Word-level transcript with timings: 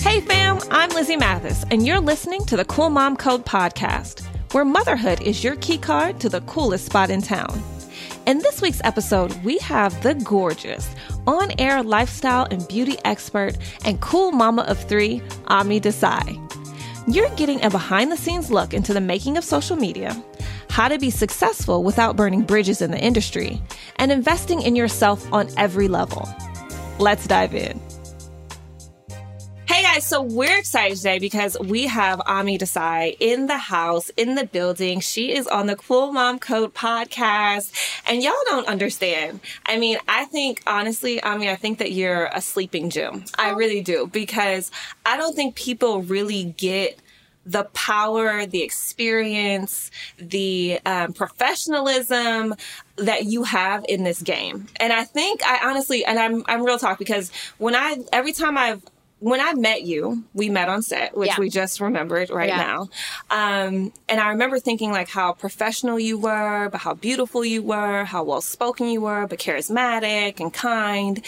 Hey 0.00 0.20
fam, 0.20 0.60
I'm 0.70 0.90
Lizzy 0.90 1.16
Mathis, 1.16 1.64
and 1.72 1.84
you're 1.84 1.98
listening 1.98 2.44
to 2.44 2.56
the 2.56 2.64
Cool 2.64 2.88
Mom 2.88 3.16
Code 3.16 3.44
podcast, 3.44 4.24
where 4.52 4.64
motherhood 4.64 5.20
is 5.22 5.42
your 5.42 5.56
key 5.56 5.78
card 5.78 6.20
to 6.20 6.28
the 6.28 6.42
coolest 6.42 6.86
spot 6.86 7.10
in 7.10 7.20
town. 7.20 7.60
In 8.26 8.38
this 8.38 8.62
week's 8.62 8.80
episode, 8.84 9.34
we 9.42 9.58
have 9.58 10.00
the 10.04 10.14
gorgeous, 10.14 10.88
on 11.26 11.50
air 11.58 11.82
lifestyle 11.82 12.46
and 12.48 12.66
beauty 12.68 12.96
expert 13.04 13.56
and 13.84 14.00
cool 14.00 14.30
mama 14.30 14.62
of 14.62 14.78
three, 14.78 15.20
Ami 15.48 15.80
Desai. 15.80 16.40
You're 17.12 17.34
getting 17.34 17.64
a 17.64 17.70
behind 17.70 18.12
the 18.12 18.16
scenes 18.16 18.52
look 18.52 18.72
into 18.72 18.94
the 18.94 19.00
making 19.00 19.36
of 19.36 19.42
social 19.42 19.76
media, 19.76 20.16
how 20.70 20.86
to 20.86 20.98
be 20.98 21.10
successful 21.10 21.82
without 21.82 22.14
burning 22.14 22.42
bridges 22.42 22.80
in 22.80 22.92
the 22.92 23.00
industry, 23.00 23.60
and 23.96 24.12
investing 24.12 24.62
in 24.62 24.76
yourself 24.76 25.26
on 25.32 25.48
every 25.56 25.88
level. 25.88 26.28
Let's 27.00 27.26
dive 27.26 27.54
in. 27.54 27.80
Hey 29.66 29.82
guys, 29.82 30.06
so 30.06 30.22
we're 30.22 30.56
excited 30.56 30.96
today 30.96 31.18
because 31.18 31.58
we 31.58 31.88
have 31.88 32.22
Ami 32.26 32.56
Desai 32.56 33.16
in 33.18 33.48
the 33.48 33.56
house, 33.56 34.10
in 34.10 34.36
the 34.36 34.46
building. 34.46 35.00
She 35.00 35.34
is 35.34 35.48
on 35.48 35.66
the 35.66 35.74
Cool 35.74 36.12
Mom 36.12 36.38
Code 36.38 36.72
podcast, 36.72 37.72
and 38.06 38.22
y'all 38.22 38.32
don't 38.44 38.68
understand. 38.68 39.40
I 39.66 39.76
mean, 39.78 39.98
I 40.06 40.26
think 40.26 40.62
honestly, 40.68 41.20
Ami, 41.20 41.50
I 41.50 41.56
think 41.56 41.78
that 41.78 41.90
you're 41.90 42.26
a 42.26 42.40
sleeping 42.40 42.90
gym. 42.90 43.24
I 43.36 43.50
oh. 43.50 43.54
really 43.54 43.80
do 43.80 44.06
because 44.06 44.70
I 45.04 45.16
don't 45.16 45.34
think 45.34 45.56
people 45.56 46.02
really 46.02 46.54
get 46.56 47.00
the 47.46 47.64
power, 47.74 48.46
the 48.46 48.62
experience, 48.62 49.90
the 50.18 50.80
um, 50.86 51.12
professionalism 51.12 52.54
that 52.96 53.24
you 53.26 53.42
have 53.44 53.84
in 53.88 54.04
this 54.04 54.22
game. 54.22 54.66
And 54.76 54.92
I 54.92 55.04
think 55.04 55.42
I 55.44 55.68
honestly, 55.68 56.04
and 56.04 56.18
I'm 56.18 56.44
I'm 56.46 56.64
real 56.64 56.78
talk 56.78 56.98
because 56.98 57.30
when 57.58 57.74
I 57.74 57.98
every 58.12 58.32
time 58.32 58.56
I've 58.56 58.82
when 59.20 59.40
I 59.40 59.54
met 59.54 59.82
you, 59.82 60.22
we 60.34 60.50
met 60.50 60.68
on 60.68 60.82
set, 60.82 61.16
which 61.16 61.28
Yeah. 61.28 61.36
we 61.38 61.48
just 61.48 61.80
remembered 61.80 62.28
right 62.28 62.48
Yeah. 62.48 62.56
now. 62.58 62.88
Um, 63.30 63.90
and 64.06 64.20
I 64.20 64.28
remember 64.28 64.58
thinking 64.58 64.90
like 64.90 65.08
how 65.08 65.32
professional 65.32 65.98
you 65.98 66.18
were, 66.18 66.68
but 66.70 66.82
how 66.82 66.92
beautiful 66.92 67.42
you 67.42 67.62
were, 67.62 68.04
how 68.04 68.22
well 68.22 68.42
spoken 68.42 68.88
you 68.88 69.00
were, 69.00 69.26
but 69.26 69.38
charismatic 69.38 70.40
and 70.40 70.52
kind. 70.52 71.24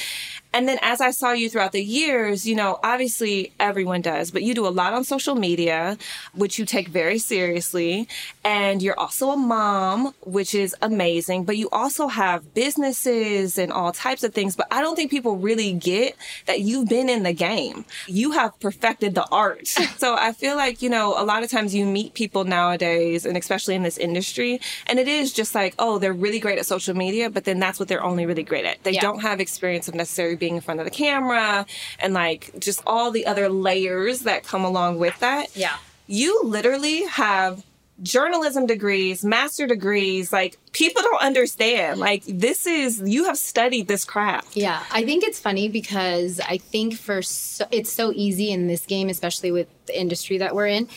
And 0.57 0.67
then 0.67 0.79
as 0.81 1.03
I 1.03 1.11
saw 1.11 1.33
you 1.33 1.51
throughout 1.51 1.73
the 1.73 1.85
years, 1.85 2.49
you 2.49 2.55
know, 2.55 2.81
obviously 2.83 3.53
everyone 3.61 4.01
does, 4.01 4.31
but 4.31 4.43
you 4.43 4.55
do 4.55 4.67
a 4.67 4.73
lot 4.73 4.95
on 4.95 5.05
social 5.05 5.35
media, 5.35 5.99
which 6.35 6.59
you 6.59 6.65
take 6.65 6.89
very 6.89 7.19
seriously. 7.19 8.09
And 8.43 8.81
you're 8.83 8.99
also 8.99 9.33
a 9.33 9.37
mom, 9.37 10.15
which 10.25 10.55
is 10.55 10.75
amazing, 10.81 11.45
but 11.45 11.59
you 11.59 11.69
also 11.73 12.09
have 12.09 12.55
businesses 12.55 13.59
and 13.59 13.71
all 13.71 13.93
types 13.93 14.25
of 14.25 14.33
things. 14.33 14.57
But 14.57 14.67
I 14.71 14.81
don't 14.81 14.97
think 14.97 15.11
people 15.11 15.37
really 15.37 15.75
get 15.75 16.17
that 16.47 16.61
you've 16.61 16.89
been 16.89 17.11
in 17.11 17.23
the 17.23 17.35
game. 17.35 17.85
You 18.07 18.31
have 18.31 18.59
perfected 18.59 19.15
the 19.15 19.27
art. 19.31 19.67
so 19.99 20.15
I 20.19 20.33
feel 20.33 20.57
like, 20.57 20.81
you 20.81 20.89
know, 20.89 21.21
a 21.21 21.25
lot 21.25 21.43
of 21.43 21.51
times 21.51 21.75
you 21.75 21.85
meet 21.85 22.15
people 22.15 22.45
nowadays, 22.45 23.27
and 23.27 23.37
especially 23.37 23.75
in 23.75 23.83
this 23.83 23.99
industry, 23.99 24.59
and 24.87 24.99
it 24.99 25.07
is 25.07 25.35
just 25.35 25.55
like, 25.55 25.75
oh, 25.79 25.99
they're 25.99 26.15
really 26.15 26.39
great 26.39 26.59
at 26.59 26.65
social 26.65 26.97
media, 26.97 27.29
but 27.29 27.45
then 27.45 27.59
that's 27.59 27.79
what 27.79 27.89
they're 27.89 28.03
only 28.03 28.25
really 28.25 28.43
great 28.43 28.65
at. 28.65 28.83
They 28.85 28.93
Yeah. 28.93 29.03
don't 29.03 29.21
have 29.21 29.39
experience 29.39 29.87
of 29.89 29.95
necessarily 29.95 30.37
being 30.37 30.46
in 30.55 30.61
front 30.61 30.81
of 30.81 30.85
the 30.85 30.91
camera 30.91 31.67
and 31.99 32.15
like 32.15 32.53
just 32.59 32.81
all 32.87 33.11
the 33.11 33.27
other 33.27 33.49
layers 33.49 34.21
that 34.21 34.45
come 34.45 34.65
along 34.65 34.99
with 34.99 35.19
that. 35.19 35.57
Yeah. 35.57 35.77
You 36.07 36.43
literally 36.45 37.05
have 37.07 37.65
journalism 38.03 38.67
degrees, 38.67 39.25
master 39.25 39.67
degrees. 39.67 40.33
Like 40.33 40.59
people 40.73 41.03
don't 41.03 41.23
understand. 41.23 41.99
Like 42.01 42.25
this 42.27 42.67
is 42.67 43.03
you 43.05 43.25
have 43.25 43.39
studied 43.39 43.89
this 43.89 44.05
craft. 44.05 44.57
Yeah, 44.57 44.83
I 44.93 45.05
think 45.05 45.25
it's 45.25 45.41
funny 45.41 45.69
because 45.69 46.41
I 46.41 46.59
think 46.59 46.95
for 46.97 47.23
so, 47.23 47.67
it's 47.71 47.93
so 47.93 48.13
easy 48.15 48.51
in 48.51 48.67
this 48.67 48.87
game, 48.87 49.09
especially 49.09 49.51
with 49.51 49.69
the 49.87 49.99
industry 49.99 50.39
that 50.39 50.55
we're 50.55 50.69
in, 50.69 50.89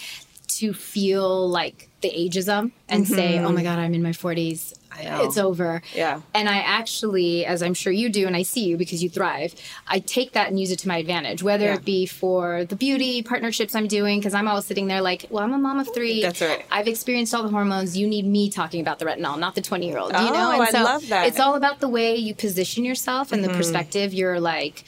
to 0.48 0.74
feel 0.74 1.50
like 1.50 1.90
the 2.02 2.10
ageism 2.12 2.72
and 2.88 3.08
say, 3.08 3.36
mm-hmm. 3.36 3.46
"Oh 3.46 3.52
my 3.52 3.64
God, 3.64 3.80
I'm 3.80 3.94
in 3.94 4.04
my 4.04 4.12
40s. 4.12 4.74
Know. 5.04 5.24
It's 5.24 5.38
over." 5.38 5.82
Yeah. 5.96 6.22
And 6.34 6.50
I 6.50 6.58
actually, 6.58 7.46
as 7.46 7.62
I'm 7.64 7.74
sure 7.74 7.94
you 7.94 8.10
do, 8.10 8.28
and 8.28 8.36
I 8.36 8.44
see 8.44 8.66
you 8.66 8.78
because 8.78 9.02
you 9.04 9.10
thrive, 9.10 9.56
I 9.88 10.00
take 10.00 10.34
that 10.34 10.50
and 10.50 10.60
use 10.60 10.72
it 10.72 10.80
to 10.80 10.88
my 10.88 10.98
advantage, 10.98 11.42
whether 11.44 11.66
Yeah. 11.66 11.76
it 11.76 11.86
be 11.86 12.06
for 12.06 12.66
the 12.66 12.76
beauty 12.76 13.22
partnerships 13.22 13.76
I'm 13.76 13.88
doing, 13.88 14.20
because 14.20 14.34
I'm 14.34 14.48
always 14.48 14.66
sitting 14.66 14.88
there 14.88 15.02
like, 15.02 15.26
well, 15.30 15.44
I'm 15.44 15.54
a 15.54 15.58
mom 15.58 15.80
of 15.80 15.94
three. 15.94 16.22
That's 16.22 16.42
right. 16.42 16.66
I've 16.72 16.88
experienced 16.88 17.34
all 17.34 17.44
the 17.44 17.50
hormones. 17.50 17.98
You 17.98 18.08
need 18.08 18.26
me 18.26 18.50
talking 18.50 18.82
about 18.82 19.00
the 19.00 19.06
retinol, 19.06 19.38
not 19.40 19.56
the 19.56 19.62
20 19.62 19.88
year 19.88 19.98
old. 19.98 20.12
You 20.14 20.20
know? 20.20 20.54
Oh, 20.58 20.62
I 20.62 20.72
love 20.82 21.08
that. 21.10 21.28
It's 21.28 21.40
all 21.40 21.56
about 21.56 21.80
the 21.80 21.90
way 21.90 22.16
you 22.16 22.34
position 22.36 22.84
yourself 22.84 23.32
and 23.32 23.44
the 23.44 23.48
Mm-hmm. 23.50 23.58
perspective 23.58 24.14
you're 24.14 24.40
like 24.40 24.84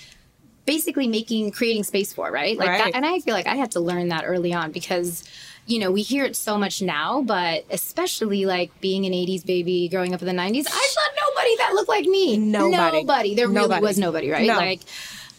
basically 0.66 1.08
making 1.08 1.52
creating 1.52 1.84
space 1.84 2.14
for, 2.14 2.32
right? 2.32 2.58
Like 2.58 2.70
Right. 2.70 2.84
that 2.86 2.96
and 2.96 3.06
I 3.06 3.20
feel 3.20 3.34
like 3.34 3.48
I 3.48 3.56
had 3.56 3.72
to 3.72 3.80
learn 3.80 4.10
that 4.10 4.24
early 4.26 4.54
on 4.54 4.72
because 4.72 5.24
you 5.72 5.80
know, 5.80 5.92
we 5.92 6.02
hear 6.02 6.26
it 6.26 6.36
so 6.36 6.58
much 6.58 6.82
now, 6.82 7.22
but 7.22 7.66
especially 7.70 8.46
like 8.46 8.70
being 8.82 9.06
an 9.06 9.14
80s 9.14 9.46
baby 9.46 9.88
growing 9.90 10.14
up 10.14 10.22
in 10.22 10.28
the 10.28 10.34
90s, 10.44 10.66
I 10.68 10.88
saw 10.96 11.02
nobody 11.30 11.56
that 11.58 11.72
looked 11.74 11.90
like 11.90 12.06
me. 12.06 12.38
Nobody. 12.38 12.98
Nobody. 13.02 13.36
There 13.36 13.48
Nobody. 13.48 13.70
really 13.70 13.82
was 13.82 13.98
nobody, 13.98 14.30
right? 14.30 14.48
No. 14.48 14.58
Like 14.58 14.82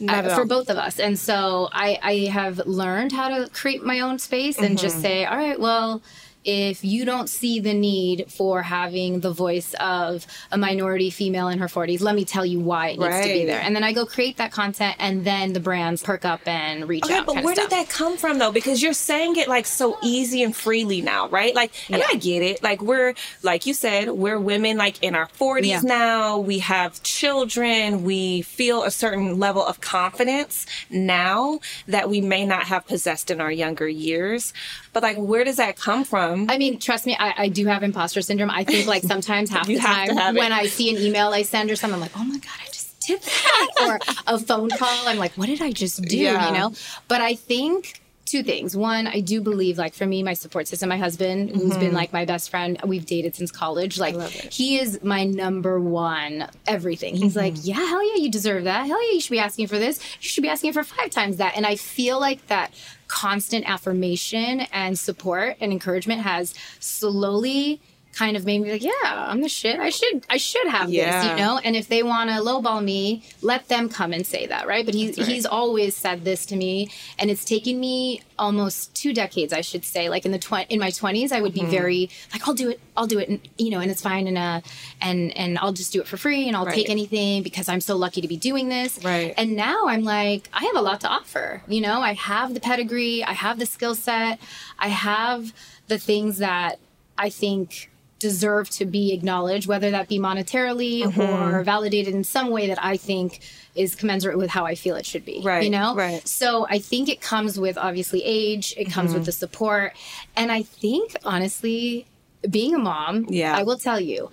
uh, 0.08 0.34
for 0.34 0.44
both 0.44 0.68
of 0.70 0.76
us. 0.78 0.98
And 0.98 1.18
so 1.18 1.68
I, 1.72 1.98
I 2.02 2.14
have 2.32 2.58
learned 2.66 3.12
how 3.12 3.28
to 3.28 3.48
create 3.50 3.84
my 3.84 4.00
own 4.00 4.18
space 4.18 4.58
and 4.58 4.78
just 4.78 4.96
Mm-hmm. 4.96 5.02
say, 5.02 5.24
all 5.26 5.36
right, 5.36 5.60
well, 5.60 6.02
if 6.44 6.84
you 6.84 7.04
don't 7.04 7.28
see 7.28 7.60
the 7.60 7.72
need 7.74 8.30
for 8.30 8.62
having 8.62 9.20
the 9.20 9.30
voice 9.32 9.74
of 9.80 10.26
a 10.50 10.58
minority 10.58 11.10
female 11.10 11.48
in 11.48 11.58
her 11.58 11.66
40s, 11.68 12.00
let 12.00 12.14
me 12.14 12.24
tell 12.24 12.44
you 12.44 12.58
why 12.58 12.88
it 12.88 12.98
needs 12.98 13.16
to 13.20 13.32
be 13.32 13.44
there. 13.44 13.60
And 13.60 13.76
then 13.76 13.84
I 13.84 13.92
go 13.92 14.04
create 14.06 14.38
that 14.38 14.50
content, 14.52 14.96
and 14.98 15.24
then 15.24 15.52
the 15.52 15.60
brands 15.60 16.02
perk 16.02 16.24
up 16.24 16.40
and 16.46 16.88
reach 16.88 17.04
Okay, 17.04 17.14
out. 17.18 17.26
but 17.26 17.44
where 17.44 17.54
did 17.54 17.70
that 17.70 17.88
come 17.88 18.16
from 18.16 18.38
though? 18.38 18.50
Because 18.52 18.82
you're 18.82 18.92
saying 18.92 19.36
it 19.36 19.46
like 19.48 19.66
so 19.66 19.96
easy 20.02 20.42
and 20.42 20.54
freely 20.54 21.00
now, 21.00 21.28
right? 21.28 21.54
Like, 21.54 21.72
and 21.88 21.98
Yeah. 21.98 22.06
I 22.10 22.16
get 22.16 22.42
it. 22.42 22.62
Like, 22.62 22.82
we're, 22.82 23.14
like 23.42 23.66
you 23.66 23.74
said, 23.74 24.10
we're 24.10 24.38
women 24.38 24.76
like 24.76 25.02
in 25.02 25.14
our 25.14 25.28
40s 25.38 25.66
Yeah. 25.66 25.80
now. 25.84 26.38
We 26.38 26.58
have 26.60 27.02
children. 27.02 28.02
We 28.02 28.42
feel 28.42 28.82
a 28.82 28.90
certain 28.90 29.38
level 29.38 29.64
of 29.64 29.80
confidence 29.80 30.66
now 30.90 31.60
that 31.86 32.10
we 32.10 32.20
may 32.20 32.44
not 32.46 32.64
have 32.64 32.86
possessed 32.86 33.30
in 33.30 33.40
our 33.40 33.52
younger 33.52 33.88
years. 33.88 34.52
But 34.92 35.02
like, 35.02 35.16
where 35.16 35.44
does 35.44 35.56
that 35.56 35.76
come 35.76 36.04
from? 36.04 36.31
I 36.48 36.58
mean, 36.58 36.78
trust 36.78 37.06
me, 37.06 37.16
I, 37.18 37.34
I 37.44 37.48
do 37.48 37.66
have 37.66 37.82
imposter 37.82 38.22
syndrome. 38.22 38.50
I 38.50 38.64
think 38.64 38.86
like 38.86 39.02
sometimes 39.02 39.50
half 39.50 39.66
the 39.68 39.78
time 39.78 40.34
when 40.34 40.52
I 40.52 40.66
see 40.66 40.94
an 40.94 41.00
email 41.02 41.28
I 41.28 41.42
send 41.42 41.70
or 41.70 41.76
something, 41.76 41.94
I'm 41.94 42.00
like, 42.00 42.16
oh 42.16 42.24
my 42.24 42.38
God, 42.38 42.52
I 42.60 42.66
just 42.66 43.00
did 43.00 43.22
that. 43.22 43.68
or 43.82 43.98
a 44.26 44.38
phone 44.38 44.70
call, 44.70 45.08
I'm 45.08 45.18
like, 45.18 45.32
what 45.32 45.46
did 45.46 45.62
I 45.62 45.72
just 45.72 46.02
do? 46.02 46.16
Yeah. 46.16 46.48
You 46.48 46.58
know? 46.58 46.72
But 47.08 47.20
I 47.20 47.34
think 47.34 48.01
two 48.32 48.42
things. 48.42 48.74
One, 48.74 49.06
I 49.06 49.20
do 49.20 49.42
believe, 49.42 49.76
like 49.76 49.92
for 49.92 50.06
me, 50.06 50.22
my 50.22 50.32
support 50.32 50.66
system, 50.66 50.88
my 50.88 50.96
husband, 50.96 51.50
who's 51.50 51.76
been 51.76 51.92
like 51.92 52.14
my 52.14 52.24
best 52.24 52.48
friend, 52.48 52.80
we've 52.84 53.04
dated 53.04 53.36
since 53.36 53.52
college. 53.52 53.98
Like 53.98 54.16
he 54.30 54.78
is 54.78 55.02
my 55.02 55.24
number 55.24 55.78
one 55.78 56.48
everything. 56.66 57.14
He's 57.14 57.36
like, 57.36 57.54
yeah, 57.60 57.74
hell 57.74 58.02
yeah, 58.02 58.22
you 58.22 58.30
deserve 58.30 58.64
that. 58.64 58.86
Hell 58.86 59.06
yeah, 59.06 59.12
you 59.12 59.20
should 59.20 59.32
be 59.32 59.38
asking 59.38 59.66
for 59.66 59.78
this. 59.78 60.00
You 60.20 60.28
should 60.30 60.42
be 60.42 60.48
asking 60.48 60.72
for 60.72 60.82
five 60.82 61.10
times 61.10 61.36
that. 61.36 61.56
And 61.56 61.66
I 61.66 61.76
feel 61.76 62.18
like 62.18 62.46
that 62.46 62.72
constant 63.06 63.68
affirmation 63.68 64.60
and 64.72 64.98
support 64.98 65.56
and 65.60 65.70
encouragement 65.70 66.22
has 66.22 66.54
slowly 66.80 67.82
kind 68.12 68.36
of 68.36 68.44
made 68.44 68.60
me 68.60 68.70
like, 68.70 68.82
yeah, 68.82 68.92
I'm 69.04 69.40
the 69.40 69.48
shit. 69.48 69.80
I 69.80 69.88
should 69.88 70.26
I 70.28 70.36
should 70.36 70.66
have 70.68 70.90
Yeah. 70.90 71.22
this, 71.22 71.30
you 71.30 71.36
know? 71.36 71.58
And 71.58 71.74
if 71.74 71.88
they 71.88 72.02
want 72.02 72.28
to 72.28 72.36
lowball 72.36 72.84
me, 72.84 73.22
let 73.40 73.68
them 73.68 73.88
come 73.88 74.12
and 74.12 74.26
say 74.26 74.46
that, 74.46 74.66
right? 74.66 74.84
But 74.84 74.94
he's 74.94 75.16
right. 75.16 75.26
he's 75.26 75.46
always 75.46 75.96
said 75.96 76.24
this 76.24 76.44
to 76.46 76.56
me 76.56 76.90
and 77.18 77.30
it's 77.30 77.44
taken 77.44 77.80
me 77.80 78.20
almost 78.38 78.94
two 78.94 79.14
decades, 79.14 79.52
I 79.52 79.62
should 79.62 79.84
say. 79.84 80.08
Like 80.10 80.26
in 80.26 80.32
the 80.32 80.38
tw- 80.38 80.66
in 80.68 80.78
my 80.78 80.90
20s, 80.90 81.32
I 81.32 81.40
would 81.40 81.54
Mm-hmm. 81.54 81.64
be 81.70 81.70
very 81.70 82.10
like 82.34 82.46
I'll 82.46 82.54
do 82.54 82.68
it. 82.70 82.80
I'll 82.96 83.06
do 83.06 83.18
it 83.18 83.28
and 83.30 83.40
you 83.56 83.70
know, 83.70 83.80
and 83.80 83.90
it's 83.90 84.02
fine 84.02 84.26
and 84.26 84.36
uh 84.36 84.60
and 85.00 85.34
and 85.36 85.58
I'll 85.58 85.72
just 85.72 85.92
do 85.92 86.00
it 86.02 86.06
for 86.06 86.18
free 86.18 86.46
and 86.48 86.54
I'll 86.56 86.66
Right. 86.66 86.74
take 86.74 86.90
anything 86.90 87.42
because 87.42 87.68
I'm 87.68 87.80
so 87.80 87.96
lucky 87.96 88.20
to 88.20 88.28
be 88.28 88.36
doing 88.36 88.68
this. 88.68 89.02
Right. 89.02 89.32
And 89.38 89.56
now 89.56 89.86
I'm 89.86 90.04
like, 90.04 90.50
I 90.52 90.64
have 90.64 90.76
a 90.76 90.82
lot 90.82 91.00
to 91.00 91.08
offer. 91.08 91.62
You 91.66 91.80
know, 91.80 92.00
I 92.02 92.12
have 92.12 92.52
the 92.52 92.60
pedigree, 92.60 93.24
I 93.24 93.32
have 93.32 93.58
the 93.58 93.66
skill 93.66 93.94
set, 93.94 94.38
I 94.78 94.88
have 94.88 95.54
the 95.88 95.98
things 95.98 96.38
that 96.38 96.78
I 97.16 97.30
think 97.30 97.88
deserve 98.22 98.70
to 98.70 98.86
be 98.86 99.12
acknowledged, 99.12 99.66
whether 99.68 99.90
that 99.90 100.08
be 100.08 100.18
monetarily 100.18 101.02
Mm-hmm. 101.02 101.20
or 101.20 101.62
validated 101.64 102.14
in 102.14 102.24
some 102.24 102.48
way 102.50 102.68
that 102.68 102.82
I 102.82 102.96
think 102.96 103.40
is 103.74 103.94
commensurate 103.94 104.38
with 104.38 104.48
how 104.50 104.64
I 104.64 104.74
feel 104.74 104.96
it 104.96 105.04
should 105.04 105.24
be. 105.26 105.40
Right, 105.44 105.64
You 105.64 105.70
know? 105.70 105.94
right. 105.94 106.26
So 106.26 106.66
I 106.70 106.78
think 106.78 107.08
it 107.10 107.20
comes 107.20 107.58
with 107.60 107.76
obviously 107.76 108.22
age, 108.24 108.74
it 108.78 108.86
comes 108.90 109.10
Mm-hmm. 109.10 109.18
with 109.18 109.26
the 109.26 109.32
support. 109.32 109.92
And 110.36 110.50
I 110.50 110.62
think 110.62 111.14
honestly, 111.24 112.06
being 112.48 112.74
a 112.74 112.78
mom, 112.78 113.26
Yeah. 113.28 113.56
I 113.56 113.62
will 113.62 113.78
tell 113.78 114.00
you, 114.00 114.30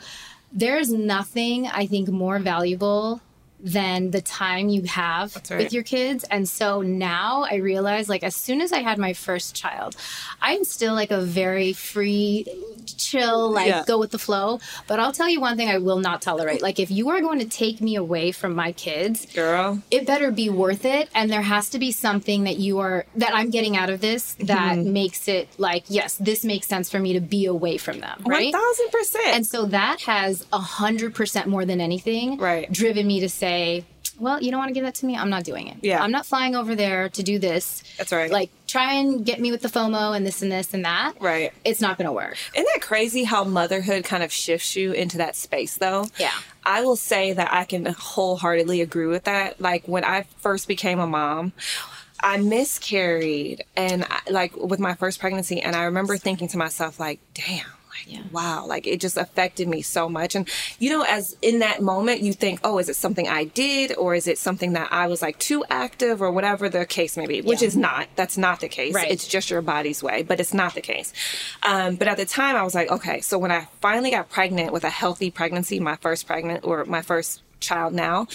there's 0.51 0.89
nothing 0.91 1.67
I 1.67 1.85
think 1.85 2.09
more 2.09 2.39
valuable 2.39 3.21
than 3.61 4.11
the 4.11 4.21
time 4.21 4.69
you 4.69 4.83
have 4.83 5.35
right. 5.49 5.59
with 5.63 5.73
your 5.73 5.83
kids. 5.83 6.23
And 6.25 6.47
so 6.47 6.81
now 6.81 7.45
I 7.49 7.55
realize, 7.55 8.07
like, 8.09 8.23
as 8.23 8.35
soon 8.35 8.61
as 8.61 8.71
I 8.71 8.79
had 8.79 8.97
my 8.97 9.13
first 9.13 9.55
child, 9.55 9.95
I'm 10.41 10.63
still 10.63 10.93
like 10.93 11.11
a 11.11 11.21
very 11.21 11.73
free, 11.73 12.45
chill, 12.97 13.51
like, 13.51 13.67
Yeah. 13.67 13.83
go 13.85 13.97
with 13.99 14.11
the 14.11 14.19
flow. 14.19 14.59
But 14.87 14.99
I'll 14.99 15.11
tell 15.11 15.29
you 15.29 15.41
one 15.41 15.57
thing 15.57 15.69
I 15.69 15.77
will 15.77 15.99
not 15.99 16.21
tolerate. 16.21 16.61
Like, 16.61 16.79
if 16.79 16.89
you 16.91 17.09
are 17.09 17.21
going 17.21 17.39
to 17.39 17.45
take 17.45 17.81
me 17.81 17.95
away 17.95 18.31
from 18.31 18.55
my 18.55 18.71
kids, 18.71 19.25
Girl. 19.33 19.81
it 19.91 20.05
better 20.07 20.31
be 20.31 20.49
worth 20.49 20.85
it 20.85 21.09
and 21.13 21.29
there 21.31 21.41
has 21.41 21.69
to 21.69 21.79
be 21.79 21.91
something 21.91 22.43
that 22.45 22.57
you 22.57 22.79
are 22.79 23.05
that 23.15 23.33
i'm 23.33 23.49
getting 23.49 23.75
out 23.75 23.89
of 23.89 23.99
this 24.01 24.33
that 24.39 24.77
Mm-hmm. 24.77 24.93
makes 24.93 25.27
it 25.27 25.47
like 25.57 25.83
yes 25.87 26.15
this 26.17 26.43
makes 26.45 26.67
sense 26.67 26.89
for 26.89 26.99
me 26.99 27.13
to 27.13 27.19
be 27.19 27.45
away 27.45 27.77
from 27.77 27.99
them 27.99 28.21
right 28.25 28.53
1000%. 28.53 29.15
and 29.33 29.45
so 29.45 29.65
that 29.65 30.01
has 30.01 30.45
a 30.53 30.59
hundred 30.59 31.15
percent 31.15 31.47
more 31.47 31.65
than 31.65 31.81
anything 31.81 32.37
Right. 32.37 32.71
driven 32.71 33.07
me 33.07 33.19
to 33.21 33.29
say 33.29 33.48
well 34.19 34.41
you 34.43 34.51
don't 34.51 34.59
want 34.59 34.69
to 34.69 34.73
give 34.73 34.83
that 34.83 34.95
to 34.95 35.05
me 35.05 35.15
i'm 35.15 35.29
not 35.29 35.43
doing 35.45 35.67
it 35.67 35.77
Yeah. 35.81 36.03
i'm 36.03 36.11
not 36.11 36.25
flying 36.25 36.53
over 36.55 36.75
there 36.75 37.07
to 37.09 37.23
do 37.23 37.39
this 37.39 37.83
That's 37.97 38.11
right. 38.11 38.29
like 38.29 38.49
try 38.67 38.95
and 38.95 39.25
get 39.25 39.39
me 39.39 39.49
with 39.51 39.61
the 39.61 39.69
fomo 39.69 40.15
and 40.15 40.25
this 40.25 40.41
and 40.41 40.51
this 40.51 40.73
and 40.73 40.83
that 40.85 41.13
Right. 41.21 41.53
it's 41.63 41.79
not 41.81 41.97
gonna 41.97 42.11
work 42.13 42.35
Isn't 42.53 42.67
that 42.73 42.81
crazy 42.81 43.23
how 43.23 43.43
motherhood 43.45 44.03
kind 44.03 44.21
of 44.23 44.31
shifts 44.31 44.75
you 44.75 44.91
into 44.91 45.17
that 45.19 45.35
space 45.35 45.77
though? 45.77 46.07
Yeah. 46.19 46.31
I 46.65 46.81
will 46.83 46.97
say 46.97 47.31
that 47.33 47.51
I 47.53 47.63
can 47.63 47.85
wholeheartedly 47.85 48.81
agree 48.81 49.07
with 49.07 49.23
that. 49.23 49.59
Like 49.59 49.87
when 49.87 50.03
I 50.03 50.25
first 50.37 50.67
became 50.67 50.99
a 50.99 51.07
mom, 51.07 51.53
I 52.19 52.37
miscarried 52.37 53.63
and 53.75 54.05
I, 54.09 54.19
like 54.29 54.55
with 54.55 54.79
my 54.79 54.93
first 54.93 55.19
pregnancy 55.19 55.61
and 55.61 55.75
I 55.75 55.83
remember 55.85 56.17
thinking 56.17 56.47
to 56.49 56.57
myself 56.57 56.99
like, 56.99 57.19
damn, 57.33 57.65
like 58.07 58.13
Yeah. 58.15 58.23
wow, 58.31 58.65
like 58.65 58.87
it 58.87 58.99
just 58.99 59.17
affected 59.17 59.67
me 59.67 59.81
so 59.81 60.09
much. 60.09 60.35
And 60.35 60.47
you 60.79 60.89
know, 60.89 61.03
as 61.07 61.35
in 61.41 61.59
that 61.59 61.81
moment 61.81 62.21
you 62.21 62.33
think, 62.33 62.59
oh, 62.63 62.77
is 62.79 62.89
it 62.89 62.95
something 62.95 63.27
I 63.27 63.45
did 63.45 63.95
or 63.97 64.15
is 64.15 64.27
it 64.27 64.37
something 64.37 64.73
that 64.73 64.89
I 64.91 65.07
was 65.07 65.21
like 65.21 65.37
too 65.39 65.63
active 65.69 66.21
or 66.21 66.31
whatever 66.31 66.69
the 66.69 66.85
case 66.85 67.17
may 67.17 67.27
be, 67.27 67.41
which 67.41 67.61
Yeah. 67.61 67.67
is 67.67 67.75
not. 67.77 68.07
That's 68.15 68.37
not 68.37 68.59
the 68.61 68.69
case. 68.69 68.93
Right. 68.95 69.09
It's 69.11 69.27
just 69.27 69.49
your 69.49 69.61
body's 69.61 70.01
way, 70.03 70.23
but 70.23 70.39
it's 70.39 70.53
not 70.53 70.75
the 70.75 70.81
case. 70.81 71.13
Um, 71.63 71.95
but 71.95 72.07
at 72.07 72.17
the 72.17 72.25
time, 72.25 72.55
I 72.55 72.63
was 72.63 72.75
like, 72.75 72.89
okay. 72.91 73.21
So 73.21 73.37
when 73.37 73.51
I 73.51 73.67
finally 73.81 74.11
got 74.11 74.29
pregnant 74.29 74.73
with 74.73 74.83
a 74.83 74.89
healthy 74.89 75.31
pregnancy, 75.31 75.79
my 75.79 75.95
first 75.97 76.27
pregnant 76.27 76.63
or 76.65 76.85
my 76.85 77.01
first 77.01 77.41
child 77.59 77.93
now, 77.93 78.27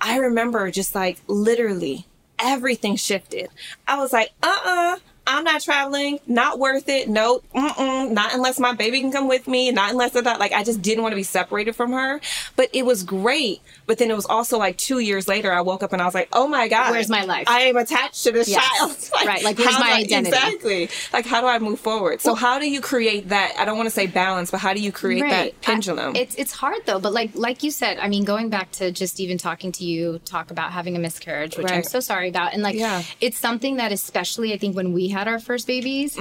I 0.00 0.18
remember 0.18 0.70
just 0.70 0.94
like 0.94 1.18
literally 1.26 2.06
everything 2.38 2.96
shifted. 2.96 3.48
I 3.86 3.98
was 3.98 4.12
like, 4.12 4.30
uh 4.42 4.58
uh 4.64 4.96
I'm 5.28 5.44
not 5.44 5.60
traveling. 5.60 6.18
Not 6.26 6.58
worth 6.58 6.88
it. 6.88 7.08
Nope. 7.08 7.44
Mm-mm. 7.54 8.10
Not 8.12 8.34
unless 8.34 8.58
my 8.58 8.72
baby 8.74 9.00
can 9.00 9.12
come 9.12 9.28
with 9.28 9.46
me. 9.46 9.70
Not 9.70 9.90
unless 9.92 10.16
I 10.16 10.22
thought, 10.22 10.40
like, 10.40 10.52
I 10.52 10.64
just 10.64 10.82
didn't 10.82 11.02
want 11.02 11.12
to 11.12 11.16
be 11.16 11.22
separated 11.22 11.76
from 11.76 11.92
her. 11.92 12.20
But 12.56 12.70
it 12.72 12.84
was 12.86 13.02
great. 13.04 13.60
But 13.86 13.98
then 13.98 14.10
it 14.10 14.14
was 14.16 14.26
also 14.26 14.58
like 14.58 14.76
two 14.78 14.98
years 14.98 15.28
later, 15.28 15.52
I 15.52 15.60
woke 15.60 15.82
up 15.82 15.92
and 15.92 16.00
I 16.02 16.04
was 16.06 16.14
like, 16.14 16.28
oh 16.32 16.48
my 16.48 16.66
God. 16.68 16.90
Where's 16.90 17.08
my 17.10 17.24
life? 17.24 17.44
I 17.48 17.60
am 17.62 17.76
attached 17.76 18.24
to 18.24 18.32
this 18.32 18.48
Yes. 18.48 18.66
child. 18.78 18.96
Right, 19.28 19.42
like, 19.44 19.58
where's 19.58 19.70
how 19.74 19.80
my 19.80 19.86
do 19.88 19.92
I- 19.92 19.98
identity? 19.98 20.36
Exactly. 20.36 20.88
Like, 21.12 21.26
how 21.26 21.40
do 21.42 21.46
I 21.46 21.58
move 21.58 21.78
forward? 21.80 22.20
So, 22.22 22.34
how 22.34 22.58
do 22.58 22.70
you 22.70 22.80
create 22.80 23.28
that? 23.28 23.54
I 23.58 23.64
don't 23.66 23.76
want 23.76 23.86
to 23.88 23.94
say 23.94 24.06
balance, 24.06 24.50
but 24.50 24.58
how 24.60 24.72
do 24.72 24.80
you 24.80 24.90
create 24.92 25.28
that 25.28 25.60
pendulum? 25.60 26.16
I- 26.16 26.20
it's 26.20 26.34
it's 26.36 26.52
hard 26.52 26.78
though, 26.86 26.98
but 26.98 27.12
like 27.12 27.32
like 27.34 27.62
you 27.62 27.70
said, 27.70 27.98
I 27.98 28.08
mean, 28.08 28.24
going 28.24 28.48
back 28.48 28.70
to 28.72 28.90
just 28.90 29.20
even 29.20 29.36
talking 29.36 29.70
to 29.72 29.84
you, 29.84 30.18
talk 30.24 30.50
about 30.50 30.72
having 30.72 30.96
a 30.96 30.98
miscarriage, 30.98 31.58
which 31.58 31.70
I'm 31.70 31.82
so 31.82 32.00
sorry 32.00 32.28
about, 32.30 32.54
and 32.54 32.62
like 32.62 32.76
Yeah. 32.76 33.02
it's 33.20 33.38
something 33.38 33.76
that 33.76 33.92
especially 33.92 34.52
I 34.54 34.58
think 34.58 34.74
when 34.76 34.92
we 34.94 35.08
had 35.18 35.28
our 35.28 35.38
first 35.38 35.66
babies, 35.66 36.16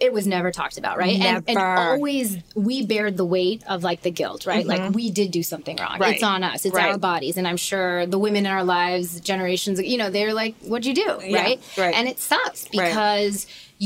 it 0.00 0.12
was 0.12 0.26
never 0.26 0.50
talked 0.50 0.78
about, 0.78 0.98
right? 0.98 1.18
And, 1.20 1.44
and 1.48 1.58
Mm-hmm. 1.58 1.78
Always 1.94 2.38
we 2.54 2.84
bared 2.84 3.16
the 3.16 3.24
weight 3.24 3.62
of 3.68 3.82
like 3.82 4.02
the 4.02 4.10
guilt, 4.10 4.46
right? 4.46 4.66
Like 4.66 4.92
we 4.94 5.10
did 5.10 5.30
do 5.30 5.42
something 5.42 5.76
wrong. 5.76 5.92
Mm-hmm. 5.92 6.02
Right. 6.02 6.14
It's 6.14 6.22
on 6.22 6.42
us. 6.44 6.64
It's 6.66 6.74
Right. 6.74 6.92
our 6.92 6.98
bodies, 6.98 7.36
and 7.36 7.46
I'm 7.48 7.56
sure 7.56 8.06
the 8.06 8.18
women 8.18 8.44
in 8.46 8.52
our 8.52 8.64
lives, 8.64 9.20
generations, 9.20 9.80
you 9.80 9.96
know, 9.96 10.10
they're 10.10 10.34
like, 10.34 10.54
"What'd 10.62 10.86
you 10.86 10.94
do?" 10.94 11.20
Yeah, 11.24 11.42
right? 11.42 11.60
right. 11.78 11.94
And 11.94 12.08
it 12.08 12.18
sucks 12.20 12.66
Right. 12.74 12.92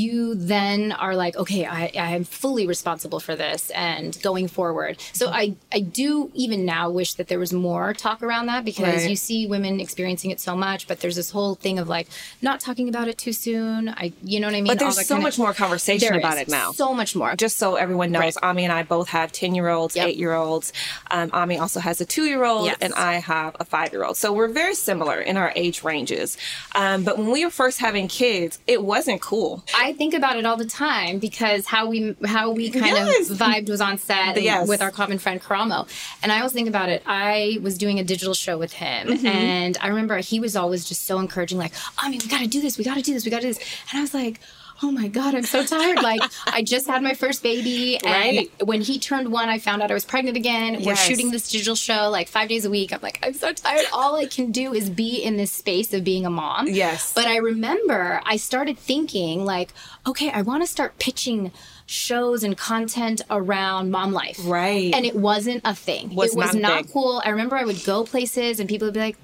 You 0.03 0.35
then 0.35 0.93
are 0.93 1.15
like, 1.25 1.35
okay, 1.37 1.63
I, 1.67 1.83
I 2.09 2.11
am 2.19 2.25
fully 2.25 2.67
responsible 2.67 3.21
for 3.21 3.35
this 3.37 3.71
and 3.71 4.21
going 4.23 4.49
forward. 4.49 5.01
So 5.13 5.29
I, 5.29 5.55
I 5.73 5.81
do 5.81 6.31
even 6.35 6.65
now 6.65 6.85
wish 6.91 7.15
that 7.15 7.29
there 7.29 7.39
was 7.39 7.53
more 7.53 7.93
talk 7.95 8.23
around 8.23 8.47
that 8.47 8.65
because 8.65 8.79
Right. 9.03 9.11
you 9.11 9.17
see 9.17 9.47
women 9.47 9.81
experiencing 9.81 10.31
it 10.31 10.41
so 10.41 10.55
much, 10.57 10.87
but 10.89 11.01
there's 11.01 11.17
this 11.17 11.31
whole 11.31 11.55
thing 11.55 11.79
of 11.79 11.89
like 11.89 12.07
not 12.43 12.61
talking 12.61 12.89
about 12.89 13.09
it 13.09 13.19
too 13.19 13.33
soon. 13.33 13.89
I, 13.89 14.13
you 14.23 14.39
know 14.41 14.47
what 14.47 14.55
I 14.55 14.61
mean? 14.61 14.67
but 14.73 14.79
there's 14.79 15.07
so 15.07 15.19
much 15.19 15.39
more 15.39 15.53
conversation 15.53 16.15
about 16.15 16.39
it 16.39 16.49
now. 16.49 16.73
So 16.73 16.95
much 16.95 17.17
more. 17.17 17.35
just 17.37 17.57
so 17.59 17.75
everyone 17.77 18.11
knows, 18.13 18.19
Right. 18.37 18.37
Ami 18.43 18.65
and 18.65 18.73
I 18.73 18.83
both 18.83 19.09
have 19.09 19.33
10 19.33 19.55
year 19.55 19.69
olds, 19.69 19.97
Yep. 19.97 20.09
8 20.09 20.17
year 20.17 20.35
olds. 20.35 20.73
Um, 21.11 21.31
Ami 21.33 21.59
also 21.59 21.81
has 21.81 22.01
a 22.01 22.07
2 22.07 22.25
year 22.25 22.45
old, 22.45 22.67
Yes. 22.67 22.77
and 22.81 22.93
I 22.95 23.15
have 23.15 23.57
a 23.61 23.65
5 23.65 23.93
year 23.93 24.05
old. 24.05 24.17
So 24.17 24.33
we're 24.33 24.49
very 24.49 24.75
similar 24.75 25.21
in 25.21 25.37
our 25.37 25.53
age 25.57 25.83
ranges. 25.83 26.37
Um, 26.75 27.03
but 27.05 27.19
when 27.19 27.31
we 27.31 27.45
were 27.45 27.51
first 27.51 27.79
having 27.81 28.09
kids, 28.09 28.59
it 28.67 28.83
wasn't 28.83 29.21
cool. 29.21 29.65
I 29.75 29.88
think 29.93 30.15
about 30.15 30.37
it 30.37 30.47
all 30.47 30.57
the 30.57 30.67
time 30.67 31.19
because 31.19 31.67
how 31.67 31.89
we 31.89 32.17
how 32.25 32.51
we 32.51 32.71
kind 32.71 32.87
Yes. 32.87 33.31
of 33.31 33.39
vibed 33.39 33.69
was 33.69 33.81
on 33.81 33.99
set 33.99 34.41
Yes. 34.43 34.69
with 34.69 34.81
our 34.83 34.91
common 34.91 35.19
friend 35.19 35.41
Karamo. 35.41 35.89
And 36.23 36.31
I 36.33 36.39
always 36.39 36.53
think 36.53 36.69
about 36.69 36.89
it. 36.89 37.03
I 37.07 37.59
was 37.63 37.77
doing 37.79 37.99
a 37.99 38.05
digital 38.05 38.35
show 38.35 38.59
with 38.59 38.73
him 38.75 39.09
Mm-hmm. 39.09 39.27
and 39.27 39.79
I 39.81 39.89
remember 39.89 40.19
he 40.19 40.41
was 40.41 40.57
always 40.57 40.89
just 40.89 41.07
so 41.07 41.19
encouraging, 41.19 41.59
like, 41.59 41.73
I 41.99 42.09
mean, 42.11 42.21
we 42.23 42.29
gotta 42.29 42.47
do 42.47 42.61
this, 42.61 42.79
we 42.79 42.85
gotta 42.85 43.03
do 43.03 43.13
this, 43.15 43.25
we 43.25 43.31
gotta 43.31 43.43
do 43.43 43.49
this. 43.55 43.59
And 43.91 43.99
I 43.99 44.03
was 44.03 44.15
like, 44.15 44.41
Oh 44.83 44.91
my 44.93 45.09
God, 45.09 45.35
I'm 45.35 45.43
so 45.45 45.65
tired. 45.65 45.97
like, 46.03 46.21
I 46.47 46.63
just 46.63 46.87
had 46.87 47.03
my 47.03 47.15
first 47.15 47.43
baby. 47.43 47.97
And 47.99 48.07
Right. 48.39 48.51
when 48.65 48.81
he 48.81 48.99
turned 48.99 49.33
one, 49.33 49.49
I 49.49 49.59
found 49.59 49.83
out 49.83 49.91
I 49.91 49.95
was 49.95 50.05
pregnant 50.05 50.37
again. 50.37 50.83
We're 50.85 50.95
shooting 50.97 51.31
this 51.31 51.51
digital 51.51 51.75
show 51.75 52.09
like 52.11 52.29
five 52.29 52.49
days 52.49 52.65
a 52.65 52.71
week. 52.71 52.93
I'm 52.93 53.01
like, 53.03 53.19
I'm 53.23 53.35
so 53.35 53.53
tired. 53.53 53.87
All 53.93 54.15
I 54.17 54.27
can 54.27 54.53
do 54.53 54.73
is 54.73 54.89
be 54.89 55.17
in 55.23 55.37
this 55.37 55.51
space 55.53 55.93
of 55.93 56.05
being 56.05 56.25
a 56.27 56.31
mom. 56.31 56.69
Yes. 56.69 57.13
But 57.13 57.27
I 57.27 57.39
remember 57.39 58.21
I 58.25 58.37
started 58.37 58.79
thinking, 58.79 59.45
like, 59.45 59.73
okay, 60.07 60.31
I 60.31 60.43
want 60.43 60.63
to 60.63 60.67
start 60.69 60.99
pitching 60.99 61.51
shows 61.87 62.45
and 62.45 62.57
content 62.57 63.23
around 63.31 63.91
mom 63.91 64.13
life. 64.13 64.39
Right. 64.45 64.95
And 64.95 65.05
it 65.07 65.17
wasn't 65.17 65.63
a 65.65 65.75
thing. 65.75 66.15
Was 66.15 66.35
it 66.35 66.37
was 66.37 66.55
not 66.55 66.63
not 66.85 66.93
cool. 66.93 67.23
I 67.25 67.31
remember 67.31 67.57
I 67.57 67.65
would 67.65 67.83
go 67.85 68.05
places 68.05 68.61
and 68.61 68.69
people 68.69 68.87
would 68.87 68.95
be 68.95 69.01
like, 69.01 69.17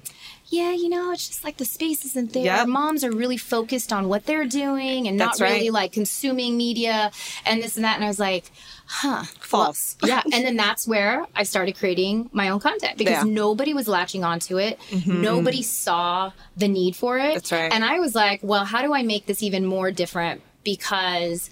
yeah, 0.47 0.71
you 0.73 0.89
know, 0.89 1.11
it's 1.11 1.27
just 1.27 1.43
like 1.43 1.57
the 1.57 1.65
space 1.65 2.05
isn't 2.05 2.33
there. 2.33 2.43
Yep. 2.45 2.67
Moms 2.67 3.03
are 3.03 3.11
really 3.11 3.37
focused 3.37 3.91
on 3.91 4.07
what 4.07 4.25
they're 4.25 4.45
doing 4.45 5.07
and 5.07 5.19
That's 5.19 5.39
not 5.39 5.45
right. 5.45 5.53
really 5.55 5.69
like 5.71 5.91
consuming 5.91 6.55
media 6.55 7.11
and 7.45 7.63
this 7.63 7.75
and 7.77 7.83
that. 7.85 7.95
And 7.95 8.03
I 8.03 8.07
was 8.07 8.19
like, 8.19 8.51
huh. 8.85 9.23
False. 9.39 9.97
yeah. 10.03 10.21
And 10.31 10.45
then 10.45 10.55
that's 10.55 10.87
where 10.87 11.25
I 11.35 11.43
started 11.43 11.75
creating 11.77 12.29
my 12.31 12.49
own 12.49 12.59
content 12.59 12.97
because 12.97 13.11
Yeah. 13.13 13.21
Mm-hmm. 13.23 13.33
nobody 13.33 13.73
was 13.73 13.87
latching 13.87 14.23
onto 14.23 14.57
it. 14.59 14.79
Nobody 15.07 15.61
saw 15.63 16.31
the 16.55 16.67
need 16.67 16.95
for 16.95 17.17
it. 17.17 17.33
That's 17.33 17.51
right. 17.51 17.71
And 17.73 17.83
I 17.83 17.99
was 17.99 18.13
like, 18.13 18.39
well, 18.43 18.65
how 18.65 18.81
do 18.83 18.93
I 18.93 19.01
make 19.03 19.25
this 19.25 19.41
even 19.41 19.65
more 19.65 19.89
different? 19.91 20.41
Because 20.63 21.49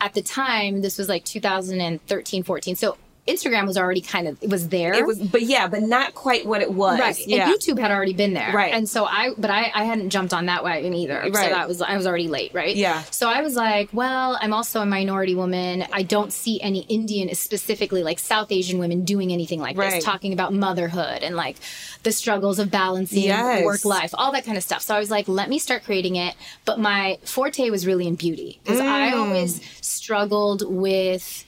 at 0.00 0.12
the 0.12 0.22
time, 0.22 0.82
this 0.82 0.98
was 0.98 1.08
like 1.08 1.24
2013, 1.24 2.42
14. 2.42 2.76
So 2.76 2.98
Instagram 3.26 3.66
was 3.66 3.78
already 3.78 4.02
kind 4.02 4.28
of, 4.28 4.42
it 4.42 4.50
was 4.50 4.68
there. 4.68 4.92
It 4.92 5.06
was, 5.06 5.18
but 5.18 5.42
yeah, 5.42 5.66
but 5.66 5.82
not 5.82 6.14
quite 6.14 6.44
what 6.44 6.60
it 6.60 6.70
was. 6.72 7.00
Right. 7.00 7.16
Yeah. 7.26 7.48
And 7.48 7.58
YouTube 7.58 7.78
had 7.78 7.90
already 7.90 8.12
been 8.12 8.34
there. 8.34 8.52
Right. 8.52 8.74
And 8.74 8.86
so 8.86 9.06
I, 9.06 9.30
but 9.38 9.50
I, 9.50 9.70
I 9.74 9.84
hadn't 9.84 10.10
jumped 10.10 10.34
on 10.34 10.46
that 10.46 10.62
wagon 10.62 10.92
either. 10.92 11.14
Right. 11.20 11.34
So 11.34 11.48
that 11.48 11.66
was, 11.66 11.80
I 11.80 11.96
was 11.96 12.06
already 12.06 12.28
late. 12.28 12.52
Right. 12.52 12.76
Yeah. 12.76 13.02
So 13.04 13.28
I 13.30 13.40
was 13.40 13.56
like, 13.56 13.88
well, 13.92 14.36
I'm 14.42 14.52
also 14.52 14.80
a 14.82 14.86
minority 14.86 15.34
woman. 15.34 15.86
I 15.90 16.02
don't 16.02 16.32
see 16.34 16.60
any 16.60 16.80
Indian, 16.82 17.34
specifically 17.34 18.02
like 18.02 18.18
South 18.18 18.52
Asian 18.52 18.78
women 18.78 19.04
doing 19.04 19.32
anything 19.32 19.58
like 19.60 19.76
Right. 19.78 19.92
this, 19.92 20.04
talking 20.04 20.34
about 20.34 20.52
motherhood 20.52 21.22
and 21.22 21.34
like 21.34 21.56
the 22.02 22.12
struggles 22.12 22.58
of 22.58 22.70
balancing 22.70 23.22
Yes. 23.22 23.64
work 23.64 23.86
life, 23.86 24.10
all 24.14 24.32
that 24.32 24.44
kind 24.44 24.58
of 24.58 24.62
stuff. 24.62 24.82
So 24.82 24.94
I 24.94 24.98
was 24.98 25.10
like, 25.10 25.28
let 25.28 25.48
me 25.48 25.58
start 25.58 25.84
creating 25.84 26.16
it. 26.16 26.34
But 26.66 26.78
my 26.78 27.18
forte 27.24 27.70
was 27.70 27.86
really 27.86 28.06
in 28.06 28.16
beauty 28.16 28.60
because 28.62 28.80
I 28.80 29.12
Mm. 29.12 29.16
always 29.16 29.60
struggled 29.80 30.62
with 30.70 31.44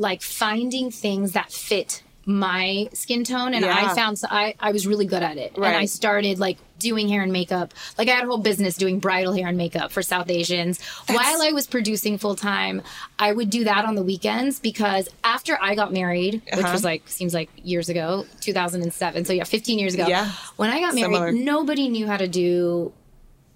like 0.00 0.22
finding 0.22 0.90
things 0.90 1.32
that 1.32 1.52
fit 1.52 2.02
my 2.26 2.88
skin 2.92 3.24
tone 3.24 3.54
and 3.54 3.64
Yeah. 3.64 3.74
I 3.90 3.94
found 3.94 4.18
so 4.18 4.28
I, 4.30 4.54
I 4.60 4.72
was 4.72 4.86
really 4.86 5.06
good 5.06 5.22
at 5.22 5.36
it. 5.36 5.56
And 5.56 5.64
I 5.64 5.86
started 5.86 6.38
like 6.38 6.58
doing 6.78 7.08
hair 7.08 7.22
and 7.22 7.32
makeup. 7.32 7.74
Like 7.98 8.08
I 8.08 8.12
had 8.12 8.24
a 8.24 8.26
whole 8.28 8.38
business 8.38 8.76
doing 8.76 9.00
bridal 9.00 9.32
hair 9.32 9.48
and 9.48 9.56
makeup 9.58 9.90
for 9.90 10.00
South 10.02 10.30
Asians. 10.30 10.80
While 11.08 11.42
I 11.42 11.50
was 11.52 11.66
producing 11.66 12.18
full 12.18 12.36
time, 12.36 12.82
I 13.18 13.32
would 13.32 13.50
do 13.50 13.64
that 13.64 13.84
on 13.84 13.94
the 13.94 14.02
weekends 14.02 14.60
because 14.60 15.08
after 15.24 15.58
I 15.60 15.74
got 15.74 15.92
married, 15.92 16.34
which 16.54 16.64
Uh-huh. 16.64 16.72
was 16.72 16.84
like 16.84 17.02
seems 17.08 17.34
like 17.34 17.50
years 17.62 17.88
ago, 17.88 18.24
2007. 18.40 19.24
So 19.24 19.32
yeah, 19.32 19.44
15 19.44 19.78
years 19.78 19.94
ago. 19.94 20.06
Yeah. 20.06 20.30
When 20.56 20.70
I 20.70 20.80
got 20.80 20.94
married, 20.94 21.12
Similar. 21.14 21.32
nobody 21.32 21.88
knew 21.88 22.06
how 22.06 22.16
to 22.18 22.28
do 22.28 22.92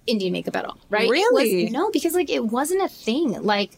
Indian 0.05 0.33
makeup 0.33 0.55
at 0.55 0.65
all, 0.65 0.77
right? 0.89 1.09
Really? 1.09 1.63
was- 1.65 1.71
no, 1.71 1.89
because 1.91 2.13
like 2.13 2.29
it 2.29 2.45
wasn't 2.45 2.83
a 2.83 2.89
thing. 2.89 3.41
Like 3.41 3.71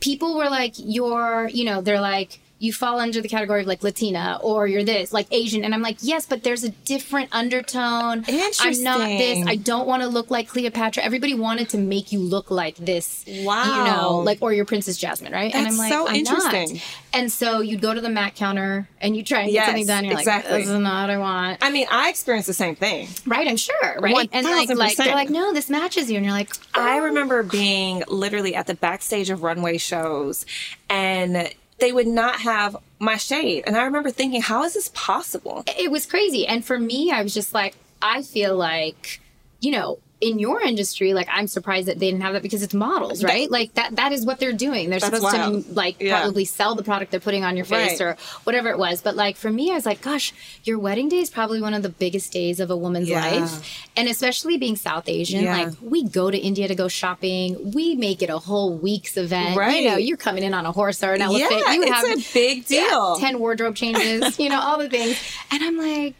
people 0.00 0.36
were 0.36 0.48
like, 0.48 0.74
you're, 0.76 1.48
you 1.48 1.64
know, 1.64 1.80
they're 1.80 2.00
like, 2.00 2.40
you 2.60 2.74
fall 2.74 3.00
under 3.00 3.22
the 3.22 3.28
category 3.28 3.62
of 3.62 3.66
like 3.66 3.82
Latina 3.82 4.38
or 4.42 4.66
you're 4.66 4.84
this, 4.84 5.14
like 5.14 5.26
Asian. 5.30 5.64
And 5.64 5.74
I'm 5.74 5.80
like, 5.80 5.96
yes, 6.02 6.26
but 6.26 6.44
there's 6.44 6.62
a 6.62 6.68
different 6.68 7.30
undertone. 7.32 8.18
Interesting. 8.28 8.86
I'm 8.86 8.98
not 8.98 9.08
this. 9.08 9.46
I 9.46 9.56
don't 9.56 9.86
want 9.86 10.02
to 10.02 10.08
look 10.08 10.30
like 10.30 10.48
Cleopatra. 10.48 11.02
Everybody 11.02 11.32
wanted 11.32 11.70
to 11.70 11.78
make 11.78 12.12
you 12.12 12.20
look 12.20 12.50
like 12.50 12.76
this. 12.76 13.24
Wow. 13.26 13.64
You 13.64 13.84
know, 13.90 14.18
like, 14.18 14.42
or 14.42 14.52
your 14.52 14.66
Princess 14.66 14.98
Jasmine, 14.98 15.32
right? 15.32 15.54
and 15.54 15.66
I'm 15.66 15.76
That's 15.76 15.78
like, 15.78 15.92
so 15.92 16.06
I'm 16.06 16.14
interesting. 16.16 16.74
Not. 16.74 16.82
And 17.14 17.32
so 17.32 17.60
you'd 17.60 17.80
go 17.80 17.94
to 17.94 18.00
the 18.00 18.10
Mac 18.10 18.36
counter 18.36 18.86
and 19.00 19.16
you 19.16 19.24
try 19.24 19.40
and 19.40 19.50
Yes, 19.50 19.64
get 19.64 19.70
something 19.70 19.86
done. 19.86 20.04
You're 20.04 20.18
exactly. 20.18 20.52
like, 20.52 20.60
this 20.64 20.70
is 20.70 20.78
not 20.78 21.08
what 21.08 21.10
I 21.10 21.18
want. 21.18 21.58
I 21.62 21.70
mean, 21.70 21.86
I 21.90 22.10
experienced 22.10 22.46
the 22.46 22.52
same 22.52 22.74
thing. 22.74 23.08
Right, 23.26 23.48
I'm 23.48 23.56
sure. 23.56 24.00
Right. 24.00 24.28
And 24.32 24.44
like, 24.44 24.68
like 24.68 24.96
they're 24.96 25.14
like, 25.14 25.30
no, 25.30 25.54
this 25.54 25.70
matches 25.70 26.10
you. 26.10 26.18
And 26.18 26.26
you're 26.26 26.34
like, 26.34 26.52
I 26.74 26.98
oh. 26.98 27.04
remember 27.04 27.42
being 27.42 28.04
literally 28.06 28.54
at 28.54 28.66
the 28.66 28.74
backstage 28.74 29.30
of 29.30 29.42
runway 29.42 29.78
shows 29.78 30.44
and 30.90 31.50
they 31.80 31.92
would 31.92 32.06
not 32.06 32.40
have 32.40 32.76
my 32.98 33.16
shade. 33.16 33.64
And 33.66 33.76
I 33.76 33.84
remember 33.84 34.10
thinking, 34.10 34.42
how 34.42 34.64
is 34.64 34.74
this 34.74 34.90
possible? 34.94 35.64
it 35.66 35.90
was 35.90 36.06
crazy. 36.06 36.46
And 36.46 36.64
for 36.64 36.78
me, 36.78 37.10
I 37.10 37.22
was 37.22 37.34
just 37.34 37.54
like, 37.54 37.74
I 38.02 38.22
feel 38.22 38.56
like, 38.56 39.20
you 39.60 39.72
know, 39.72 39.98
in 40.20 40.38
your 40.38 40.60
industry, 40.60 41.14
like 41.14 41.28
I'm 41.32 41.46
surprised 41.46 41.88
that 41.88 41.98
they 41.98 42.10
didn't 42.10 42.20
have 42.22 42.34
that 42.34 42.42
because 42.42 42.62
it's 42.62 42.74
models, 42.74 43.24
right? 43.24 43.50
Like 43.50 43.72
that 43.74 43.96
that 43.96 44.12
is 44.12 44.26
what 44.26 44.38
they're 44.38 44.52
doing. 44.52 44.90
They're 44.90 45.00
supposed 45.00 45.22
wild. 45.22 45.64
to 45.64 45.72
like 45.72 45.96
Yeah. 45.98 46.20
probably 46.20 46.44
sell 46.44 46.74
the 46.74 46.82
product 46.82 47.10
they're 47.10 47.20
putting 47.20 47.42
on 47.42 47.56
your 47.56 47.64
face 47.64 48.00
Right. 48.00 48.00
or 48.02 48.16
whatever 48.44 48.68
it 48.68 48.78
was. 48.78 49.00
But 49.00 49.16
like 49.16 49.36
for 49.36 49.50
me, 49.50 49.70
I 49.70 49.74
was 49.74 49.86
like, 49.86 50.02
gosh, 50.02 50.34
your 50.64 50.78
wedding 50.78 51.08
day 51.08 51.20
is 51.20 51.30
probably 51.30 51.62
one 51.62 51.72
of 51.72 51.82
the 51.82 51.88
biggest 51.88 52.32
days 52.32 52.60
of 52.60 52.70
a 52.70 52.76
woman's 52.76 53.08
Yeah. 53.08 53.24
life. 53.40 53.86
And 53.96 54.08
especially 54.10 54.58
being 54.58 54.76
South 54.76 55.08
Asian, 55.08 55.44
Yeah. 55.44 55.56
like 55.56 55.74
we 55.80 56.04
go 56.04 56.30
to 56.30 56.36
India 56.38 56.68
to 56.68 56.74
go 56.74 56.86
shopping. 56.88 57.72
We 57.72 57.94
make 57.96 58.20
it 58.20 58.28
a 58.28 58.38
whole 58.38 58.74
week's 58.76 59.16
event. 59.16 59.50
You 59.50 59.54
know, 59.54 59.60
Right. 59.94 60.02
you're 60.04 60.16
coming 60.18 60.42
in 60.44 60.52
on 60.52 60.66
a 60.66 60.72
horse 60.72 61.02
or 61.02 61.14
an 61.14 61.22
elephant. 61.22 61.50
Yeah, 61.50 61.72
you 61.72 61.78
would 61.80 61.88
it's 61.88 61.96
have 61.96 62.18
a 62.18 62.32
big 62.34 62.66
deal. 62.66 63.16
10 63.16 63.38
wardrobe 63.38 63.74
changes, 63.74 64.38
you 64.38 64.50
know, 64.50 64.60
all 64.60 64.78
the 64.78 64.90
things. 64.90 65.16
And 65.50 65.62
I'm 65.62 65.78
like, 65.78 66.14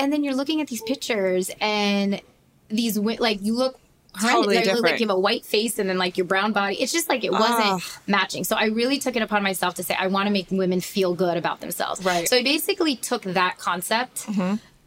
and 0.00 0.12
then 0.12 0.24
you're 0.24 0.34
looking 0.34 0.60
at 0.60 0.66
these 0.66 0.82
pictures 0.82 1.50
and 1.60 2.20
these, 2.68 2.98
like, 2.98 3.42
you 3.42 3.54
look. 3.54 3.78
Totally 4.18 4.56
Like, 4.56 4.64
you 4.64 4.70
like 4.70 4.76
different. 4.76 5.00
you 5.00 5.06
have 5.08 5.16
a 5.16 5.20
white 5.20 5.44
face 5.44 5.78
and 5.78 5.90
then, 5.90 5.98
like, 5.98 6.16
your 6.16 6.24
brown 6.24 6.52
body. 6.52 6.76
It's 6.76 6.90
just 6.90 7.06
like 7.06 7.22
it 7.22 7.32
wasn't 7.32 7.74
Ugh. 7.74 7.82
matching. 8.06 8.44
So 8.44 8.56
I 8.56 8.68
really 8.68 8.98
took 8.98 9.14
it 9.14 9.20
upon 9.20 9.42
myself 9.42 9.74
to 9.74 9.82
say, 9.82 9.94
I 9.94 10.06
want 10.06 10.26
to 10.26 10.32
make 10.32 10.50
women 10.50 10.80
feel 10.80 11.14
good 11.14 11.36
about 11.36 11.60
themselves. 11.60 12.02
Right. 12.02 12.24
Mm-hmm. 12.24 12.26
So 12.26 12.38
I 12.38 12.42
basically 12.42 12.96
took 12.96 13.24
that 13.24 13.58
concept. 13.58 14.26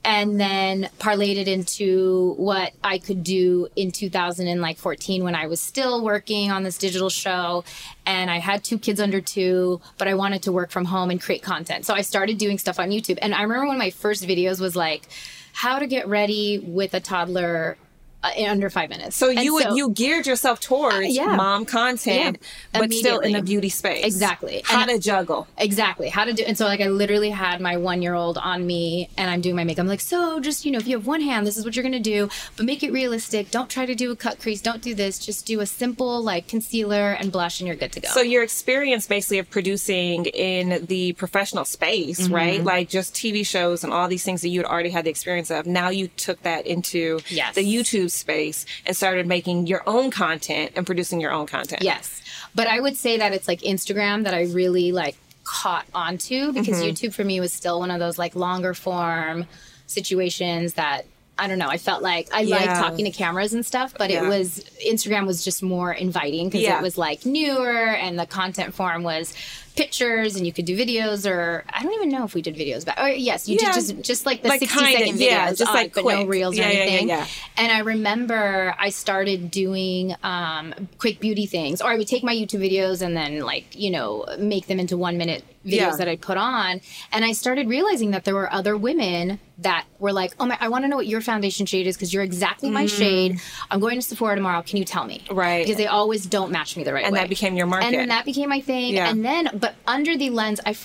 And 0.06 0.40
then 0.40 0.90
parlayed 0.98 1.36
it 1.36 1.50
into 1.50 2.34
what 2.38 2.72
I 2.82 3.00
could 3.00 3.22
do 3.22 3.68
in 3.76 3.92
2014 3.92 5.24
when 5.26 5.36
I 5.36 5.48
was 5.48 5.60
still 5.60 6.04
working 6.06 6.52
on 6.52 6.64
this 6.64 6.78
digital 6.78 7.10
show, 7.10 7.66
and 8.06 8.32
I 8.32 8.40
had 8.40 8.64
two 8.64 8.80
kids 8.80 9.02
under 9.02 9.20
two, 9.20 9.82
but 9.98 10.08
I 10.08 10.14
wanted 10.14 10.42
to 10.44 10.54
work 10.54 10.72
from 10.72 10.86
home 10.86 11.12
and 11.12 11.22
create 11.22 11.44
content. 11.44 11.86
So 11.86 11.94
I 11.94 12.02
started 12.02 12.38
doing 12.38 12.58
stuff 12.58 12.80
on 12.80 12.92
YouTube. 12.92 13.20
And 13.22 13.36
I 13.36 13.42
remember 13.42 13.66
one 13.68 13.76
of 13.76 13.80
my 13.80 13.90
first 13.90 14.26
videos 14.26 14.62
was 14.62 14.74
like, 14.74 15.04
how 15.53 15.79
to 15.79 15.88
get 15.88 16.08
ready 16.08 16.60
with 16.60 16.94
a 16.94 17.00
toddler 17.00 17.77
uh, 18.22 18.32
in 18.36 18.50
under 18.50 18.70
five 18.70 18.90
minutes. 18.90 19.16
So 19.16 19.30
And 19.30 19.40
you 19.40 19.54
would 19.54 19.64
so- 19.64 19.76
you 19.76 19.92
geared 19.92 20.28
yourself 20.28 20.60
towards 20.60 21.08
yeah. 21.16 21.36
mom 21.36 21.66
content, 21.66 22.38
Yeah, 22.74 22.80
but 22.80 22.92
still 22.94 23.20
in 23.20 23.32
the 23.34 23.42
beauty 23.42 23.70
space. 23.70 24.04
Exactly. 24.04 24.62
How 24.66 24.82
And- 24.82 24.90
to 24.92 25.00
juggle. 25.00 25.48
Exactly. 25.58 26.10
How 26.10 26.26
to 26.26 26.34
do 26.34 26.44
and 26.44 26.58
so 26.58 26.66
like 26.66 26.82
I 26.82 26.88
literally 26.88 27.30
had 27.30 27.62
my 27.62 27.78
one 27.78 28.02
year 28.02 28.14
old 28.16 28.38
on 28.38 28.66
me 28.68 29.10
and 29.18 29.30
I'm 29.32 29.42
doing 29.42 29.56
my 29.56 29.64
makeup. 29.64 29.84
I'm 29.84 29.88
like, 29.88 30.02
so 30.02 30.40
just 30.40 30.66
you 30.66 30.72
know, 30.72 30.80
if 30.80 30.88
you 30.88 30.98
have 30.98 31.08
one 31.08 31.22
hand, 31.22 31.48
this 31.48 31.56
is 31.58 31.64
what 31.64 31.76
you're 31.76 31.84
gonna 31.84 32.00
do, 32.00 32.30
but 32.58 32.66
make 32.66 32.84
it 32.84 32.92
realistic. 32.92 33.52
Don't 33.52 33.70
try 33.70 33.86
to 33.86 33.96
do 33.96 34.12
a 34.12 34.16
cut 34.16 34.40
crease, 34.40 34.62
don't 34.62 34.82
do 34.82 34.94
this. 34.94 35.18
Just 35.20 35.46
do 35.46 35.62
a 35.62 35.66
simple 35.66 36.22
like 36.22 36.48
concealer 36.48 37.12
and 37.14 37.32
blush 37.32 37.60
and 37.62 37.68
you're 37.68 37.76
good 37.78 37.92
to 37.94 38.02
go. 38.02 38.10
So 38.10 38.22
your 38.22 38.44
experience 38.44 39.08
basically 39.08 39.40
of 39.40 39.50
producing 39.50 40.26
in 40.26 40.86
the 40.88 41.14
professional 41.14 41.64
space, 41.66 42.20
Mm-hmm. 42.20 42.34
right? 42.34 42.64
Like 42.64 42.90
just 42.90 43.14
TV 43.14 43.46
shows 43.46 43.84
and 43.84 43.94
all 43.94 44.08
these 44.08 44.24
things 44.24 44.42
that 44.42 44.50
you 44.50 44.60
had 44.60 44.66
already 44.68 44.90
had 44.90 45.06
the 45.06 45.10
experience 45.10 45.50
of. 45.52 45.66
Now 45.66 45.90
you 45.90 46.08
took 46.10 46.42
that 46.44 46.68
into 46.68 47.20
Yes. 47.30 47.56
the 47.56 47.62
YouTube 47.64 48.09
space 48.10 48.66
and 48.86 48.96
started 48.96 49.28
making 49.28 49.68
your 49.68 49.84
own 49.88 50.12
content 50.12 50.72
and 50.75 50.86
producing 50.86 51.20
your 51.22 51.32
own 51.32 51.46
content. 51.48 51.82
Yes. 51.84 52.22
But 52.56 52.68
I 52.68 52.80
would 52.80 52.96
say 52.98 53.18
that 53.18 53.34
it's 53.34 53.48
like 53.48 53.62
Instagram 53.62 54.24
that 54.24 54.34
I 54.34 54.44
really 54.46 54.92
like 54.92 55.16
caught 55.44 55.86
onto 55.96 56.51
because 56.54 56.78
Mm-hmm. 56.82 56.89
YouTube 57.08 57.13
for 57.13 57.24
me 57.24 57.39
was 57.39 57.51
still 57.54 57.80
one 57.80 57.92
of 57.92 58.00
those 58.00 58.18
like 58.18 58.36
longer 58.36 58.74
form 58.74 59.46
situations 59.88 60.75
that 60.75 61.06
I 61.42 61.48
don't 61.48 61.58
know. 61.58 61.70
I 61.70 61.78
felt 61.78 62.04
like 62.04 62.28
I 62.34 62.44
liked 62.44 62.66
talking 62.66 63.06
to 63.06 63.12
cameras 63.12 63.54
and 63.54 63.66
stuff, 63.66 63.94
but 63.98 64.10
Yeah. 64.10 64.25
it 64.25 64.28
was 64.28 64.60
Instagram 64.86 65.25
was 65.25 65.44
just 65.46 65.63
more 65.63 65.94
inviting 65.94 66.50
because 66.50 66.63
Yeah. 66.63 66.78
it 66.80 66.82
was 66.84 66.98
like 66.98 67.25
newer 67.25 67.78
and 67.96 68.20
the 68.20 68.25
content 68.25 68.74
form 68.74 69.04
was 69.04 69.34
pictures 69.76 70.36
and 70.36 70.46
you 70.46 70.54
could 70.54 70.66
do 70.66 70.78
videos 70.78 71.30
or 71.30 71.64
I 71.70 71.84
don't 71.84 71.94
even 71.94 72.10
know 72.10 72.24
if 72.26 72.34
we 72.34 72.42
did 72.42 72.56
videos 72.56 72.86
but 72.86 73.00
or 73.00 73.10
yes 73.10 73.48
you 73.48 73.58
Yeah. 73.60 73.72
did 73.72 73.76
just 73.76 74.02
just 74.02 74.26
like 74.26 74.42
the 74.42 74.50
Like 74.50 74.60
60 74.60 74.78
kinda, 74.80 74.98
second 75.00 75.16
videos 75.16 75.20
yeah, 75.20 75.54
just 75.54 75.74
like 75.74 75.94
but 75.94 76.06
no 76.06 76.26
reels 76.26 76.58
Yeah, 76.58 76.68
or 76.68 76.72
anything 76.72 77.08
yeah. 77.10 77.28
and 77.58 77.72
I 77.72 77.80
remember 77.80 78.76
I 78.78 78.90
started 78.90 79.52
doing 79.52 80.16
um, 80.24 80.74
quick 80.98 81.20
beauty 81.20 81.46
things, 81.46 81.82
or 81.82 81.90
I 81.90 81.98
would 81.98 82.08
take 82.08 82.24
my 82.24 82.34
YouTube 82.34 82.62
videos 82.62 83.02
and 83.02 83.16
then, 83.16 83.40
like, 83.42 83.66
you 83.78 83.90
know, 83.92 84.26
make 84.40 84.68
them 84.68 84.80
into 84.80 84.98
one 84.98 85.18
minute 85.18 85.44
videos 85.66 85.98
that 85.98 86.08
I'd 86.08 86.22
put 86.22 86.38
on. 86.38 86.82
And 87.12 87.26
I 87.26 87.34
started 87.34 87.68
realizing 87.68 88.12
that 88.12 88.24
there 88.26 88.34
were 88.36 88.52
other 88.52 88.78
women 88.78 89.40
that 89.60 89.86
were 90.00 90.14
like, 90.14 90.34
oh 90.40 90.46
my, 90.46 90.58
I 90.62 90.70
want 90.70 90.86
to 90.86 90.88
know 90.88 90.96
what 90.96 91.08
your 91.08 91.20
foundation 91.20 91.66
shade 91.66 91.86
is 91.86 91.98
because 91.98 92.14
you're 92.14 92.24
exactly 92.24 92.70
my 92.70 92.86
shade. 92.86 93.40
I'm 93.70 93.80
going 93.82 93.96
to 94.00 94.02
Sephora 94.02 94.36
tomorrow. 94.36 94.62
Can 94.62 94.78
you 94.78 94.86
tell 94.86 95.04
me? 95.04 95.22
Mm. 95.28 95.36
Right. 95.36 95.66
Because 95.66 95.78
they 95.78 95.88
always 95.88 96.26
don't 96.26 96.52
match 96.52 96.78
me 96.78 96.84
the 96.86 96.94
right 96.94 97.04
And 97.04 97.14
way. 97.14 97.20
And 97.20 97.26
that 97.26 97.30
became 97.30 97.56
your 97.58 97.68
market. 97.68 97.88
And 97.88 97.96
then 97.96 98.08
that 98.10 98.24
became 98.26 98.48
my 98.50 98.62
thing. 98.62 98.98
And 98.98 99.24
then, 99.26 99.50
but 99.54 99.69
under 99.88 100.18
the 100.18 100.30
lens, 100.30 100.60
I, 100.66 100.76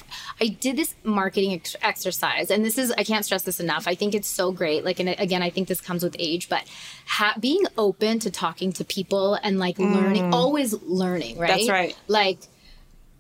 I 0.40 0.48
did 0.48 0.76
this 0.76 0.94
marketing 1.04 1.52
ex- 1.54 1.76
exercise, 1.82 2.50
and 2.50 2.64
this 2.64 2.78
is 2.78 2.92
I 2.92 3.04
can't 3.04 3.24
stress 3.24 3.42
this 3.42 3.60
enough. 3.60 3.86
I 3.88 3.94
think 3.94 4.14
it's 4.14 4.28
so 4.28 4.52
great. 4.52 4.84
Like, 4.84 5.00
and 5.00 5.08
again, 5.10 5.42
I 5.42 5.50
think 5.50 5.68
this 5.68 5.80
comes 5.80 6.02
with 6.02 6.16
age, 6.18 6.48
but 6.48 6.64
ha- 7.06 7.34
being 7.40 7.64
open 7.78 8.18
to 8.20 8.30
talking 8.30 8.72
to 8.74 8.84
people 8.84 9.34
and 9.34 9.58
like 9.58 9.78
learning, 9.78 10.32
always 10.34 10.72
learning, 10.82 11.38
right? 11.38 11.50
Mm. 11.50 11.54
That's 11.56 11.68
right. 11.68 11.96
Like, 12.08 12.38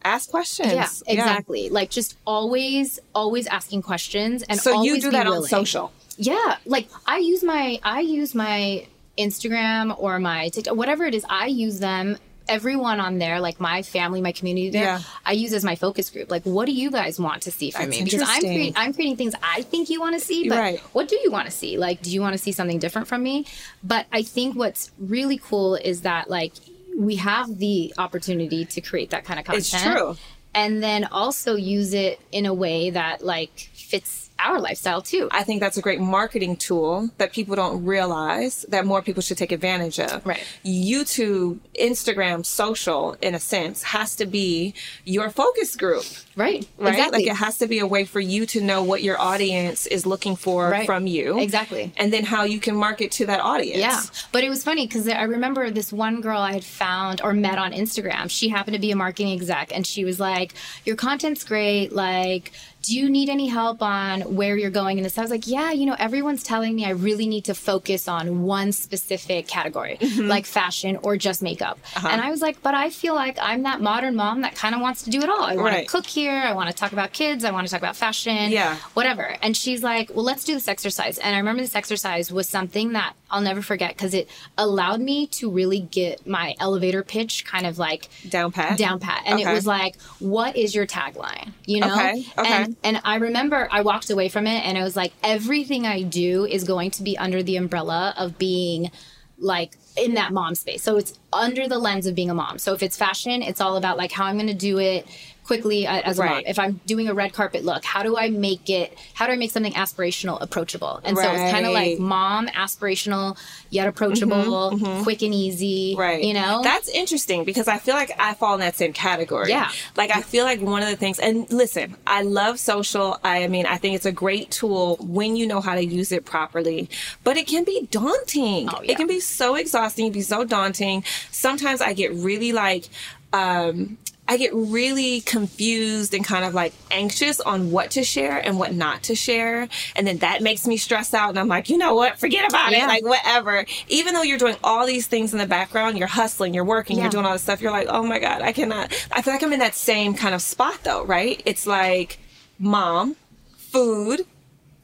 Ask 0.06 0.28
questions. 0.30 0.72
yeah, 0.72 0.88
exactly. 1.06 1.70
Like, 1.70 1.88
just 1.90 2.16
always, 2.26 2.98
always 3.14 3.46
asking 3.46 3.82
questions, 3.82 4.42
and 4.42 4.60
So 4.60 4.82
you 4.82 5.00
do 5.00 5.10
that 5.12 5.26
on 5.26 5.32
willing. 5.32 5.48
social. 5.48 5.92
Yeah, 6.16 6.56
like 6.66 6.88
I 7.06 7.18
use 7.18 7.42
my 7.42 7.80
I 7.82 8.00
use 8.00 8.34
my 8.34 8.86
Instagram 9.18 9.96
or 9.98 10.18
my 10.18 10.48
TikTok, 10.50 10.76
whatever 10.76 11.04
it 11.04 11.14
is. 11.14 11.24
I 11.28 11.46
use 11.46 11.80
them. 11.80 12.18
Everyone 12.46 13.00
on 13.00 13.18
there, 13.18 13.40
like 13.40 13.58
my 13.58 13.82
family, 13.82 14.20
my 14.20 14.32
community 14.32 14.70
there, 14.70 14.82
Yeah. 14.82 15.00
I 15.24 15.32
use 15.32 15.52
as 15.54 15.64
my 15.64 15.76
focus 15.76 16.10
group. 16.10 16.30
Like, 16.30 16.42
what 16.44 16.66
do 16.66 16.72
you 16.72 16.90
guys 16.90 17.18
want 17.18 17.42
to 17.42 17.50
see 17.50 17.70
from 17.70 17.86
That's 17.86 17.98
me? 17.98 18.04
Because 18.04 18.22
I'm 18.22 18.72
I'm 18.76 18.92
creating 18.92 19.16
things 19.16 19.34
I 19.42 19.62
think 19.62 19.88
you 19.88 20.00
want 20.00 20.14
to 20.14 20.20
see, 20.20 20.48
but 20.48 20.58
Right. 20.58 20.78
what 20.92 21.08
do 21.08 21.16
you 21.22 21.30
want 21.30 21.46
to 21.46 21.50
see? 21.50 21.78
Like, 21.78 22.02
do 22.02 22.10
you 22.10 22.20
want 22.20 22.34
to 22.34 22.38
see 22.38 22.52
something 22.52 22.78
different 22.78 23.08
from 23.08 23.22
me? 23.22 23.46
But 23.82 24.06
I 24.12 24.22
think 24.22 24.56
what's 24.56 24.90
really 24.98 25.38
cool 25.38 25.76
is 25.76 26.02
that 26.02 26.28
like 26.28 26.52
we 26.96 27.16
have 27.16 27.58
the 27.58 27.92
opportunity 27.98 28.64
to 28.66 28.80
create 28.80 29.10
that 29.10 29.24
kind 29.24 29.40
of 29.40 29.46
content. 29.46 29.64
It's 29.72 29.82
true. 29.82 30.16
And 30.54 30.82
then 30.82 31.04
also 31.06 31.56
use 31.56 31.92
it 31.94 32.20
in 32.30 32.46
a 32.46 32.54
way 32.54 32.90
that 32.90 33.24
like 33.24 33.70
fits 33.72 34.23
our 34.38 34.60
lifestyle 34.60 35.02
too. 35.02 35.28
I 35.30 35.42
think 35.42 35.60
that's 35.60 35.76
a 35.76 35.82
great 35.82 36.00
marketing 36.00 36.56
tool 36.56 37.10
that 37.18 37.32
people 37.32 37.56
don't 37.56 37.84
realize 37.84 38.64
that 38.68 38.84
more 38.84 39.02
people 39.02 39.22
should 39.22 39.38
take 39.38 39.52
advantage 39.52 40.00
of. 40.00 40.24
Right. 40.26 40.44
YouTube, 40.64 41.58
Instagram, 41.78 42.44
social, 42.44 43.16
in 43.20 43.34
a 43.34 43.40
sense, 43.40 43.82
has 43.84 44.16
to 44.16 44.26
be 44.26 44.74
your 45.04 45.30
focus 45.30 45.76
group. 45.76 46.04
Right. 46.36 46.66
Right? 46.78 46.90
Exactly. 46.90 47.18
Like 47.20 47.30
it 47.30 47.36
has 47.36 47.58
to 47.58 47.66
be 47.66 47.78
a 47.78 47.86
way 47.86 48.04
for 48.04 48.20
you 48.20 48.46
to 48.46 48.60
know 48.60 48.82
what 48.82 49.02
your 49.02 49.20
audience 49.20 49.86
is 49.86 50.04
looking 50.06 50.36
for 50.36 50.68
Right. 50.70 50.86
from 50.86 51.06
you. 51.06 51.38
Exactly. 51.40 51.92
And 51.96 52.12
then 52.12 52.24
how 52.24 52.44
you 52.44 52.58
can 52.60 52.76
market 52.76 53.12
to 53.12 53.26
that 53.26 53.40
audience. 53.40 53.78
Yeah. 53.78 54.00
But 54.32 54.44
it 54.44 54.48
was 54.48 54.64
funny 54.64 54.86
because 54.86 55.08
I 55.08 55.22
remember 55.22 55.70
this 55.70 55.92
one 55.92 56.20
girl 56.20 56.40
I 56.40 56.52
had 56.52 56.64
found 56.64 57.20
or 57.22 57.32
met 57.32 57.58
on 57.58 57.72
Instagram. 57.72 58.30
She 58.30 58.48
happened 58.48 58.74
to 58.74 58.80
be 58.80 58.90
a 58.90 58.96
marketing 58.96 59.32
exec 59.32 59.72
and 59.74 59.86
she 59.86 60.04
was 60.04 60.18
like, 60.20 60.54
Your 60.84 60.96
content's 60.96 61.44
great. 61.44 61.92
Like, 61.92 62.52
do 62.82 62.94
you 62.94 63.08
need 63.08 63.30
any 63.30 63.46
help 63.46 63.80
on 63.80 64.20
where 64.36 64.58
you're 64.58 64.70
going 64.70 64.98
in 64.98 65.04
this? 65.04 65.16
I 65.16 65.22
was 65.22 65.30
like, 65.30 65.46
Yeah, 65.46 65.70
you 65.72 65.86
know, 65.86 65.96
everyone's 65.98 66.42
telling 66.42 66.74
me 66.74 66.84
I 66.84 66.90
really 66.90 67.26
need 67.26 67.44
to 67.46 67.54
focus 67.54 68.08
on 68.08 68.42
one 68.42 68.72
specific 68.72 69.46
category, 69.48 69.96
Mm-hmm. 70.00 70.28
like 70.28 70.46
fashion 70.46 70.98
or 71.02 71.16
just 71.16 71.42
makeup. 71.42 71.78
Uh-huh. 71.96 72.08
And 72.10 72.20
I 72.20 72.30
was 72.30 72.42
like, 72.42 72.62
But 72.62 72.74
I 72.74 72.90
feel 72.90 73.14
like 73.14 73.38
I'm 73.40 73.62
that 73.62 73.80
modern 73.80 74.16
mom 74.16 74.42
that 74.42 74.54
kind 74.54 74.74
of 74.74 74.80
wants 74.80 75.02
to 75.04 75.10
do 75.10 75.20
it 75.20 75.28
all. 75.30 75.42
I 75.42 75.54
want 75.56 75.66
Right. 75.74 75.86
to 75.88 75.90
cook 75.90 76.06
here. 76.06 76.23
I 76.32 76.52
want 76.52 76.68
to 76.70 76.74
talk 76.74 76.92
about 76.92 77.12
kids. 77.12 77.44
I 77.44 77.50
want 77.50 77.66
to 77.66 77.70
talk 77.70 77.80
about 77.80 77.96
fashion. 77.96 78.50
Yeah. 78.50 78.76
Whatever. 78.94 79.36
And 79.42 79.56
she's 79.56 79.82
like, 79.82 80.10
well, 80.14 80.24
let's 80.24 80.44
do 80.44 80.54
this 80.54 80.68
exercise. 80.68 81.18
And 81.18 81.34
I 81.34 81.38
remember 81.38 81.62
this 81.62 81.74
exercise 81.74 82.32
was 82.32 82.48
something 82.48 82.92
that 82.92 83.14
I'll 83.30 83.40
never 83.40 83.62
forget 83.62 83.90
because 83.90 84.14
it 84.14 84.28
allowed 84.56 85.00
me 85.00 85.26
to 85.28 85.50
really 85.50 85.80
get 85.80 86.26
my 86.26 86.54
elevator 86.60 87.02
pitch 87.02 87.44
kind 87.44 87.66
of 87.66 87.78
like 87.78 88.08
Down 88.28 88.52
pat. 88.52 88.78
down 88.78 89.00
pat. 89.00 89.22
And 89.26 89.40
it 89.40 89.48
was 89.48 89.66
like, 89.66 90.00
what 90.18 90.56
is 90.56 90.74
your 90.74 90.86
tagline? 90.86 91.52
You 91.66 91.80
know? 91.80 91.94
Okay, 91.94 92.26
okay. 92.38 92.52
And, 92.52 92.76
and 92.84 93.00
I 93.04 93.16
remember 93.16 93.68
I 93.70 93.82
walked 93.82 94.10
away 94.10 94.28
from 94.28 94.46
it 94.46 94.64
and 94.64 94.78
it 94.78 94.82
was 94.82 94.96
like, 94.96 95.12
everything 95.22 95.86
I 95.86 96.02
do 96.02 96.44
is 96.44 96.64
going 96.64 96.90
to 96.92 97.02
be 97.02 97.18
under 97.18 97.42
the 97.42 97.56
umbrella 97.56 98.14
of 98.16 98.38
being 98.38 98.90
like 99.38 99.76
in 99.96 100.14
that 100.14 100.32
mom 100.32 100.54
space. 100.54 100.82
So 100.82 100.96
it's 100.96 101.18
under 101.32 101.68
the 101.68 101.78
lens 101.78 102.06
of 102.06 102.14
being 102.14 102.30
a 102.30 102.34
mom. 102.34 102.58
So 102.58 102.72
if 102.72 102.82
it's 102.82 102.96
fashion, 102.96 103.42
it's 103.42 103.60
all 103.60 103.76
about 103.76 103.96
like 103.96 104.12
how 104.12 104.24
I'm 104.26 104.36
going 104.36 104.46
to 104.46 104.54
do 104.54 104.78
it 104.78 105.06
quickly 105.44 105.86
uh, 105.86 106.00
as 106.00 106.18
a 106.18 106.22
mom. 106.24 106.42
If 106.46 106.58
I'm 106.58 106.80
doing 106.86 107.08
a 107.08 107.14
red 107.14 107.32
carpet 107.32 107.64
look, 107.64 107.84
how 107.84 108.02
do 108.02 108.16
I 108.16 108.30
make 108.30 108.70
it? 108.70 108.96
How 109.14 109.26
do 109.26 109.32
I 109.32 109.36
make 109.36 109.50
something 109.50 109.72
aspirational 109.74 110.40
approachable? 110.40 111.00
And 111.04 111.16
so 111.16 111.30
it's 111.30 111.52
kind 111.52 111.66
of 111.66 111.72
like 111.72 111.98
mom 111.98 112.48
aspirational 112.48 113.36
yet 113.70 113.86
approachable, 113.86 114.78
quick 115.02 115.22
and 115.22 115.34
easy. 115.34 115.92
Mm-hmm, 115.92 116.00
Right. 116.00 116.22
You 116.24 116.34
know. 116.34 116.62
That's 116.62 116.88
interesting 116.88 117.44
because 117.44 117.68
I 117.68 117.78
feel 117.78 117.94
like 117.94 118.10
I 118.18 118.34
fall 118.34 118.54
in 118.54 118.60
that 118.60 118.74
same 118.76 118.92
category. 118.92 119.48
Yeah. 119.50 119.70
Like 119.96 120.10
I 120.14 120.22
feel 120.22 120.44
like 120.44 120.60
one 120.60 120.82
of 120.82 120.88
the 120.88 120.96
things 120.96 121.18
and 121.18 121.50
listen, 121.52 121.96
I 122.06 122.22
love 122.22 122.58
social. 122.58 123.18
I 123.22 123.46
mean, 123.48 123.66
I 123.66 123.76
think 123.76 123.96
it's 123.96 124.06
a 124.06 124.12
great 124.12 124.50
tool 124.50 124.96
when 125.00 125.36
you 125.36 125.46
know 125.46 125.60
how 125.60 125.74
to 125.74 125.84
use 125.84 126.10
it 126.12 126.24
properly. 126.24 126.88
But 127.22 127.36
it 127.36 127.46
can 127.46 127.64
be 127.64 127.86
daunting. 127.90 128.68
Oh, 128.70 128.80
yeah. 128.82 128.92
It 128.92 128.96
can 128.96 129.06
be 129.06 129.20
so 129.20 129.54
exhausting, 129.56 130.06
it 130.06 130.08
can 130.10 130.14
be 130.20 130.22
so 130.22 130.44
daunting. 130.44 131.04
Sometimes 131.30 131.80
I 131.80 131.92
get 131.92 132.12
really 132.14 132.52
like 132.52 132.88
um 133.32 133.98
I 134.26 134.38
get 134.38 134.54
really 134.54 135.20
confused 135.20 136.14
and 136.14 136.24
kind 136.24 136.46
of 136.46 136.54
like 136.54 136.72
anxious 136.90 137.40
on 137.40 137.70
what 137.70 137.90
to 137.92 138.02
share 138.04 138.38
and 138.38 138.58
what 138.58 138.72
not 138.72 139.02
to 139.04 139.14
share. 139.14 139.68
And 139.94 140.06
then 140.06 140.18
that 140.18 140.40
makes 140.42 140.66
me 140.66 140.78
stress 140.78 141.12
out. 141.12 141.28
And 141.28 141.38
I'm 141.38 141.48
like, 141.48 141.68
you 141.68 141.76
know 141.76 141.94
what? 141.94 142.18
Forget 142.18 142.48
about 142.48 142.72
Yeah. 142.72 142.84
it. 142.84 142.88
Like, 142.88 143.04
whatever. 143.04 143.66
Even 143.88 144.14
though 144.14 144.22
you're 144.22 144.38
doing 144.38 144.56
all 144.64 144.86
these 144.86 145.06
things 145.06 145.32
in 145.34 145.38
the 145.38 145.46
background, 145.46 145.98
you're 145.98 146.06
hustling, 146.08 146.54
you're 146.54 146.64
working, 146.64 146.96
Yeah. 146.96 147.02
you're 147.04 147.10
doing 147.10 147.26
all 147.26 147.34
this 147.34 147.42
stuff. 147.42 147.60
You're 147.60 147.70
like, 147.70 147.88
oh 147.90 148.02
my 148.02 148.18
God, 148.18 148.40
I 148.40 148.52
cannot. 148.52 148.92
I 149.12 149.20
feel 149.20 149.34
like 149.34 149.42
I'm 149.42 149.52
in 149.52 149.58
that 149.60 149.74
same 149.74 150.14
kind 150.14 150.34
of 150.34 150.40
spot 150.40 150.78
though, 150.84 151.04
right? 151.04 151.42
It's 151.44 151.66
like 151.66 152.18
mom, 152.58 153.16
food, 153.58 154.24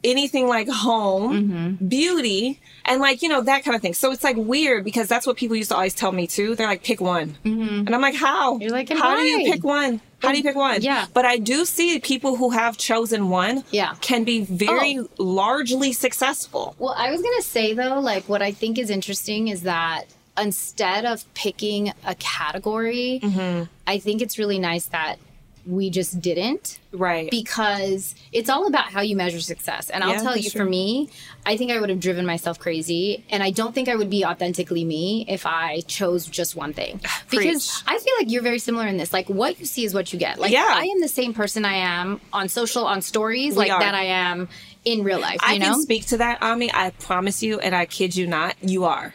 anything 0.03 0.47
like 0.47 0.67
home, 0.67 1.31
Mm-hmm. 1.49 1.87
beauty, 1.87 2.59
and 2.85 2.99
like, 3.01 3.21
you 3.21 3.29
know, 3.29 3.41
that 3.41 3.63
kind 3.63 3.75
of 3.75 3.81
thing. 3.81 3.93
So 3.93 4.11
it's 4.11 4.23
like 4.23 4.35
weird 4.37 4.83
because 4.83 5.07
that's 5.07 5.27
what 5.27 5.37
people 5.37 5.55
used 5.55 5.69
to 5.69 5.75
always 5.75 5.93
tell 5.93 6.11
me 6.11 6.25
too. 6.27 6.55
They're 6.55 6.67
like, 6.67 6.83
pick 6.83 6.99
one. 7.01 7.37
And 7.43 7.93
I'm 7.93 8.01
like, 8.01 8.15
how? 8.15 8.53
Mm-hmm. 8.53 8.61
You're 8.63 8.71
like, 8.71 8.89
how 8.89 9.15
do 9.15 9.21
you 9.21 9.51
pick 9.51 9.63
one? 9.63 10.01
How 10.21 10.31
do 10.31 10.37
you 10.37 10.43
pick 10.43 10.55
one? 10.55 10.81
Yeah. 10.81 11.05
But 11.13 11.25
I 11.25 11.37
do 11.37 11.65
see 11.65 11.99
people 11.99 12.35
who 12.35 12.51
have 12.51 12.77
chosen 12.77 13.29
one 13.29 13.63
Yeah. 13.71 13.95
can 14.01 14.23
be 14.23 14.41
very 14.43 14.99
Oh. 14.99 15.07
largely 15.17 15.93
successful. 15.93 16.75
Well, 16.79 16.93
I 16.97 17.09
was 17.11 17.21
gonna 17.21 17.41
say 17.41 17.73
though, 17.73 17.99
like 17.99 18.27
what 18.29 18.41
I 18.41 18.51
think 18.51 18.77
is 18.77 18.89
interesting 18.89 19.47
is 19.47 19.63
that 19.63 20.03
instead 20.39 21.05
of 21.05 21.31
picking 21.33 21.91
a 22.05 22.15
category, 22.15 23.19
Mm-hmm. 23.23 23.63
I 23.87 23.97
think 23.99 24.21
it's 24.21 24.37
really 24.39 24.59
nice 24.59 24.85
that 24.87 25.17
we 25.65 25.89
just 25.89 26.19
didn't 26.21 26.79
Right. 26.91 27.29
because 27.31 28.15
it's 28.33 28.49
all 28.49 28.67
about 28.67 28.85
how 28.85 29.01
you 29.01 29.15
measure 29.15 29.39
success. 29.39 29.89
And 29.89 30.03
I'll 30.03 30.11
Yeah, 30.11 30.21
tell 30.23 30.35
you, 30.37 30.49
true. 30.49 30.61
for 30.61 30.65
me, 30.65 31.09
I 31.45 31.55
think 31.57 31.71
I 31.71 31.79
would 31.79 31.89
have 31.89 31.99
driven 31.99 32.25
myself 32.25 32.59
crazy. 32.59 33.23
And 33.29 33.41
I 33.43 33.51
don't 33.51 33.73
think 33.73 33.87
I 33.89 33.95
would 33.95 34.09
be 34.09 34.25
authentically 34.25 34.83
me 34.83 35.25
if 35.27 35.45
I 35.45 35.81
chose 35.87 36.25
just 36.25 36.55
one 36.55 36.73
thing. 36.73 36.99
Because 37.29 37.83
I 37.87 37.97
feel 37.97 38.13
like 38.19 38.29
you're 38.29 38.41
very 38.43 38.59
similar 38.59 38.87
in 38.87 38.97
this. 38.97 39.13
Like, 39.13 39.29
what 39.29 39.59
you 39.59 39.65
see 39.65 39.85
is 39.85 39.93
what 39.93 40.11
you 40.11 40.19
get. 40.19 40.37
Like, 40.39 40.51
Yeah. 40.51 40.67
I 40.69 40.83
am 40.85 40.99
the 41.01 41.07
same 41.07 41.33
person 41.33 41.63
I 41.65 41.75
am 41.75 42.19
on 42.33 42.49
social, 42.49 42.85
on 42.85 43.01
stories, 43.01 43.55
like 43.55 43.71
are. 43.71 43.79
that 43.79 43.95
I 43.95 44.03
am 44.03 44.49
in 44.83 45.03
real 45.03 45.19
life. 45.19 45.37
I 45.41 45.53
you 45.53 45.59
know? 45.59 45.73
can 45.73 45.81
speak 45.81 46.07
to 46.07 46.17
that, 46.17 46.41
Ami. 46.41 46.71
I 46.73 46.89
promise 46.99 47.41
you, 47.43 47.59
and 47.59 47.75
I 47.75 47.85
kid 47.85 48.15
you 48.15 48.27
not, 48.27 48.55
you 48.61 48.83
are. 48.85 49.13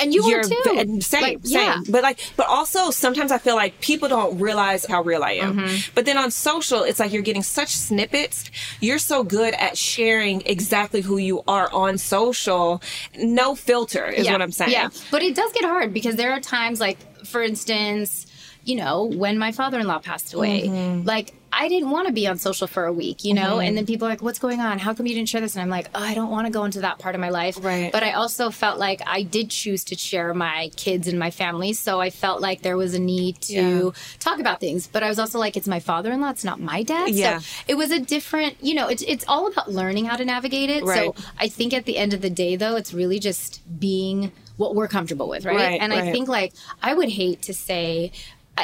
And 0.00 0.14
you 0.14 0.22
are 0.24 0.42
too. 0.42 0.62
and 0.76 1.02
same, 1.04 1.22
Like, 1.22 1.46
same. 1.46 1.60
Yeah. 1.60 1.80
But 1.88 2.02
like, 2.02 2.18
but 2.36 2.46
also 2.48 2.90
sometimes 2.90 3.30
I 3.32 3.38
feel 3.38 3.56
like 3.56 3.80
people 3.80 4.08
don't 4.08 4.38
realize 4.38 4.84
how 4.86 5.02
real 5.02 5.22
I 5.22 5.32
am. 5.32 5.58
Mm-hmm. 5.58 5.90
But 5.94 6.04
then 6.06 6.16
on 6.16 6.30
social, 6.30 6.82
it's 6.82 6.98
like 6.98 7.12
you're 7.12 7.22
getting 7.22 7.42
such 7.42 7.68
snippets. 7.70 8.50
You're 8.80 8.98
so 8.98 9.22
good 9.24 9.54
at 9.54 9.76
sharing 9.76 10.42
exactly 10.46 11.00
who 11.00 11.18
you 11.18 11.42
are 11.46 11.70
on 11.72 11.98
social. 11.98 12.82
No 13.18 13.54
filter 13.54 14.06
is 14.06 14.26
yeah. 14.26 14.32
what 14.32 14.42
I'm 14.42 14.52
saying. 14.52 14.70
Yeah, 14.72 14.88
but 15.10 15.22
it 15.22 15.34
does 15.34 15.52
get 15.52 15.64
hard 15.64 15.92
because 15.92 16.16
there 16.16 16.32
are 16.32 16.40
times, 16.40 16.80
like 16.80 16.98
for 17.26 17.42
instance, 17.42 18.26
you 18.64 18.76
know, 18.76 19.04
when 19.04 19.38
my 19.38 19.52
father-in-law 19.52 19.98
passed 20.00 20.34
away, 20.34 20.62
Mm-hmm. 20.68 21.06
like 21.06 21.34
I 21.52 21.68
didn't 21.68 21.90
want 21.90 22.06
to 22.06 22.12
be 22.12 22.26
on 22.26 22.38
social 22.38 22.66
for 22.66 22.84
a 22.84 22.92
week, 22.92 23.24
you 23.24 23.34
know, 23.34 23.58
and 23.58 23.68
mm-hmm. 23.68 23.76
then 23.76 23.86
people 23.86 24.06
are 24.06 24.10
like, 24.10 24.22
"What's 24.22 24.38
going 24.38 24.60
on? 24.60 24.78
How 24.78 24.94
come 24.94 25.06
you 25.06 25.14
didn't 25.14 25.28
share 25.28 25.40
this?" 25.40 25.54
And 25.54 25.62
I'm 25.62 25.68
like, 25.68 25.88
"Oh, 25.94 26.02
I 26.02 26.14
don't 26.14 26.30
want 26.30 26.46
to 26.46 26.52
go 26.52 26.64
into 26.64 26.80
that 26.80 26.98
part 26.98 27.14
of 27.14 27.20
my 27.20 27.30
life." 27.30 27.56
Right. 27.60 27.90
But 27.92 28.02
I 28.02 28.12
also 28.12 28.50
felt 28.50 28.78
like 28.78 29.00
I 29.06 29.22
did 29.22 29.50
choose 29.50 29.84
to 29.84 29.96
share 29.96 30.32
my 30.34 30.70
kids 30.76 31.08
and 31.08 31.18
my 31.18 31.30
family, 31.30 31.72
so 31.72 32.00
I 32.00 32.10
felt 32.10 32.40
like 32.40 32.62
there 32.62 32.76
was 32.76 32.94
a 32.94 32.98
need 32.98 33.40
to 33.42 33.52
Yeah. 33.52 33.90
talk 34.20 34.38
about 34.38 34.60
things. 34.60 34.86
But 34.86 35.02
I 35.02 35.08
was 35.08 35.18
also 35.18 35.38
like, 35.38 35.56
"It's 35.56 35.68
my 35.68 35.80
father-in-law; 35.80 36.30
it's 36.30 36.44
not 36.44 36.60
my 36.60 36.82
dad." 36.82 37.10
Yeah. 37.10 37.38
So 37.38 37.44
it 37.68 37.74
was 37.74 37.90
a 37.90 37.98
different, 37.98 38.56
you 38.60 38.74
know, 38.74 38.88
it's 38.88 39.02
it's 39.02 39.24
all 39.26 39.46
about 39.46 39.70
learning 39.70 40.06
how 40.06 40.16
to 40.16 40.24
navigate 40.24 40.70
it. 40.70 40.84
Right. 40.84 41.14
So 41.14 41.14
I 41.38 41.48
think 41.48 41.74
at 41.74 41.84
the 41.84 41.98
end 41.98 42.14
of 42.14 42.20
the 42.20 42.30
day, 42.30 42.56
though, 42.56 42.76
it's 42.76 42.94
really 42.94 43.18
just 43.18 43.60
being 43.80 44.32
what 44.56 44.74
we're 44.74 44.88
comfortable 44.88 45.28
with, 45.28 45.44
right? 45.46 45.56
Right, 45.56 45.80
and 45.80 45.92
I 45.92 46.12
think 46.12 46.28
like 46.28 46.52
I 46.82 46.94
would 46.94 47.08
hate 47.08 47.42
to 47.42 47.54
say. 47.54 48.12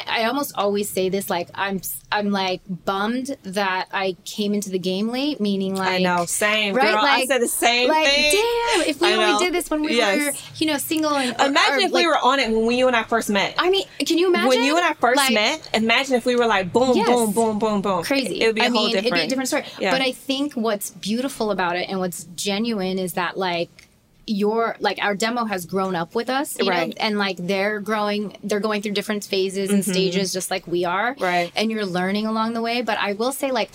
I, 0.05 0.21
I 0.21 0.25
almost 0.25 0.53
always 0.55 0.89
say 0.89 1.09
this 1.09 1.29
like 1.29 1.49
I'm 1.55 1.81
I'm 2.11 2.31
like 2.31 2.61
bummed 2.67 3.35
that 3.43 3.87
I 3.91 4.15
came 4.25 4.53
into 4.53 4.69
the 4.69 4.79
game 4.79 5.09
late, 5.09 5.39
meaning 5.41 5.75
like 5.75 5.89
I 5.89 5.97
know. 5.99 6.25
Same. 6.25 6.75
right? 6.75 6.91
Girl, 6.91 6.97
I 6.99 7.17
like 7.19 7.27
said 7.27 7.41
the 7.41 7.47
same 7.47 7.89
like, 7.89 8.05
thing. 8.07 8.31
Damn, 8.31 8.87
if 8.89 9.01
we 9.01 9.07
I 9.13 9.15
only 9.15 9.43
did 9.45 9.53
this 9.53 9.69
when 9.69 9.81
we 9.83 9.95
Yes. 9.97 10.17
were 10.19 10.55
you 10.57 10.67
know 10.71 10.77
single 10.77 11.15
and 11.15 11.35
Imagine 11.39 11.83
or, 11.83 11.87
if 11.87 11.91
we 11.91 12.05
were 12.07 12.17
on 12.17 12.39
it 12.39 12.51
when 12.51 12.77
you 12.77 12.87
and 12.87 12.95
I 12.95 13.03
first 13.03 13.29
met. 13.29 13.55
I 13.57 13.69
mean, 13.69 13.85
can 13.99 14.17
you 14.17 14.27
imagine 14.27 14.49
when 14.49 14.63
you 14.63 14.77
and 14.77 14.85
I 14.85 14.93
first 14.93 15.17
Like, 15.17 15.33
met, 15.33 15.69
imagine 15.73 16.15
if 16.15 16.25
we 16.25 16.35
were 16.35 16.45
like 16.45 16.71
boom, 16.71 16.95
Yes. 16.95 17.07
boom, 17.07 17.33
boom, 17.33 17.59
boom, 17.59 17.81
boom. 17.81 18.03
crazy. 18.03 18.41
It 18.41 18.47
would 18.47 18.55
be 18.55 18.61
a 18.61 18.65
I 18.65 18.67
whole 18.69 18.85
mean, 18.85 18.91
different. 18.93 19.05
it'd 19.07 19.13
be 19.13 19.25
a 19.25 19.27
different 19.29 19.47
story. 19.49 19.63
Yeah. 19.79 19.91
But 19.91 20.01
I 20.01 20.11
think 20.11 20.53
what's 20.53 20.91
beautiful 20.91 21.51
about 21.51 21.75
it 21.75 21.89
and 21.89 21.99
what's 21.99 22.25
genuine 22.35 22.99
is 22.99 23.13
that 23.13 23.37
like 23.37 23.86
your 24.29 24.75
like 24.79 24.99
our 25.01 25.15
demo 25.15 25.45
has 25.45 25.65
grown 25.65 25.95
up 25.95 26.13
with 26.13 26.29
us, 26.29 26.57
Right. 26.61 26.89
know, 26.89 26.93
and 26.99 27.17
like 27.17 27.37
they're 27.37 27.79
growing, 27.79 28.37
they're 28.43 28.59
going 28.59 28.81
through 28.81 28.91
different 28.91 29.23
phases 29.23 29.69
and 29.71 29.83
stages, 29.85 30.33
just 30.33 30.51
like 30.51 30.67
we 30.67 30.83
are, 30.85 31.13
Mm-hmm. 31.15 31.23
Right. 31.23 31.51
And 31.55 31.71
you're 31.71 31.85
learning 31.85 32.25
along 32.27 32.53
the 32.53 32.61
way. 32.61 32.81
But 32.81 32.97
I 32.99 33.13
will 33.13 33.31
say, 33.31 33.51
like, 33.51 33.71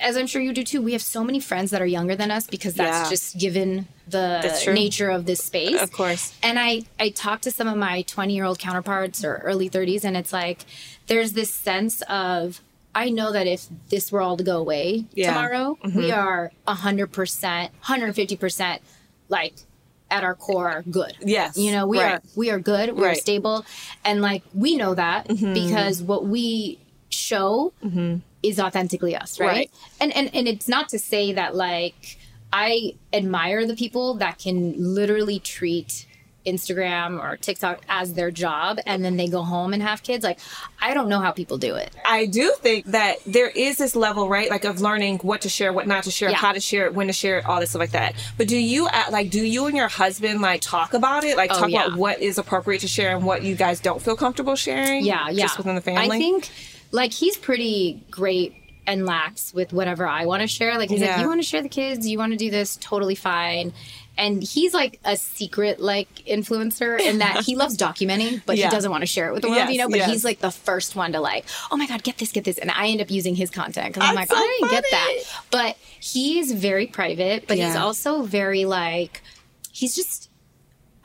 as 0.00 0.16
I'm 0.16 0.26
sure 0.26 0.42
you 0.42 0.52
do 0.52 0.64
too, 0.64 0.82
we 0.82 0.92
have 0.94 1.02
so 1.02 1.22
many 1.22 1.38
friends 1.38 1.70
that 1.70 1.80
are 1.80 1.86
younger 1.86 2.16
than 2.16 2.32
us 2.32 2.48
because 2.48 2.74
that's 2.74 3.04
Yeah. 3.06 3.10
just 3.10 3.38
given 3.38 3.86
the 4.08 4.60
nature 4.74 5.08
of 5.10 5.26
this 5.26 5.44
space, 5.44 5.80
Of 5.80 5.92
course. 5.92 6.34
and 6.42 6.58
I 6.58 6.82
I 6.98 7.10
talk 7.10 7.40
to 7.42 7.52
some 7.52 7.68
of 7.68 7.76
my 7.76 8.02
20 8.02 8.34
year 8.34 8.44
old 8.44 8.58
counterparts 8.58 9.24
or 9.24 9.36
early 9.44 9.70
30s, 9.70 10.02
and 10.04 10.16
it's 10.16 10.32
like 10.32 10.64
there's 11.06 11.32
this 11.34 11.54
sense 11.54 12.02
of 12.08 12.60
I 12.94 13.08
know 13.10 13.30
that 13.32 13.46
if 13.46 13.68
this 13.88 14.10
were 14.12 14.20
all 14.20 14.36
to 14.36 14.42
go 14.44 14.58
away 14.58 15.04
Yeah. 15.14 15.28
Mm-hmm. 15.28 15.34
tomorrow, 15.34 15.78
we 15.94 16.10
are 16.10 16.50
100%, 16.66 17.70
150% 17.84 18.78
like 19.28 19.54
at 20.12 20.22
our 20.22 20.34
core 20.34 20.84
good. 20.90 21.16
Yes, 21.20 21.56
You 21.56 21.72
know, 21.72 21.86
we 21.86 21.98
right. 21.98 22.14
are 22.16 22.22
we 22.36 22.50
are 22.50 22.60
good, 22.60 22.94
we're 22.96 23.08
Right. 23.08 23.16
stable 23.16 23.64
and 24.04 24.20
like 24.20 24.42
we 24.54 24.76
know 24.76 24.94
that 24.94 25.26
mm-hmm. 25.26 25.54
because 25.54 26.02
what 26.02 26.26
we 26.26 26.78
show 27.08 27.72
mm-hmm. 27.82 28.18
is 28.42 28.60
authentically 28.60 29.16
us, 29.16 29.40
right? 29.40 29.48
Right. 29.48 29.70
And 30.00 30.12
and 30.12 30.30
and 30.34 30.46
it's 30.46 30.68
not 30.68 30.90
to 30.90 30.98
say 30.98 31.32
that 31.32 31.56
like 31.56 32.18
I 32.52 32.94
admire 33.12 33.66
the 33.66 33.74
people 33.74 34.14
that 34.14 34.38
can 34.38 34.74
literally 34.76 35.38
treat 35.38 36.06
Instagram 36.46 37.22
or 37.22 37.36
TikTok 37.36 37.82
as 37.88 38.14
their 38.14 38.30
job 38.30 38.78
and 38.86 39.04
then 39.04 39.16
they 39.16 39.28
go 39.28 39.42
home 39.42 39.72
and 39.72 39.82
have 39.82 40.02
kids. 40.02 40.24
Like 40.24 40.38
I 40.80 40.94
don't 40.94 41.08
know 41.08 41.20
how 41.20 41.30
people 41.30 41.58
do 41.58 41.74
it. 41.76 41.90
I 42.04 42.26
do 42.26 42.52
think 42.58 42.86
that 42.86 43.16
there 43.26 43.48
is 43.48 43.78
this 43.78 43.94
level, 43.94 44.28
right? 44.28 44.50
Like 44.50 44.64
of 44.64 44.80
learning 44.80 45.18
what 45.18 45.42
to 45.42 45.48
share, 45.48 45.72
what 45.72 45.86
not 45.86 46.04
to 46.04 46.10
share, 46.10 46.30
Yeah. 46.30 46.36
how 46.36 46.52
to 46.52 46.60
share 46.60 46.86
it, 46.86 46.94
when 46.94 47.06
to 47.06 47.12
share 47.12 47.38
it, 47.38 47.46
all 47.46 47.60
this 47.60 47.70
stuff 47.70 47.80
like 47.80 47.90
that. 47.92 48.14
But 48.36 48.48
do 48.48 48.56
you, 48.56 48.88
like, 49.10 49.30
do 49.30 49.44
you 49.44 49.66
and 49.66 49.76
your 49.76 49.88
husband, 49.88 50.40
like, 50.40 50.60
talk 50.60 50.94
about 50.94 51.24
it? 51.24 51.36
Like, 51.36 51.50
Oh, 51.52 51.58
talk 51.60 51.70
yeah. 51.70 51.86
about 51.86 51.98
what 51.98 52.20
is 52.20 52.38
appropriate 52.38 52.80
to 52.80 52.88
share 52.88 53.14
and 53.16 53.24
what 53.24 53.42
you 53.42 53.54
guys 53.54 53.80
don't 53.80 54.02
feel 54.02 54.16
comfortable 54.16 54.56
sharing? 54.56 55.04
Yeah, 55.04 55.28
yeah. 55.30 55.44
Just 55.44 55.58
within 55.58 55.74
the 55.74 55.80
family? 55.80 56.16
I 56.16 56.18
think 56.18 56.48
like 56.90 57.12
he's 57.12 57.36
pretty 57.36 58.04
great 58.10 58.54
and 58.86 59.06
lax 59.06 59.54
with 59.54 59.72
whatever 59.72 60.06
I 60.06 60.26
want 60.26 60.42
to 60.42 60.48
share. 60.48 60.76
Like 60.76 60.90
he's 60.90 61.00
Yeah. 61.00 61.12
like, 61.12 61.20
you 61.22 61.28
want 61.28 61.40
to 61.40 61.46
share 61.46 61.62
the 61.62 61.68
kids, 61.68 62.06
you 62.06 62.18
want 62.18 62.32
to 62.32 62.36
do 62.36 62.50
this, 62.50 62.76
totally 62.80 63.14
fine. 63.14 63.72
And 64.18 64.42
he's 64.42 64.74
like 64.74 65.00
a 65.04 65.16
secret 65.16 65.80
like 65.80 66.08
influencer 66.26 67.00
in 67.00 67.18
that 67.18 67.44
he 67.44 67.56
loves 67.56 67.76
documenting, 67.78 68.42
but 68.44 68.56
Yeah. 68.58 68.66
he 68.66 68.70
doesn't 68.70 68.90
want 68.90 69.00
to 69.02 69.06
share 69.06 69.28
it 69.28 69.32
with 69.32 69.42
the 69.42 69.48
world, 69.48 69.56
Yes, 69.58 69.72
you 69.72 69.78
know. 69.78 69.88
But 69.88 69.98
yes. 70.00 70.10
he's 70.10 70.24
like 70.24 70.40
the 70.40 70.50
first 70.50 70.94
one 70.94 71.12
to 71.12 71.20
like, 71.20 71.46
oh 71.70 71.76
my 71.76 71.86
god, 71.86 72.02
get 72.02 72.18
this, 72.18 72.30
get 72.30 72.44
this, 72.44 72.58
and 72.58 72.70
I 72.70 72.88
end 72.88 73.00
up 73.00 73.10
using 73.10 73.34
his 73.34 73.48
content 73.50 73.94
because 73.94 74.08
I'm 74.08 74.14
like, 74.14 74.28
so 74.28 74.36
I 74.36 74.56
didn't 74.60 74.70
get 74.70 74.84
that. 74.90 75.12
But 75.50 75.76
he's 75.98 76.52
very 76.52 76.86
private, 76.86 77.46
but 77.48 77.56
he's 77.56 77.74
also 77.76 78.22
very 78.22 78.64
like, 78.66 79.22
he's 79.72 79.96
just 79.96 80.28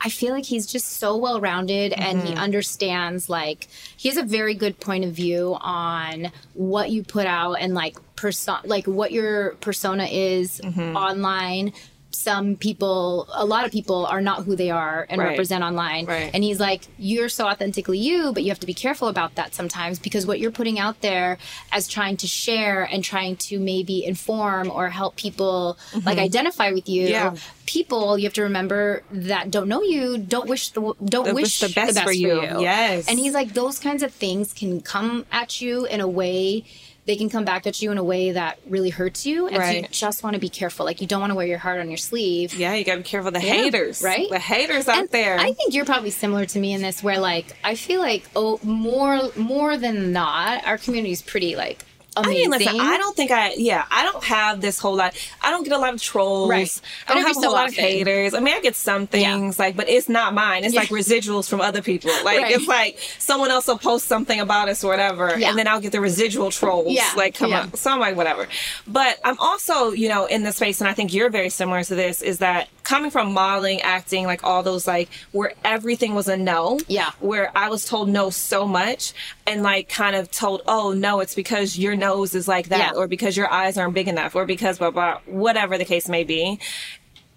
I 0.00 0.10
feel 0.10 0.32
like 0.32 0.44
he's 0.44 0.66
just 0.68 0.86
so 0.98 1.16
well 1.16 1.40
rounded 1.40 1.92
and 1.92 2.18
Mm-hmm. 2.18 2.26
he 2.28 2.34
understands 2.36 3.28
like 3.28 3.66
he 3.96 4.08
has 4.08 4.16
a 4.16 4.22
very 4.22 4.54
good 4.54 4.78
point 4.78 5.04
of 5.04 5.12
view 5.12 5.56
on 5.60 6.30
what 6.54 6.90
you 6.90 7.02
put 7.02 7.26
out 7.26 7.54
and 7.54 7.74
like 7.74 7.96
person 8.14 8.54
like 8.64 8.86
what 8.86 9.10
your 9.10 9.54
persona 9.56 10.04
is 10.04 10.60
Mm-hmm. 10.62 10.96
online 10.96 11.72
some 12.18 12.56
people, 12.56 13.28
a 13.32 13.44
lot 13.46 13.64
of 13.64 13.70
people 13.70 14.04
are 14.06 14.20
not 14.20 14.44
who 14.44 14.56
they 14.56 14.70
are 14.70 15.06
and 15.08 15.20
Right. 15.20 15.28
represent 15.30 15.62
online. 15.62 16.04
Right. 16.06 16.30
And 16.34 16.42
he's 16.42 16.58
like, 16.58 16.82
you're 16.98 17.28
so 17.28 17.46
authentically 17.46 17.98
you, 17.98 18.32
but 18.32 18.42
you 18.42 18.48
have 18.48 18.58
to 18.60 18.66
be 18.66 18.74
careful 18.74 19.06
about 19.08 19.36
that 19.36 19.54
sometimes 19.54 19.98
because 20.00 20.26
what 20.26 20.40
you're 20.40 20.50
putting 20.50 20.78
out 20.80 21.00
there 21.00 21.38
as 21.70 21.86
trying 21.86 22.16
to 22.18 22.26
share 22.26 22.82
and 22.82 23.04
trying 23.04 23.36
to 23.36 23.58
maybe 23.60 24.04
inform 24.04 24.70
or 24.70 24.88
help 24.88 25.14
people 25.16 25.78
like 26.04 26.18
identify 26.18 26.72
with 26.72 26.88
you. 26.88 27.04
Mm-hmm. 27.04 27.12
Yeah. 27.36 27.42
People, 27.66 28.18
you 28.18 28.24
have 28.24 28.32
to 28.34 28.42
remember 28.42 29.02
that 29.12 29.50
don't 29.50 29.68
know 29.68 29.82
you, 29.82 30.18
don't 30.18 30.48
wish 30.48 30.70
the 30.70 30.80
don't 31.04 31.34
wish 31.34 31.34
wish 31.34 31.60
the 31.60 31.68
best 31.68 32.00
for 32.00 32.12
you. 32.12 32.42
Yes. 32.60 33.06
And 33.08 33.18
he's 33.18 33.34
like, 33.34 33.52
those 33.52 33.78
kinds 33.78 34.02
of 34.02 34.10
things 34.12 34.52
can 34.52 34.80
come 34.80 35.24
at 35.30 35.60
you 35.60 35.84
in 35.84 36.00
a 36.00 36.08
way. 36.08 36.64
They 37.08 37.16
can 37.16 37.30
come 37.30 37.46
back 37.46 37.66
at 37.66 37.80
you 37.80 37.90
in 37.90 37.96
a 37.96 38.04
way 38.04 38.32
that 38.32 38.58
really 38.68 38.90
hurts 38.90 39.24
you, 39.24 39.48
and 39.48 39.56
so 39.56 39.70
you 39.70 39.86
just 39.90 40.22
want 40.22 40.34
to 40.34 40.40
be 40.40 40.50
careful. 40.50 40.84
Like 40.84 41.00
you 41.00 41.06
don't 41.06 41.20
want 41.20 41.30
to 41.30 41.34
wear 41.34 41.46
your 41.46 41.56
heart 41.56 41.80
on 41.80 41.88
your 41.88 41.96
sleeve. 41.96 42.52
Yeah, 42.54 42.74
you 42.74 42.84
gotta 42.84 42.98
be 42.98 43.04
careful 43.04 43.30
the 43.30 43.40
Yeah, 43.40 43.54
haters. 43.54 44.02
right? 44.02 44.28
The 44.28 44.38
haters 44.38 44.86
out 44.88 44.98
And 44.98 45.08
there. 45.08 45.38
I 45.38 45.54
think 45.54 45.72
you're 45.72 45.86
probably 45.86 46.10
similar 46.10 46.44
to 46.44 46.58
me 46.58 46.74
in 46.74 46.82
this, 46.82 47.02
where 47.02 47.18
like 47.18 47.56
I 47.64 47.76
feel 47.76 48.00
like 48.00 48.28
oh 48.36 48.60
more 48.62 49.30
more 49.36 49.78
than 49.78 50.12
not, 50.12 50.66
our 50.66 50.76
community 50.76 51.12
is 51.12 51.22
pretty 51.22 51.56
like 51.56 51.82
I 52.24 52.28
mean, 52.28 52.50
listen, 52.50 52.80
I 52.80 52.98
don't 52.98 53.14
think 53.16 53.30
I, 53.30 53.52
yeah, 53.56 53.84
I 53.90 54.02
don't 54.04 54.22
have 54.24 54.60
this 54.60 54.78
whole 54.78 54.96
lot. 54.96 55.14
I 55.42 55.50
don't 55.50 55.64
get 55.64 55.72
a 55.72 55.78
lot 55.78 55.94
of 55.94 56.02
trolls. 56.02 56.50
Right. 56.50 56.80
I 57.08 57.14
don't 57.14 57.22
have 57.26 57.36
a 57.36 57.40
whole 57.40 57.52
lot 57.52 57.68
of 57.68 57.74
haters. 57.74 58.34
I 58.34 58.40
mean, 58.40 58.54
I 58.54 58.60
get 58.60 58.76
some 58.76 59.06
things, 59.06 59.58
like, 59.58 59.76
but 59.76 59.88
it's 59.88 60.08
not 60.08 60.34
mine. 60.34 60.64
It's 60.64 60.74
Yeah. 60.74 60.80
like 60.80 60.88
residuals 60.90 61.48
from 61.48 61.60
other 61.60 61.82
people. 61.82 62.10
Like, 62.24 62.40
Right. 62.42 62.54
it's 62.56 62.66
like 62.66 62.98
someone 63.18 63.50
else 63.50 63.66
will 63.68 63.78
post 63.78 64.06
something 64.06 64.38
about 64.40 64.68
us 64.68 64.82
or 64.84 64.88
whatever, 64.88 65.38
Yeah. 65.38 65.50
and 65.50 65.58
then 65.58 65.66
I'll 65.68 65.80
get 65.80 65.92
the 65.92 66.00
residual 66.00 66.50
trolls, 66.50 66.92
Yeah. 66.92 67.10
like, 67.16 67.34
come 67.34 67.50
Yeah. 67.50 67.60
up. 67.62 67.76
So 67.76 67.90
I'm 67.90 68.00
like, 68.00 68.16
whatever. 68.16 68.48
But 68.86 69.18
I'm 69.24 69.38
also, 69.38 69.92
you 69.92 70.08
know, 70.08 70.26
in 70.26 70.42
the 70.42 70.52
space, 70.52 70.80
and 70.80 70.88
I 70.88 70.94
think 70.94 71.12
you're 71.14 71.30
very 71.30 71.48
similar 71.50 71.82
to 71.84 71.94
this, 71.94 72.20
is 72.22 72.38
that 72.38 72.68
coming 72.82 73.10
from 73.10 73.32
modeling, 73.32 73.80
acting, 73.82 74.24
like 74.26 74.42
all 74.44 74.62
those, 74.62 74.86
like, 74.86 75.08
where 75.32 75.52
everything 75.64 76.14
was 76.14 76.28
a 76.28 76.36
no. 76.36 76.80
Yeah. 76.88 77.10
Where 77.20 77.50
I 77.54 77.68
was 77.68 77.84
told 77.84 78.08
no 78.08 78.30
so 78.30 78.66
much 78.66 79.12
and, 79.48 79.62
like, 79.62 79.88
kind 79.88 80.14
of 80.16 80.30
told, 80.30 80.62
oh, 80.66 80.92
no, 80.92 81.20
it's 81.20 81.34
because 81.34 81.78
your 81.78 81.96
nose 81.96 82.34
is 82.34 82.46
like 82.48 82.68
that, 82.68 82.92
Yeah. 82.94 82.98
or 82.98 83.08
because 83.08 83.36
your 83.36 83.50
eyes 83.52 83.76
aren't 83.76 83.94
big 83.94 84.08
enough, 84.08 84.34
or 84.36 84.44
because 84.44 84.78
blah, 84.78 84.90
blah, 84.90 85.18
whatever 85.26 85.78
the 85.78 85.84
case 85.84 86.08
may 86.08 86.24
be. 86.24 86.58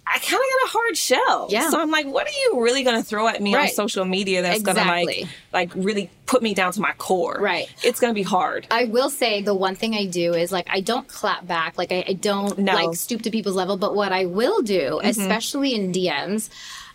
I 0.04 0.18
kind 0.18 0.34
of 0.34 0.40
got 0.40 0.68
a 0.68 0.72
hard 0.72 0.96
shell. 0.96 1.46
Yeah. 1.48 1.70
So 1.70 1.80
I'm 1.80 1.90
like, 1.90 2.06
what 2.06 2.26
are 2.26 2.30
you 2.30 2.60
really 2.62 2.82
going 2.82 2.96
to 2.96 3.02
throw 3.02 3.28
at 3.28 3.40
me 3.40 3.54
on 3.54 3.68
social 3.68 4.04
media 4.04 4.42
that's 4.42 4.60
going 4.60 4.76
to 4.76 4.84
like, 4.84 5.26
like 5.52 5.70
really 5.74 6.10
put 6.26 6.42
me 6.42 6.52
down 6.54 6.72
to 6.72 6.80
my 6.80 6.92
core? 6.98 7.38
Right. 7.40 7.72
It's 7.82 7.98
going 7.98 8.10
to 8.10 8.14
be 8.14 8.24
hard. 8.24 8.66
I 8.70 8.84
will 8.86 9.08
say 9.08 9.40
the 9.42 9.54
one 9.54 9.74
thing 9.74 9.94
I 9.94 10.04
do 10.06 10.34
is 10.34 10.52
like 10.52 10.66
I 10.68 10.80
don't 10.80 11.08
clap 11.08 11.46
back, 11.46 11.78
like 11.78 11.92
I, 11.92 12.04
I 12.08 12.12
don't 12.14 12.58
No. 12.58 12.74
like 12.74 12.96
stoop 12.96 13.22
to 13.22 13.30
people's 13.30 13.54
level. 13.56 13.76
But 13.78 13.94
what 13.94 14.12
I 14.12 14.26
will 14.26 14.60
do, 14.60 15.00
mm-hmm. 15.00 15.06
especially 15.08 15.74
in 15.74 15.92
DMs, 15.92 16.50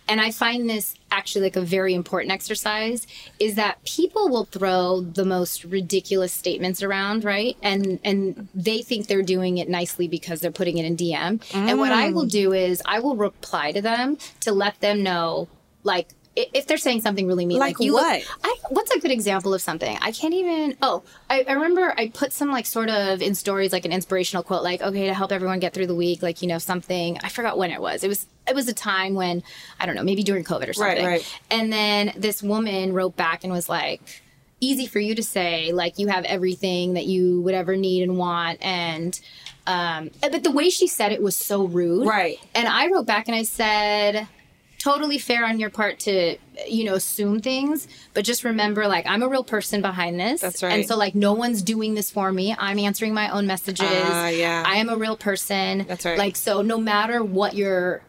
and 0.07 0.21
I 0.21 0.31
find 0.31 0.69
this 0.69 0.95
actually 1.11 1.43
like 1.43 1.55
a 1.55 1.61
very 1.61 1.93
important 1.93 2.31
exercise, 2.31 3.07
is 3.39 3.55
that 3.55 3.83
people 3.85 4.29
will 4.29 4.45
throw 4.45 5.01
the 5.01 5.25
most 5.25 5.63
ridiculous 5.63 6.33
statements 6.33 6.81
around, 6.81 7.23
right? 7.23 7.57
And 7.61 7.99
and 8.03 8.47
they 8.53 8.81
think 8.81 9.07
they're 9.07 9.23
doing 9.23 9.57
it 9.57 9.69
nicely 9.69 10.07
because 10.07 10.39
they're 10.39 10.51
putting 10.51 10.77
it 10.77 10.85
in 10.85 10.95
DM. 10.95 11.41
And 11.53 11.79
what 11.79 11.91
I 11.91 12.11
will 12.11 12.25
mm. 12.25 12.31
do 12.31 12.53
is 12.53 12.81
I 12.85 12.99
will 12.99 13.15
reply 13.15 13.71
to 13.71 13.81
them 13.81 14.17
to 14.41 14.51
let 14.51 14.79
them 14.79 15.03
know, 15.03 15.47
like. 15.83 16.09
If 16.39 16.67
they're 16.67 16.77
saying 16.77 17.01
something 17.01 17.25
really 17.25 17.47
mean, 17.47 17.57
Like 17.57 17.79
like, 17.79 17.83
you 17.83 17.93
look- 17.93 18.21
I, 18.43 18.55
what's 18.69 18.91
a 18.91 18.99
good 18.99 19.09
example 19.09 19.55
of 19.55 19.61
something? 19.63 19.97
I 19.99 20.11
can't 20.11 20.35
even. 20.35 20.77
Oh, 20.83 21.01
I, 21.31 21.43
I 21.47 21.53
remember 21.53 21.95
I 21.97 22.09
put 22.09 22.31
some 22.31 22.51
like 22.51 22.67
sort 22.67 22.91
of 22.91 23.23
in 23.23 23.33
stories 23.33 23.73
like 23.73 23.85
an 23.85 23.91
inspirational 23.91 24.43
quote, 24.43 24.61
like 24.61 24.83
okay 24.83 25.07
to 25.07 25.15
help 25.15 25.31
everyone 25.31 25.57
get 25.57 25.73
through 25.73 25.87
the 25.87 25.95
week, 25.95 26.21
like 26.21 26.43
you 26.43 26.47
know 26.47 26.59
something. 26.59 27.17
I 27.23 27.29
forgot 27.29 27.57
when 27.57 27.71
it 27.71 27.81
was. 27.81 28.03
It 28.03 28.07
was 28.07 28.27
it 28.47 28.55
was 28.55 28.67
a 28.67 28.73
time 28.73 29.13
when 29.15 29.43
I 29.79 29.85
don't 29.85 29.95
know, 29.95 30.03
maybe 30.03 30.23
during 30.23 30.43
COVID 30.43 30.69
or 30.69 30.73
something. 30.73 30.97
right. 31.05 31.21
right. 31.21 31.39
And 31.51 31.71
then 31.71 32.13
this 32.17 32.41
woman 32.43 32.93
wrote 32.93 33.15
back 33.15 33.43
and 33.43 33.51
was 33.53 33.67
like, 33.69 34.01
"Easy 34.59 34.85
for 34.87 34.99
you 34.99 35.15
to 35.15 35.23
say, 35.23 35.71
like 35.73 35.99
you 35.99 36.07
have 36.07 36.25
everything 36.25 36.93
that 36.93 37.05
you 37.05 37.41
would 37.41 37.53
ever 37.55 37.75
need 37.75 38.03
and 38.03 38.17
want." 38.17 38.59
And 38.61 39.19
um, 39.65 40.11
but 40.21 40.43
the 40.43 40.51
way 40.51 40.69
she 40.69 40.87
said 40.87 41.11
it 41.11 41.21
was 41.21 41.35
so 41.35 41.65
rude, 41.65 42.07
Right. 42.07 42.39
And 42.55 42.67
I 42.67 42.87
wrote 42.87 43.05
back 43.05 43.27
and 43.27 43.35
I 43.35 43.43
said 43.43 44.27
totally 44.79 45.17
fair 45.17 45.43
on 45.45 45.59
your 45.59 45.69
part 45.71 45.99
to 45.99 46.37
you 46.67 46.83
know 46.83 46.93
assume 46.93 47.41
things 47.41 47.87
but 48.13 48.23
just 48.23 48.43
remember 48.43 48.87
like 48.87 49.05
i'm 49.07 49.23
a 49.23 49.27
real 49.27 49.43
person 49.43 49.81
behind 49.81 50.19
this 50.19 50.39
That's 50.39 50.61
right. 50.61 50.71
and 50.71 50.85
so 50.87 50.95
like 50.95 51.15
no 51.15 51.33
one's 51.33 51.63
doing 51.63 51.95
this 51.95 52.11
for 52.11 52.31
me 52.31 52.55
i'm 52.59 52.77
answering 52.77 53.11
my 53.13 53.29
own 53.31 53.47
messages 53.47 53.87
Ah, 53.89 54.27
yeah. 54.27 54.63
i 54.67 54.75
am 54.77 54.87
a 54.87 54.95
real 54.95 55.17
person 55.17 55.83
That's 55.87 56.05
right. 56.05 56.17
like 56.17 56.35
so 56.35 56.61
no 56.61 56.77
matter 56.77 57.23
what 57.23 57.55
your 57.55 58.01
si- 58.01 58.06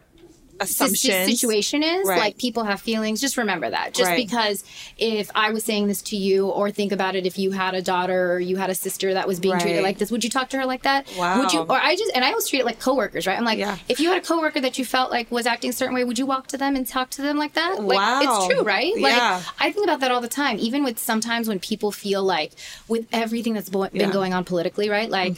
Assumptions. 0.59 1.25
situation 1.29 1.83
is 1.83 2.07
Right. 2.07 2.19
like 2.19 2.37
people 2.37 2.63
have 2.63 2.81
feelings 2.81 3.21
just 3.21 3.37
remember 3.37 3.69
that 3.69 3.93
just 3.93 4.09
Right. 4.09 4.17
because 4.17 4.63
if 4.97 5.29
i 5.35 5.49
was 5.51 5.63
saying 5.63 5.87
this 5.87 6.01
to 6.03 6.17
you 6.17 6.47
or 6.47 6.69
think 6.71 6.91
about 6.91 7.15
it 7.15 7.25
if 7.25 7.37
you 7.37 7.51
had 7.51 7.73
a 7.75 7.81
daughter 7.81 8.33
or 8.33 8.39
you 8.39 8.57
had 8.57 8.69
a 8.69 8.75
sister 8.75 9.13
that 9.13 9.27
was 9.27 9.39
being 9.39 9.57
treated 9.59 9.83
like 9.83 9.97
this 9.97 10.11
would 10.11 10.23
you 10.23 10.29
talk 10.29 10.49
to 10.49 10.57
her 10.57 10.65
like 10.65 10.83
that 10.83 11.07
Wow. 11.17 11.39
would 11.39 11.53
you 11.53 11.61
or 11.61 11.79
i 11.79 11.95
just 11.95 12.11
and 12.15 12.25
i 12.25 12.29
always 12.29 12.47
treat 12.47 12.59
it 12.59 12.65
like 12.65 12.79
coworkers 12.79 13.25
right 13.27 13.37
i'm 13.37 13.45
like 13.45 13.59
Yeah. 13.59 13.77
if 13.87 13.99
you 13.99 14.09
had 14.09 14.17
a 14.17 14.21
coworker 14.25 14.59
that 14.61 14.77
you 14.77 14.85
felt 14.85 15.11
like 15.11 15.31
was 15.31 15.45
acting 15.45 15.69
a 15.69 15.73
certain 15.73 15.95
way 15.95 16.03
would 16.03 16.19
you 16.19 16.25
walk 16.25 16.47
to 16.47 16.57
them 16.57 16.75
and 16.75 16.87
talk 16.87 17.09
to 17.11 17.21
them 17.21 17.37
like 17.37 17.53
that 17.53 17.81
like 17.83 17.97
Wow. 17.97 18.21
it's 18.21 18.53
true 18.53 18.63
right 18.63 18.93
like 18.99 19.15
Yeah. 19.15 19.41
i 19.59 19.71
think 19.71 19.85
about 19.85 19.99
that 20.01 20.11
all 20.11 20.21
the 20.21 20.27
time 20.27 20.57
even 20.59 20.83
with 20.83 20.99
sometimes 20.99 21.47
when 21.47 21.59
people 21.59 21.91
feel 21.91 22.23
like 22.23 22.51
with 22.87 23.05
everything 23.11 23.53
that's 23.53 23.69
bo- 23.69 23.83
been 23.89 23.95
Yeah. 23.95 24.03
Mm-hmm. 24.03 24.11
going 24.13 24.33
on 24.33 24.43
politically 24.43 24.89
right 24.89 25.09
like 25.09 25.35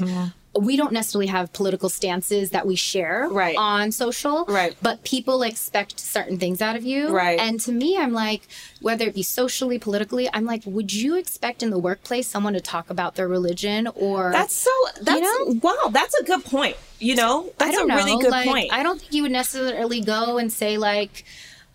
we 0.60 0.76
don't 0.76 0.92
necessarily 0.92 1.28
have 1.28 1.54
political 1.54 1.88
stances 1.88 2.50
that 2.50 2.68
we 2.68 2.76
share 2.76 3.30
Right. 3.32 3.56
on 3.58 3.92
social 3.94 4.44
Right. 4.46 4.76
but 4.82 5.02
people 5.04 5.44
expect 5.44 5.98
certain 6.00 6.38
things 6.38 6.62
out 6.62 6.76
of 6.76 6.84
you 6.84 7.08
Right. 7.10 7.40
and 7.40 7.60
to 7.62 7.72
me 7.72 7.98
i'm 7.98 8.12
like 8.12 8.42
whether 8.82 9.06
it 9.06 9.16
be 9.16 9.24
socially 9.24 9.80
politically 9.80 10.30
i'm 10.34 10.44
like 10.46 10.62
would 10.66 10.92
you 10.92 11.16
expect 11.16 11.64
in 11.64 11.70
the 11.70 11.80
workplace 11.80 12.28
someone 12.28 12.54
to 12.54 12.60
talk 12.60 12.90
about 12.90 13.16
their 13.16 13.30
religion 13.30 13.88
or 13.96 14.32
That's 14.34 14.54
so, 14.54 14.72
that's, 15.02 15.22
know? 15.22 15.60
wow, 15.64 15.90
that's 15.92 16.14
a 16.16 16.24
good 16.24 16.44
point. 16.44 16.76
You 17.00 17.16
know, 17.16 17.52
that's 17.58 17.78
a 17.78 17.86
know. 17.86 17.96
really 17.96 18.22
good 18.22 18.30
like, 18.32 18.48
point. 18.48 18.72
I 18.74 18.84
don't 18.84 19.00
think 19.00 19.14
you 19.14 19.24
would 19.24 19.32
necessarily 19.32 20.02
go 20.02 20.38
and 20.38 20.52
say 20.54 20.78
like, 20.78 21.24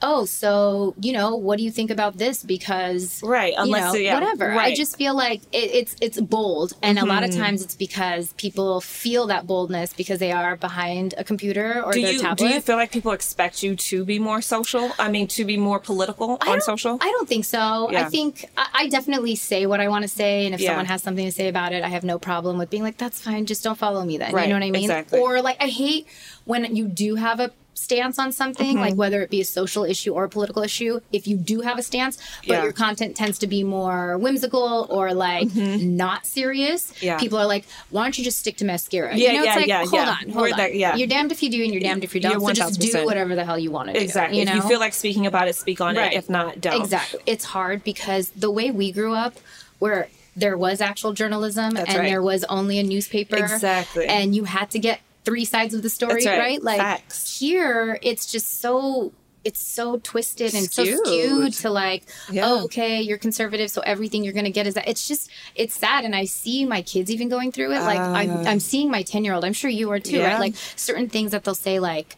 "Oh, 0.03 0.25
so 0.27 0.95
you 1.01 1.13
know, 1.13 1.37
what 1.37 1.57
do 1.59 1.65
you 1.65 1.71
think 1.71 1.91
about 1.91 2.19
this?" 2.19 2.43
Because 2.43 3.23
Right, 3.23 3.53
you 3.55 3.63
unless- 3.63 3.93
know, 3.95 3.99
yeah, 3.99 4.15
whatever. 4.15 4.51
I 4.53 4.57
right. 4.57 4.67
Mm-hmm. 4.73 4.77
just 4.77 4.97
feel 4.97 5.15
like 5.15 5.41
it, 5.53 5.71
it's 5.81 5.97
it's 6.01 6.21
bold, 6.21 6.75
and 6.83 6.99
a 6.99 7.05
lot 7.07 7.25
of 7.25 7.35
times 7.35 7.63
it's 7.63 7.75
because 7.75 8.33
people 8.35 8.81
feel 8.81 9.27
that 9.29 9.47
boldness 9.47 9.93
because 9.95 10.19
they 10.19 10.33
are 10.33 10.57
behind 10.57 11.15
a 11.19 11.25
computer 11.25 11.83
or 11.85 11.93
do 11.93 12.03
their 12.03 12.13
you 12.13 12.21
tablet. 12.21 12.49
do 12.49 12.55
you 12.55 12.61
feel 12.61 12.77
like 12.77 12.91
people 12.93 13.13
expect 13.13 13.63
you 13.63 13.75
to 13.77 14.05
be 14.05 14.19
more 14.19 14.41
social? 14.43 14.91
I 14.99 15.09
mean, 15.11 15.27
to 15.29 15.45
be 15.45 15.57
more 15.57 15.79
political 15.81 16.39
I 16.41 16.51
on 16.53 16.61
social? 16.61 16.99
I 17.01 17.11
don't 17.11 17.29
think 17.29 17.45
so. 17.45 17.91
Yeah. 17.91 18.03
I 18.03 18.05
think 18.11 18.49
I, 18.57 18.67
I 18.75 18.89
definitely 18.89 19.35
say 19.37 19.67
what 19.67 19.81
I 19.81 19.89
want 19.89 20.03
to 20.03 20.09
say, 20.09 20.47
and 20.47 20.55
if 20.55 20.61
Yeah. 20.61 20.71
someone 20.71 20.87
has 20.87 21.03
something 21.03 21.25
to 21.25 21.33
say 21.33 21.49
about 21.49 21.73
it, 21.73 21.83
I 21.83 21.89
have 21.89 22.05
no 22.05 22.19
problem 22.19 22.59
with 22.59 22.71
being 22.71 22.83
like, 22.83 22.99
"That's 22.99 23.21
fine. 23.21 23.47
Just 23.47 23.65
don't 23.65 23.79
follow 23.79 24.05
me 24.05 24.19
then." 24.19 24.33
Right, 24.33 24.43
You 24.45 24.51
know 24.55 24.57
what 24.61 24.67
I 24.67 24.71
mean? 24.71 24.85
exactly. 24.85 25.19
Or 25.21 25.41
like, 25.41 25.57
I 25.63 25.69
hate 25.69 26.07
when 26.45 26.77
you 26.77 26.87
do 26.87 27.15
have 27.17 27.41
a 27.41 27.51
stance 27.77 28.19
on 28.19 28.33
something, 28.33 28.67
Mm-hmm. 28.75 28.81
like 28.87 28.95
whether 28.95 29.21
it 29.23 29.31
be 29.31 29.41
a 29.41 29.45
social 29.45 29.85
issue 29.85 30.13
or 30.15 30.25
a 30.25 30.29
political 30.29 30.63
issue. 30.63 31.01
If 31.13 31.29
you 31.29 31.37
do 31.37 31.61
have 31.61 31.79
a 31.79 31.83
stance, 31.83 32.17
but 32.41 32.49
Yeah. 32.55 32.63
your 32.65 32.73
content 32.73 33.17
tends 33.17 33.39
to 33.41 33.47
be 33.47 33.63
more 33.63 34.17
whimsical 34.19 34.87
or 34.91 35.13
like 35.15 35.55
not 35.55 36.27
serious, 36.27 36.91
Mm-hmm. 36.93 37.05
Yeah. 37.07 37.19
people 37.19 37.39
are 37.39 37.47
like, 37.47 37.65
"Why 37.91 38.03
don't 38.05 38.17
you 38.19 38.25
just 38.25 38.39
stick 38.39 38.57
to 38.59 38.65
mascara?" 38.65 39.15
Yeah, 39.17 39.33
you 39.33 39.39
know, 39.39 39.45
yeah, 39.45 39.51
it's 39.51 39.57
like, 39.57 39.67
yeah, 39.69 39.79
hold 39.81 39.93
yeah. 39.93 40.09
on, 40.11 40.17
hold 40.31 40.35
We're 40.37 40.51
on. 40.53 40.57
that- 40.57 40.75
yeah. 40.75 40.97
You're 40.97 41.07
damned 41.09 41.33
if 41.33 41.43
you 41.43 41.51
do, 41.51 41.63
and 41.63 41.73
you're 41.73 41.83
damned 41.83 42.03
if 42.03 42.15
you 42.15 42.21
don't. 42.21 42.41
So 42.41 42.53
just 42.53 42.81
do 42.81 43.05
whatever 43.05 43.35
the 43.35 43.45
hell 43.45 43.59
you 43.59 43.71
want 43.71 43.89
to 43.89 43.93
do. 43.95 44.01
exactly. 44.01 44.39
You 44.39 44.43
If 44.45 44.49
know? 44.49 44.55
you 44.57 44.63
feel 44.63 44.81
like 44.81 44.95
speaking 44.95 45.27
about 45.27 45.47
it, 45.49 45.55
speak 45.55 45.81
on 45.81 45.97
Right. 45.97 46.13
it. 46.13 46.17
If 46.17 46.31
not, 46.31 46.61
don't. 46.61 46.81
Exactly. 46.83 47.21
It's 47.27 47.45
hard 47.45 47.85
because 47.85 48.31
the 48.31 48.51
way 48.51 48.71
we 48.71 48.91
grew 48.93 49.15
up, 49.15 49.35
where 49.79 50.09
there 50.35 50.57
was 50.57 50.81
actual 50.81 51.13
journalism 51.13 51.75
That's 51.75 51.89
and 51.91 51.99
right. 51.99 52.09
there 52.11 52.23
was 52.23 52.45
only 52.45 52.79
a 52.79 52.83
newspaper. 52.83 53.37
Exactly. 53.37 54.07
And 54.07 54.35
you 54.35 54.45
had 54.45 54.71
to 54.71 54.79
get 54.79 55.01
three 55.27 55.45
sides 55.45 55.75
of 55.75 55.83
the 55.83 55.91
story, 55.91 56.25
That's 56.25 56.39
right. 56.39 56.63
Like 56.63 56.79
Facts. 56.79 57.39
here, 57.39 57.99
it's 58.01 58.33
just 58.33 58.61
so 58.63 59.13
it's 59.45 59.65
so 59.65 59.99
twisted 60.03 60.55
and 60.55 60.65
Skewed. 60.69 60.97
so 60.97 61.05
skewed 61.05 61.53
to 61.53 61.71
like, 61.71 62.03
Yeah. 62.33 62.47
oh, 62.47 62.65
okay, 62.65 63.01
you're 63.01 63.17
conservative, 63.19 63.71
so 63.71 63.81
everything 63.83 64.25
you're 64.25 64.33
gonna 64.33 64.51
get 64.51 64.67
is 64.67 64.75
that. 64.75 64.89
It's 64.89 65.07
just 65.07 65.31
it's 65.55 65.75
sad, 65.75 66.05
and 66.05 66.17
I 66.17 66.25
see 66.25 66.65
my 66.65 66.81
kids 66.83 67.11
even 67.13 67.29
going 67.29 67.53
through 67.53 67.73
it. 67.73 67.81
Like 67.81 67.99
I'm, 68.01 68.47
I'm 68.47 68.59
seeing 68.61 68.91
my 68.91 69.03
ten 69.03 69.25
year 69.25 69.35
old. 69.35 69.45
I'm 69.45 69.53
sure 69.53 69.71
you 69.71 69.91
are 69.93 70.01
too, 70.01 70.17
Uh. 70.17 70.21
Yeah. 70.23 70.29
right? 70.33 70.41
Like 70.41 70.55
certain 70.77 71.09
things 71.09 71.31
that 71.33 71.45
they'll 71.45 71.55
say, 71.55 71.79
like, 71.79 72.17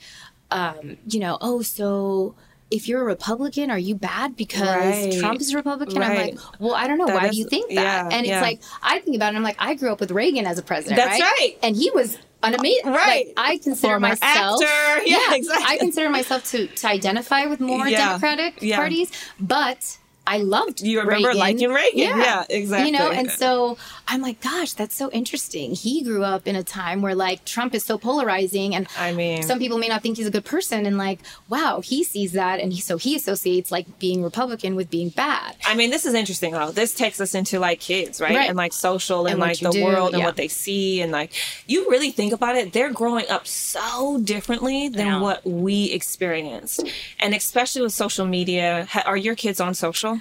um, 0.50 0.96
you 1.06 1.20
know, 1.20 1.36
oh, 1.42 1.60
so 1.62 2.34
if 2.70 2.86
you're 2.88 3.00
a 3.02 3.04
Republican, 3.04 3.70
are 3.70 3.78
you 3.78 3.94
bad 3.94 4.36
because 4.36 4.60
Right. 5.06 5.18
Trump 5.18 5.40
is 5.40 5.52
a 5.52 5.56
Republican? 5.56 6.02
I'm 6.02 6.16
like, 6.16 6.38
well, 6.58 6.74
I 6.74 6.86
don't 6.86 6.98
know. 6.98 7.06
That 7.06 7.14
Why 7.16 7.26
is- 7.26 7.32
do 7.32 7.38
you 7.38 7.48
think 7.48 7.68
that? 7.70 7.74
yeah, 7.74 8.08
and 8.10 8.20
it's 8.26 8.28
yeah. 8.30 8.40
like 8.40 8.60
I 8.82 9.00
think 9.00 9.16
about 9.16 9.34
it. 9.34 9.36
I'm 9.36 9.42
like, 9.42 9.56
I 9.58 9.74
grew 9.74 9.90
up 9.92 10.00
with 10.00 10.10
Reagan 10.12 10.46
as 10.46 10.58
a 10.58 10.62
president. 10.62 10.96
That's 10.96 11.20
right? 11.20 11.32
right. 11.40 11.58
And 11.62 11.76
he 11.76 11.90
was 11.90 12.16
an 12.42 12.54
amazing. 12.54 12.92
Right. 12.92 13.26
Like, 13.28 13.34
I 13.36 13.58
consider 13.58 13.92
Former 13.94 14.08
myself. 14.10 14.62
actor. 14.62 15.04
Yeah, 15.06 15.34
exactly. 15.34 15.64
I 15.66 15.76
consider 15.78 16.10
myself 16.10 16.44
to 16.52 16.66
to 16.66 16.88
identify 16.88 17.46
with 17.46 17.60
more 17.60 17.86
Yeah. 17.88 18.06
Democratic 18.06 18.62
Yeah. 18.62 18.76
parties, 18.76 19.10
but. 19.40 19.98
I 20.28 20.38
loved 20.38 20.82
You 20.82 21.00
remember 21.00 21.28
Reagan. 21.28 21.38
liking 21.40 21.70
Reagan. 21.70 22.18
Yeah, 22.18 22.44
exactly. 22.50 22.90
You 22.92 22.98
know, 22.98 23.10
and 23.10 23.30
so 23.30 23.78
I'm 24.06 24.20
like, 24.20 24.40
gosh, 24.42 24.74
that's 24.74 24.94
so 24.94 25.10
interesting. 25.10 25.74
He 25.74 26.02
grew 26.02 26.22
up 26.22 26.46
in 26.46 26.54
a 26.54 26.62
time 26.62 27.00
where 27.02 27.14
like 27.14 27.44
Trump 27.46 27.74
is 27.74 27.82
so 27.84 27.96
polarizing 27.96 28.74
and 28.74 28.86
I 28.98 29.12
mean- 29.12 29.42
some 29.42 29.58
people 29.58 29.78
may 29.78 29.88
not 29.88 30.02
think 30.02 30.18
he's 30.18 30.26
a 30.26 30.30
good 30.30 30.44
person 30.44 30.84
and 30.86 30.98
like, 30.98 31.20
wow, 31.48 31.80
he 31.80 32.04
sees 32.04 32.32
that 32.32 32.60
and 32.60 32.72
he 32.74 32.80
so 32.80 32.98
he 32.98 33.16
associates 33.16 33.72
like 33.72 33.98
being 33.98 34.22
Republican 34.22 34.76
with 34.76 34.90
being 34.90 35.08
bad. 35.08 35.56
I 35.66 35.74
mean, 35.74 35.88
this 35.90 36.04
is 36.04 36.12
interesting 36.14 36.52
though. 36.52 36.72
This 36.72 36.94
takes 36.94 37.20
us 37.22 37.34
into 37.34 37.58
like 37.58 37.80
kids, 37.80 38.20
right? 38.20 38.36
Right. 38.36 38.48
And 38.50 38.56
like 38.58 38.74
social 38.74 39.20
and, 39.26 39.32
And 39.32 39.40
like 39.40 39.58
the 39.60 39.70
do, 39.70 39.82
world 39.82 40.10
and 40.12 40.18
yeah. 40.20 40.26
what 40.26 40.36
they 40.36 40.48
see. 40.48 41.00
And 41.00 41.10
like, 41.10 41.32
you 41.66 41.88
really 41.90 42.10
think 42.10 42.34
about 42.34 42.54
it, 42.56 42.72
they're 42.74 42.92
growing 42.92 43.28
up 43.30 43.46
so 43.46 44.18
differently 44.22 44.88
than 44.90 45.06
Yeah. 45.06 45.20
what 45.20 45.46
we 45.46 45.90
experienced. 45.92 46.84
And 47.18 47.34
especially 47.34 47.80
with 47.82 47.92
social 47.92 48.26
media, 48.26 48.86
are 49.06 49.16
your 49.16 49.34
kids 49.34 49.60
on 49.60 49.72
social? 49.74 50.17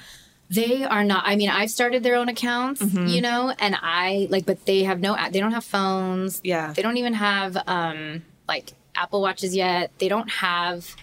They 0.50 0.84
are 0.86 1.04
not. 1.04 1.24
I 1.26 1.36
mean, 1.36 1.50
I've 1.50 1.70
started 1.72 2.04
their 2.04 2.16
own 2.16 2.30
accounts, 2.30 2.82
Mm-hmm. 2.82 3.08
you 3.08 3.22
know, 3.22 3.54
and 3.60 3.76
I 3.82 4.28
like, 4.30 4.46
but 4.46 4.66
they 4.66 4.84
have 4.84 5.00
no. 5.02 5.16
They 5.32 5.40
don't 5.42 5.52
have 5.52 5.66
phones. 5.66 6.40
Yeah. 6.44 6.72
They 6.74 6.82
don't 6.82 6.98
even 6.98 7.14
have 7.16 7.58
um 7.68 8.24
like 8.48 8.74
Apple 8.96 9.22
watches 9.22 9.56
yet. 9.56 9.92
They 10.00 10.08
don't 10.08 10.30
have. 10.30 10.96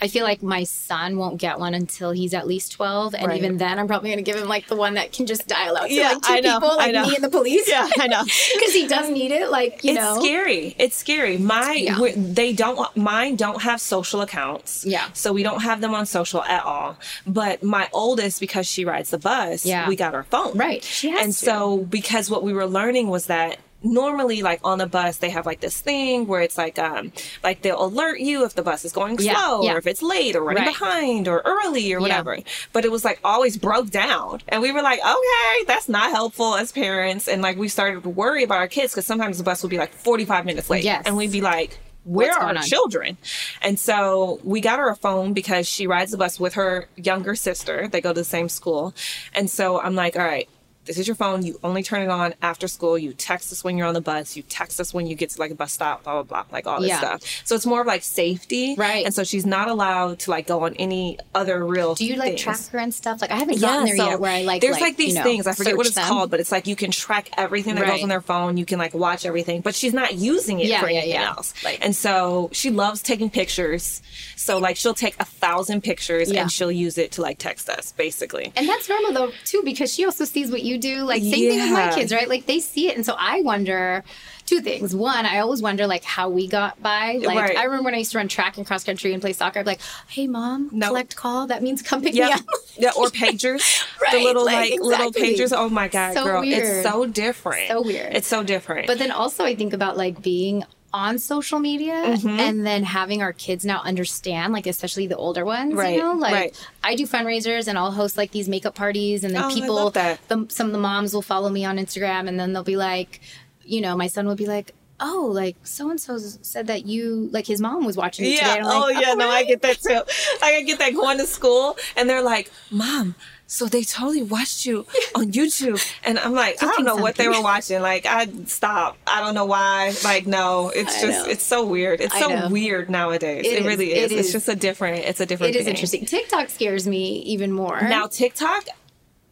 I 0.00 0.06
feel 0.08 0.22
like 0.24 0.42
my 0.42 0.62
son 0.64 1.16
won't 1.18 1.38
get 1.38 1.58
one 1.58 1.74
until 1.74 2.12
he's 2.12 2.32
at 2.32 2.46
least 2.46 2.72
twelve, 2.72 3.14
and 3.14 3.26
Right. 3.26 3.38
even 3.38 3.56
then, 3.58 3.78
I'm 3.78 3.86
probably 3.88 4.10
going 4.10 4.24
to 4.24 4.30
give 4.30 4.40
him 4.40 4.48
like 4.48 4.68
the 4.68 4.76
one 4.76 4.94
that 4.94 5.12
can 5.12 5.26
just 5.26 5.46
dial 5.48 5.76
out 5.76 5.88
to 5.88 5.92
Yeah, 5.92 6.10
like 6.10 6.22
two 6.22 6.32
I 6.34 6.40
know, 6.40 6.60
people, 6.60 6.76
like 6.76 6.92
know. 6.92 7.06
me 7.06 7.14
and 7.16 7.24
the 7.24 7.30
police. 7.30 7.68
Yeah, 7.68 7.88
I 7.98 8.06
know. 8.06 8.22
because 8.54 8.72
he 8.74 8.86
does 8.86 9.10
need 9.10 9.32
it. 9.32 9.50
Like 9.50 9.82
you 9.82 9.92
it's 9.92 10.00
know, 10.00 10.20
scary. 10.20 10.74
It's 10.78 10.94
scary. 10.96 11.36
My 11.38 11.72
Yeah. 11.72 11.98
they 12.16 12.52
don't 12.52 12.96
mine 12.96 13.36
don't 13.36 13.62
have 13.62 13.80
social 13.80 14.20
accounts. 14.20 14.84
Yeah. 14.86 15.08
So 15.14 15.32
we 15.32 15.42
don't 15.42 15.60
have 15.62 15.80
them 15.80 15.94
on 15.94 16.06
social 16.06 16.42
at 16.44 16.64
all. 16.64 16.96
But 17.26 17.62
my 17.62 17.88
oldest 17.92 18.38
because 18.40 18.66
she 18.68 18.84
rides 18.84 19.10
the 19.10 19.18
bus, 19.18 19.66
Yeah. 19.66 19.88
we 19.88 19.96
got 19.96 20.14
her 20.14 20.22
phone. 20.22 20.56
Right. 20.56 20.82
She 20.84 21.10
has 21.10 21.20
And 21.24 21.32
to. 21.32 21.38
so 21.38 21.78
because 21.78 22.30
what 22.30 22.42
we 22.44 22.52
were 22.52 22.66
learning 22.66 23.08
was 23.08 23.26
that 23.26 23.58
normally 23.82 24.42
like 24.42 24.60
on 24.64 24.78
the 24.78 24.86
bus 24.86 25.18
they 25.18 25.30
have 25.30 25.46
like 25.46 25.60
this 25.60 25.80
thing 25.80 26.26
where 26.26 26.40
it's 26.40 26.58
like 26.58 26.78
um 26.78 27.12
like 27.44 27.62
they'll 27.62 27.84
alert 27.84 28.18
you 28.18 28.44
if 28.44 28.54
the 28.54 28.62
bus 28.62 28.84
is 28.84 28.92
going 28.92 29.16
Yeah, 29.20 29.34
slow 29.36 29.62
yeah. 29.62 29.74
or 29.74 29.78
if 29.78 29.86
it's 29.86 30.02
late 30.02 30.34
or 30.34 30.42
running 30.42 30.64
Right. 30.64 30.72
behind 30.76 31.28
or 31.28 31.42
early 31.44 31.92
or 31.92 32.00
whatever 32.00 32.38
but 32.72 32.84
it 32.84 32.90
was 32.90 33.04
like 33.04 33.20
always 33.22 33.56
broke 33.56 33.90
down 33.90 34.40
and 34.48 34.62
we 34.62 34.72
were 34.72 34.82
like 34.82 34.98
okay 35.00 35.64
that's 35.66 35.88
not 35.88 36.10
helpful 36.10 36.56
as 36.56 36.72
parents 36.72 37.28
and 37.28 37.40
like 37.40 37.56
we 37.56 37.68
started 37.68 38.02
to 38.02 38.08
worry 38.08 38.42
about 38.42 38.58
our 38.58 38.68
kids 38.68 38.92
because 38.92 39.06
sometimes 39.06 39.38
the 39.38 39.44
bus 39.44 39.62
would 39.62 39.70
be 39.70 39.78
like 39.78 39.92
45 39.92 40.44
minutes 40.44 40.68
late 40.68 40.82
Yes. 40.82 41.04
and 41.06 41.16
we'd 41.16 41.30
be 41.32 41.40
like 41.40 41.78
where 42.04 42.28
What's 42.30 42.38
are 42.42 42.56
our 42.56 42.62
children? 42.62 43.18
And 43.60 43.78
so 43.78 44.40
we 44.42 44.62
got 44.62 44.78
her 44.78 44.88
a 44.88 44.96
phone 44.96 45.34
because 45.34 45.68
she 45.68 45.86
rides 45.86 46.10
the 46.10 46.16
bus 46.16 46.40
with 46.40 46.54
her 46.54 46.88
younger 46.96 47.34
sister. 47.34 47.86
They 47.86 48.00
go 48.00 48.14
to 48.14 48.20
the 48.20 48.24
same 48.24 48.48
school. 48.48 48.94
And 49.34 49.50
so 49.50 49.78
I'm 49.78 49.94
like, 49.94 50.16
all 50.16 50.24
right, 50.24 50.48
this 50.88 50.98
is 50.98 51.06
your 51.06 51.14
phone. 51.14 51.44
You 51.44 51.60
only 51.62 51.84
turn 51.84 52.02
it 52.02 52.08
on 52.08 52.34
after 52.42 52.66
school. 52.66 52.98
You 52.98 53.12
text 53.12 53.52
us 53.52 53.62
when 53.62 53.78
you're 53.78 53.86
on 53.86 53.94
the 53.94 54.00
bus. 54.00 54.36
You 54.36 54.42
text 54.42 54.80
us 54.80 54.92
when 54.92 55.06
you 55.06 55.14
get 55.14 55.30
to 55.30 55.38
like 55.40 55.52
a 55.52 55.54
bus 55.54 55.72
stop, 55.72 56.02
blah, 56.02 56.14
blah, 56.14 56.22
blah, 56.24 56.44
like 56.50 56.66
all 56.66 56.80
this 56.80 56.88
Yeah. 56.88 56.98
stuff. 56.98 57.42
So 57.44 57.54
it's 57.54 57.66
more 57.66 57.82
of 57.82 57.86
like 57.86 58.02
safety. 58.02 58.74
Right. 58.76 59.04
And 59.04 59.14
so 59.14 59.22
she's 59.22 59.46
not 59.46 59.68
allowed 59.68 60.18
to 60.20 60.30
like 60.32 60.46
go 60.48 60.64
on 60.64 60.74
any 60.74 61.18
other 61.34 61.64
real 61.64 61.94
do 61.94 62.04
you 62.04 62.16
like 62.16 62.30
things. 62.30 62.40
track 62.42 62.66
her 62.72 62.78
and 62.78 62.92
stuff? 62.92 63.20
Like 63.20 63.30
I 63.30 63.36
haven't 63.36 63.60
gotten 63.60 63.84
there 63.86 63.96
so 63.96 64.08
yet 64.10 64.20
where 64.20 64.32
I 64.32 64.42
like. 64.42 64.60
there's 64.62 64.80
like, 64.80 64.96
these 64.96 65.10
you 65.10 65.14
know, 65.16 65.22
things 65.22 65.46
I 65.46 65.52
forget 65.52 65.76
what 65.76 65.86
it's 65.86 65.94
them. 65.94 66.08
called, 66.08 66.30
but 66.30 66.40
it's 66.40 66.50
like 66.50 66.66
you 66.66 66.74
can 66.74 66.90
track 66.90 67.30
everything 67.36 67.74
that 67.76 67.86
goes 67.86 68.02
on 68.02 68.08
their 68.08 68.20
phone. 68.20 68.56
You 68.56 68.64
can 68.64 68.78
like 68.78 68.94
watch 68.94 69.24
everything, 69.26 69.60
but 69.60 69.74
she's 69.74 69.92
not 69.94 70.14
using 70.14 70.58
it 70.60 70.66
Yeah, 70.66 70.80
for 70.80 70.88
yeah, 70.90 70.98
anything 70.98 71.20
yeah. 71.20 71.28
else. 71.28 71.52
Like- 71.62 71.78
and 71.84 71.94
so 71.94 72.48
she 72.52 72.70
loves 72.70 73.02
taking 73.02 73.28
pictures. 73.30 74.00
So 74.36 74.58
like 74.58 74.76
she'll 74.76 74.94
take 74.94 75.16
a 75.20 75.24
thousand 75.26 75.82
pictures 75.82 76.30
Yeah. 76.32 76.42
and 76.42 76.50
she'll 76.50 76.72
use 76.72 76.96
it 76.96 77.12
to 77.12 77.22
like 77.22 77.38
text 77.38 77.68
us, 77.68 77.92
basically. 77.92 78.52
And 78.56 78.68
that's 78.68 78.88
normal 78.88 79.12
though 79.12 79.32
too, 79.44 79.62
because 79.64 79.92
she 79.92 80.04
also 80.06 80.24
sees 80.24 80.50
what 80.50 80.62
you 80.62 80.77
do. 80.78 81.02
Like 81.04 81.22
same 81.22 81.32
thing 81.32 81.60
with 81.60 81.72
my 81.72 81.92
kids, 81.94 82.12
right? 82.12 82.28
Like 82.28 82.46
they 82.46 82.60
see 82.60 82.88
it, 82.88 82.96
and 82.96 83.04
so 83.04 83.14
I 83.18 83.42
wonder 83.42 84.02
two 84.46 84.60
things. 84.62 84.94
One, 84.96 85.26
I 85.26 85.40
always 85.40 85.60
wonder 85.60 85.86
like 85.86 86.04
how 86.04 86.28
we 86.30 86.48
got 86.48 86.82
by. 86.82 87.20
Like 87.22 87.36
Right. 87.36 87.56
I 87.58 87.64
remember 87.64 87.84
when 87.84 87.94
I 87.94 87.98
used 87.98 88.12
to 88.12 88.18
run 88.18 88.28
track 88.28 88.56
and 88.56 88.66
cross 88.66 88.82
country 88.84 89.12
and 89.12 89.20
play 89.20 89.32
soccer. 89.34 89.58
I'd 89.60 89.64
be 89.64 89.70
like, 89.72 89.80
"Hey, 90.08 90.26
mom, 90.26 90.70
No. 90.72 90.88
collect 90.88 91.16
call. 91.16 91.46
That 91.48 91.62
means 91.62 91.82
come 91.82 92.00
pick 92.02 92.14
me 92.14 92.20
Yeah, 92.20 92.36
up." 92.36 92.40
yeah, 92.78 92.90
or 92.96 93.06
pagers, 93.08 93.84
the 93.98 94.16
Right, 94.16 94.22
little 94.24 94.44
like, 94.44 94.70
like, 94.70 94.80
little 94.80 95.08
exactly. 95.08 95.34
pagers. 95.36 95.52
Oh 95.56 95.68
my 95.68 95.88
god, 95.88 96.14
So 96.14 96.24
girl, 96.24 96.40
weird. 96.40 96.62
it's 96.62 96.82
so 96.82 97.04
different. 97.06 97.68
So 97.68 97.82
weird. 97.82 98.14
It's 98.14 98.26
so 98.28 98.42
different. 98.42 98.86
But 98.86 98.98
then 98.98 99.10
also, 99.10 99.44
I 99.44 99.54
think 99.54 99.72
about 99.74 99.96
like 99.96 100.22
being 100.22 100.64
on 100.92 101.18
social 101.18 101.58
media 101.58 101.92
Mm-hmm. 101.92 102.28
and 102.40 102.66
then 102.66 102.82
having 102.82 103.20
our 103.22 103.32
kids 103.32 103.64
now 103.64 103.80
understand, 103.82 104.52
like 104.52 104.66
especially 104.66 105.06
the 105.06 105.16
older 105.16 105.44
ones, 105.44 105.74
Right, 105.74 105.94
you 105.96 106.00
know, 106.00 106.14
like 106.14 106.32
right. 106.32 106.68
I 106.82 106.94
do 106.94 107.06
fundraisers 107.06 107.68
and 107.68 107.76
I'll 107.78 107.90
host 107.90 108.16
like 108.16 108.30
these 108.30 108.48
makeup 108.48 108.74
parties, 108.74 109.24
and 109.24 109.34
then 109.34 109.44
Oh, 109.44 109.48
people. 109.50 109.90
The, 109.90 110.46
some 110.48 110.66
of 110.66 110.72
the 110.72 110.78
moms 110.78 111.12
will 111.12 111.22
follow 111.22 111.50
me 111.50 111.64
on 111.64 111.76
Instagram, 111.76 112.28
and 112.28 112.40
then 112.40 112.52
they'll 112.52 112.62
be 112.64 112.76
like, 112.76 113.20
you 113.64 113.80
know, 113.80 113.96
my 113.96 114.06
son 114.06 114.26
will 114.26 114.36
be 114.36 114.46
like. 114.46 114.74
Oh, 115.00 115.30
like 115.32 115.54
so 115.62 115.90
and 115.90 116.00
so 116.00 116.18
said 116.18 116.66
that 116.66 116.84
you 116.84 117.28
like 117.30 117.46
his 117.46 117.60
mom 117.60 117.84
was 117.86 117.96
watching 117.96 118.24
you 118.24 118.36
today. 118.36 118.46
Yeah. 118.48 118.54
And 118.56 118.66
I'm 118.66 118.76
oh, 118.76 118.80
like, 118.86 119.00
yeah. 119.00 119.14
No, 119.14 119.28
I 119.28 119.44
get 119.44 119.62
that 119.62 119.80
too. 119.80 120.02
I 120.42 120.60
get 120.62 120.80
that 120.80 120.92
going 120.92 121.18
to 121.18 121.26
school, 121.26 121.76
and 121.96 122.10
they're 122.10 122.20
like, 122.20 122.50
"Mom." 122.72 123.14
So 123.50 123.64
they 123.66 123.82
totally 123.82 124.22
watched 124.22 124.66
you 124.66 124.84
on 125.14 125.32
YouTube, 125.32 125.82
and 126.04 126.18
I'm 126.18 126.34
like, 126.34 126.62
I 126.62 126.66
don't 126.66 126.84
know 126.84 126.96
what 126.96 127.16
they 127.16 127.28
were 127.28 127.40
watching. 127.40 127.80
Like, 127.80 128.04
I 128.04 128.28
stop. 128.44 128.98
I 129.06 129.20
don't 129.20 129.34
know 129.34 129.46
why. 129.46 129.94
Like, 130.04 130.26
no, 130.26 130.68
it's 130.68 131.00
just, 131.00 131.26
it's 131.26 131.44
so 131.44 131.64
weird. 131.64 132.02
It's 132.02 132.14
I 132.14 132.20
so 132.20 132.28
know. 132.28 132.48
weird 132.50 132.90
nowadays. 132.90 133.46
It 133.46 133.52
It, 133.54 133.60
is. 133.60 133.66
really 133.66 133.92
It 133.94 134.12
is. 134.12 134.12
It's 134.12 134.26
is. 134.28 134.32
just 134.34 134.48
a 134.50 134.54
different. 134.54 134.98
It's 134.98 135.20
a 135.20 135.26
different. 135.26 135.54
It 135.54 135.58
is 135.60 135.64
thing. 135.64 135.74
interesting. 135.74 136.04
TikTok 136.04 136.50
scares 136.50 136.86
me 136.86 137.20
even 137.22 137.50
more. 137.50 137.80
Now 137.80 138.06
TikTok, 138.06 138.64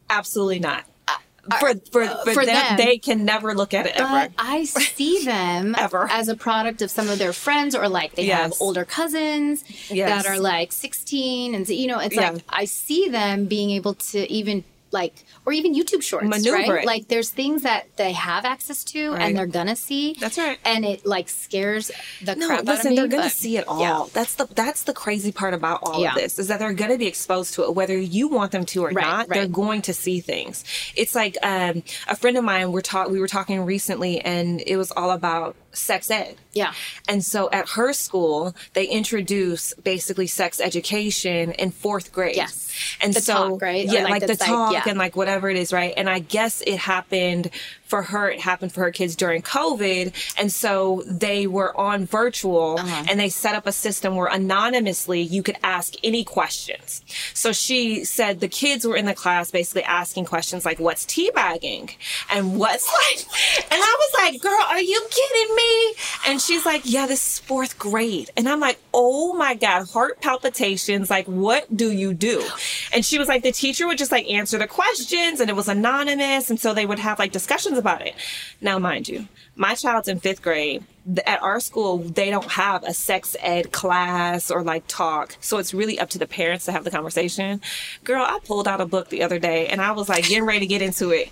absolutely 0.09 0.61
not. 0.61 0.85
For 1.61 1.75
for, 1.93 2.03
uh, 2.03 2.25
for, 2.25 2.33
for 2.35 2.45
them, 2.47 2.55
them. 2.55 2.77
they 2.77 2.99
can 2.99 3.25
never 3.25 3.55
look 3.55 3.73
at 3.75 3.87
it 3.87 3.93
ever. 3.97 4.09
But 4.09 4.33
I 4.39 4.65
see 4.65 5.25
them 5.25 5.75
Ever. 5.79 6.09
as 6.11 6.29
a 6.29 6.37
product 6.37 6.83
of 6.83 6.91
some 6.91 7.09
of 7.09 7.19
their 7.19 7.33
friends, 7.33 7.75
or 7.75 7.89
like 7.89 8.15
they 8.15 8.27
have 8.27 8.53
older 8.61 8.85
cousins 8.85 9.65
Yes. 9.91 10.25
that 10.25 10.31
are 10.31 10.39
like 10.41 10.73
16, 10.73 11.55
and 11.55 11.69
you 11.69 11.87
know, 11.87 11.99
it's 11.99 12.15
Yeah. 12.17 12.31
like 12.31 12.43
I 12.49 12.65
see 12.65 13.09
them 13.09 13.47
being 13.47 13.71
able 13.71 13.95
to 13.95 14.31
even 14.33 14.65
like, 14.93 15.25
or 15.45 15.53
even 15.53 15.75
YouTube 15.75 16.03
shorts, 16.03 16.27
Maneuver 16.27 16.57
right? 16.75 16.83
it. 16.83 16.87
Like 16.87 17.09
there's 17.09 17.31
things 17.31 17.63
that 17.63 17.87
they 17.97 18.13
have 18.13 18.45
access 18.45 18.85
to 18.85 19.13
Right. 19.13 19.23
and 19.23 19.37
they're 19.37 19.47
gonna 19.47 19.77
see. 19.77 20.17
That's 20.21 20.39
right. 20.39 20.59
And 20.65 20.85
it 20.85 21.05
like 21.05 21.29
scares 21.29 21.91
the 22.23 22.37
No, 22.37 22.47
crap 22.47 22.59
out 22.61 22.63
of 22.63 22.69
listen, 22.69 22.91
me. 22.91 22.97
they're 22.97 23.09
gonna 23.09 23.25
but- 23.25 23.33
see 23.33 23.57
it 23.57 23.67
all. 23.69 23.81
yeah. 23.81 24.05
That's 24.13 24.35
the 24.35 24.47
that's 24.55 24.85
the 24.85 24.93
crazy 24.95 25.33
part 25.33 25.55
about 25.55 25.81
all 25.83 26.01
Yeah. 26.01 26.11
of 26.11 26.15
this 26.17 26.39
is 26.39 26.49
that 26.49 26.59
they're 26.61 26.73
gonna 26.73 26.99
be 26.99 27.07
exposed 27.07 27.55
to 27.55 27.65
it, 27.65 27.75
whether 27.75 27.99
you 27.99 28.29
want 28.29 28.53
them 28.53 28.65
to 28.67 28.85
or 28.85 28.91
Right, 28.91 29.05
not. 29.05 29.29
They're 29.29 29.49
going 29.49 29.83
to 29.83 29.93
see 29.95 30.21
things. 30.21 30.65
It's 30.95 31.15
like 31.15 31.37
um, 31.43 31.83
a 32.09 32.17
friend 32.17 32.37
of 32.37 32.45
mine. 32.45 32.73
We're 32.73 32.81
talk 32.81 33.09
we 33.09 33.21
were 33.21 33.29
talking 33.29 33.61
recently, 33.65 34.21
and 34.21 34.63
it 34.67 34.77
was 34.77 34.93
all 34.93 35.11
about 35.11 35.57
sex 35.77 36.11
ed. 36.11 36.37
Yeah. 36.53 36.73
And 37.09 37.25
so 37.25 37.51
at 37.51 37.71
her 37.71 37.93
school, 37.93 38.55
they 38.73 38.87
introduce 38.87 39.75
basically 39.75 40.27
sex 40.27 40.61
education 40.61 41.53
in 41.53 41.71
fourth 41.71 42.13
grade. 42.13 42.37
Yes. 42.37 42.73
And 43.01 43.15
The 43.15 43.21
so, 43.21 43.51
talk, 43.51 43.63
right? 43.63 43.89
Or 43.89 43.93
Yeah, 43.93 44.03
like 44.05 44.11
like, 44.13 44.21
the 44.23 44.29
the 44.29 44.37
talk 44.37 44.73
yeah. 44.73 44.85
and 44.87 44.99
like 44.99 45.17
whatever 45.17 45.49
it 45.51 45.57
is, 45.57 45.73
right? 45.73 45.95
And 45.97 46.09
I 46.09 46.19
guess 46.19 46.63
it 46.67 46.79
happened 46.79 47.51
for 47.87 48.03
her, 48.03 48.29
it 48.31 48.41
happened 48.41 48.73
for 48.73 48.81
her 48.83 48.91
kids 48.91 49.15
during 49.17 49.43
COVID. 49.43 50.13
And 50.39 50.53
so 50.53 51.03
they 51.07 51.47
were 51.47 51.77
on 51.79 52.05
virtual 52.07 52.79
Uh-huh. 52.79 53.05
and 53.09 53.19
they 53.21 53.29
set 53.29 53.55
up 53.55 53.67
a 53.67 53.73
system 53.73 54.17
where 54.17 54.27
anonymously 54.27 55.21
you 55.21 55.43
could 55.43 55.57
ask 55.63 55.95
any 56.03 56.25
questions. 56.25 57.03
So 57.33 57.53
she 57.53 58.05
said 58.05 58.41
the 58.41 58.49
kids 58.49 58.87
were 58.87 58.97
in 58.97 59.07
the 59.07 59.15
class 59.15 59.51
basically 59.51 59.85
asking 59.85 60.25
questions 60.27 60.65
like, 60.65 60.79
what's 60.81 61.05
teabagging? 61.05 61.95
And 62.31 62.59
what's 62.59 62.87
like, 63.09 63.27
and 63.71 63.81
I 63.83 63.97
was 64.01 64.13
like, 64.33 64.41
girl, 64.43 64.61
are 64.69 64.81
you 64.81 65.01
kidding 65.11 65.55
me? 65.57 65.95
And 66.29 66.41
she's 66.41 66.67
like, 66.67 66.83
yeah, 66.85 67.07
this 67.07 67.25
is 67.27 67.39
fourth 67.41 67.79
grade. 67.79 68.31
And 68.37 68.49
I'm 68.49 68.61
like, 68.61 68.79
oh 68.93 69.33
my 69.35 69.55
God, 69.55 69.89
heart 69.91 70.21
palpitations. 70.21 71.11
Like, 71.11 71.27
what 71.27 71.75
do 71.77 71.93
you 71.93 72.15
do? 72.15 72.45
And 72.93 73.05
she 73.05 73.19
was 73.19 73.29
like, 73.29 73.43
the 73.43 73.53
teacher 73.53 73.87
would 73.87 73.99
just 73.99 74.13
like 74.13 74.27
answer 74.29 74.59
the 74.59 74.67
questions 74.67 75.41
and 75.41 75.49
it 75.51 75.55
was 75.57 75.69
anonymous. 75.69 76.51
And 76.51 76.59
so 76.59 76.75
they 76.75 76.87
would 76.87 76.99
have 76.99 77.19
like 77.19 77.33
discussions 77.33 77.76
about 77.77 78.07
it. 78.07 78.15
Now, 78.61 78.79
mind 78.79 79.09
you, 79.09 79.29
my 79.55 79.75
child's 79.75 80.09
in 80.09 80.21
fifth 80.21 80.43
grade. 80.43 80.85
At 81.25 81.41
our 81.43 81.61
school, 81.61 81.99
they 81.99 82.31
don't 82.31 82.51
have 82.51 82.83
a 82.83 82.93
sex 82.93 83.37
ed 83.41 83.71
class 83.73 84.51
or 84.51 84.63
like 84.65 84.85
talk. 84.89 85.37
So 85.41 85.59
it's 85.59 85.73
really 85.73 85.99
up 86.01 86.11
to 86.11 86.19
the 86.19 86.27
parents 86.27 86.65
to 86.65 86.73
have 86.73 86.83
the 86.85 86.91
conversation. 86.91 87.61
Girl, 88.03 88.25
I 88.25 88.41
pulled 88.45 88.67
out 88.67 88.81
a 88.81 88.87
book 88.87 89.09
the 89.09 89.23
other 89.23 89.39
day 89.39 89.69
and 89.69 89.81
I 89.81 89.93
was 89.93 90.09
like 90.09 90.25
getting 90.25 90.45
ready 90.45 90.61
to 90.61 90.67
get 90.67 90.83
into 90.83 91.11
it. 91.11 91.31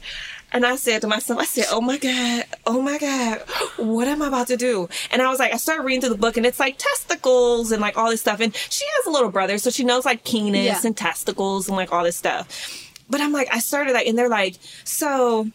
And 0.53 0.65
I 0.65 0.77
said 0.77 1.01
to 1.01 1.09
myself, 1.09 1.41
I 1.41 1.45
said, 1.47 1.65
oh 1.73 1.81
my 1.81 1.99
God, 1.99 2.45
oh 2.65 2.81
my 2.81 2.97
God, 2.99 3.41
what 3.77 4.07
am 4.07 4.23
I 4.23 4.29
about 4.29 4.47
to 4.47 4.57
do? 4.57 4.89
And 5.11 5.21
I 5.21 5.29
was 5.29 5.41
like, 5.41 5.53
I 5.53 5.57
started 5.57 5.83
reading 5.83 6.01
through 6.03 6.11
the 6.11 6.19
book 6.19 6.37
and 6.37 6.47
it's 6.47 6.61
like 6.61 6.79
testicles 6.79 7.73
and 7.73 7.83
like 7.83 7.99
all 7.99 8.09
this 8.11 8.21
stuff. 8.21 8.39
And 8.39 8.55
she 8.55 8.85
has 8.99 9.07
a 9.07 9.11
little 9.11 9.33
brother, 9.33 9.59
so 9.59 9.71
she 9.71 9.83
knows 9.83 10.05
like 10.05 10.25
penis 10.25 10.65
Yeah. 10.65 10.81
and 10.85 10.97
testicles 10.97 11.67
and 11.67 11.77
like 11.77 11.93
all 11.93 12.05
this 12.05 12.17
stuff. 12.17 12.93
But 13.11 13.21
I'm 13.21 13.33
like, 13.33 13.49
I 13.53 13.59
started 13.59 13.95
like, 13.95 14.07
and 14.07 14.17
they're 14.17 14.29
like, 14.29 14.55
so 14.85 15.49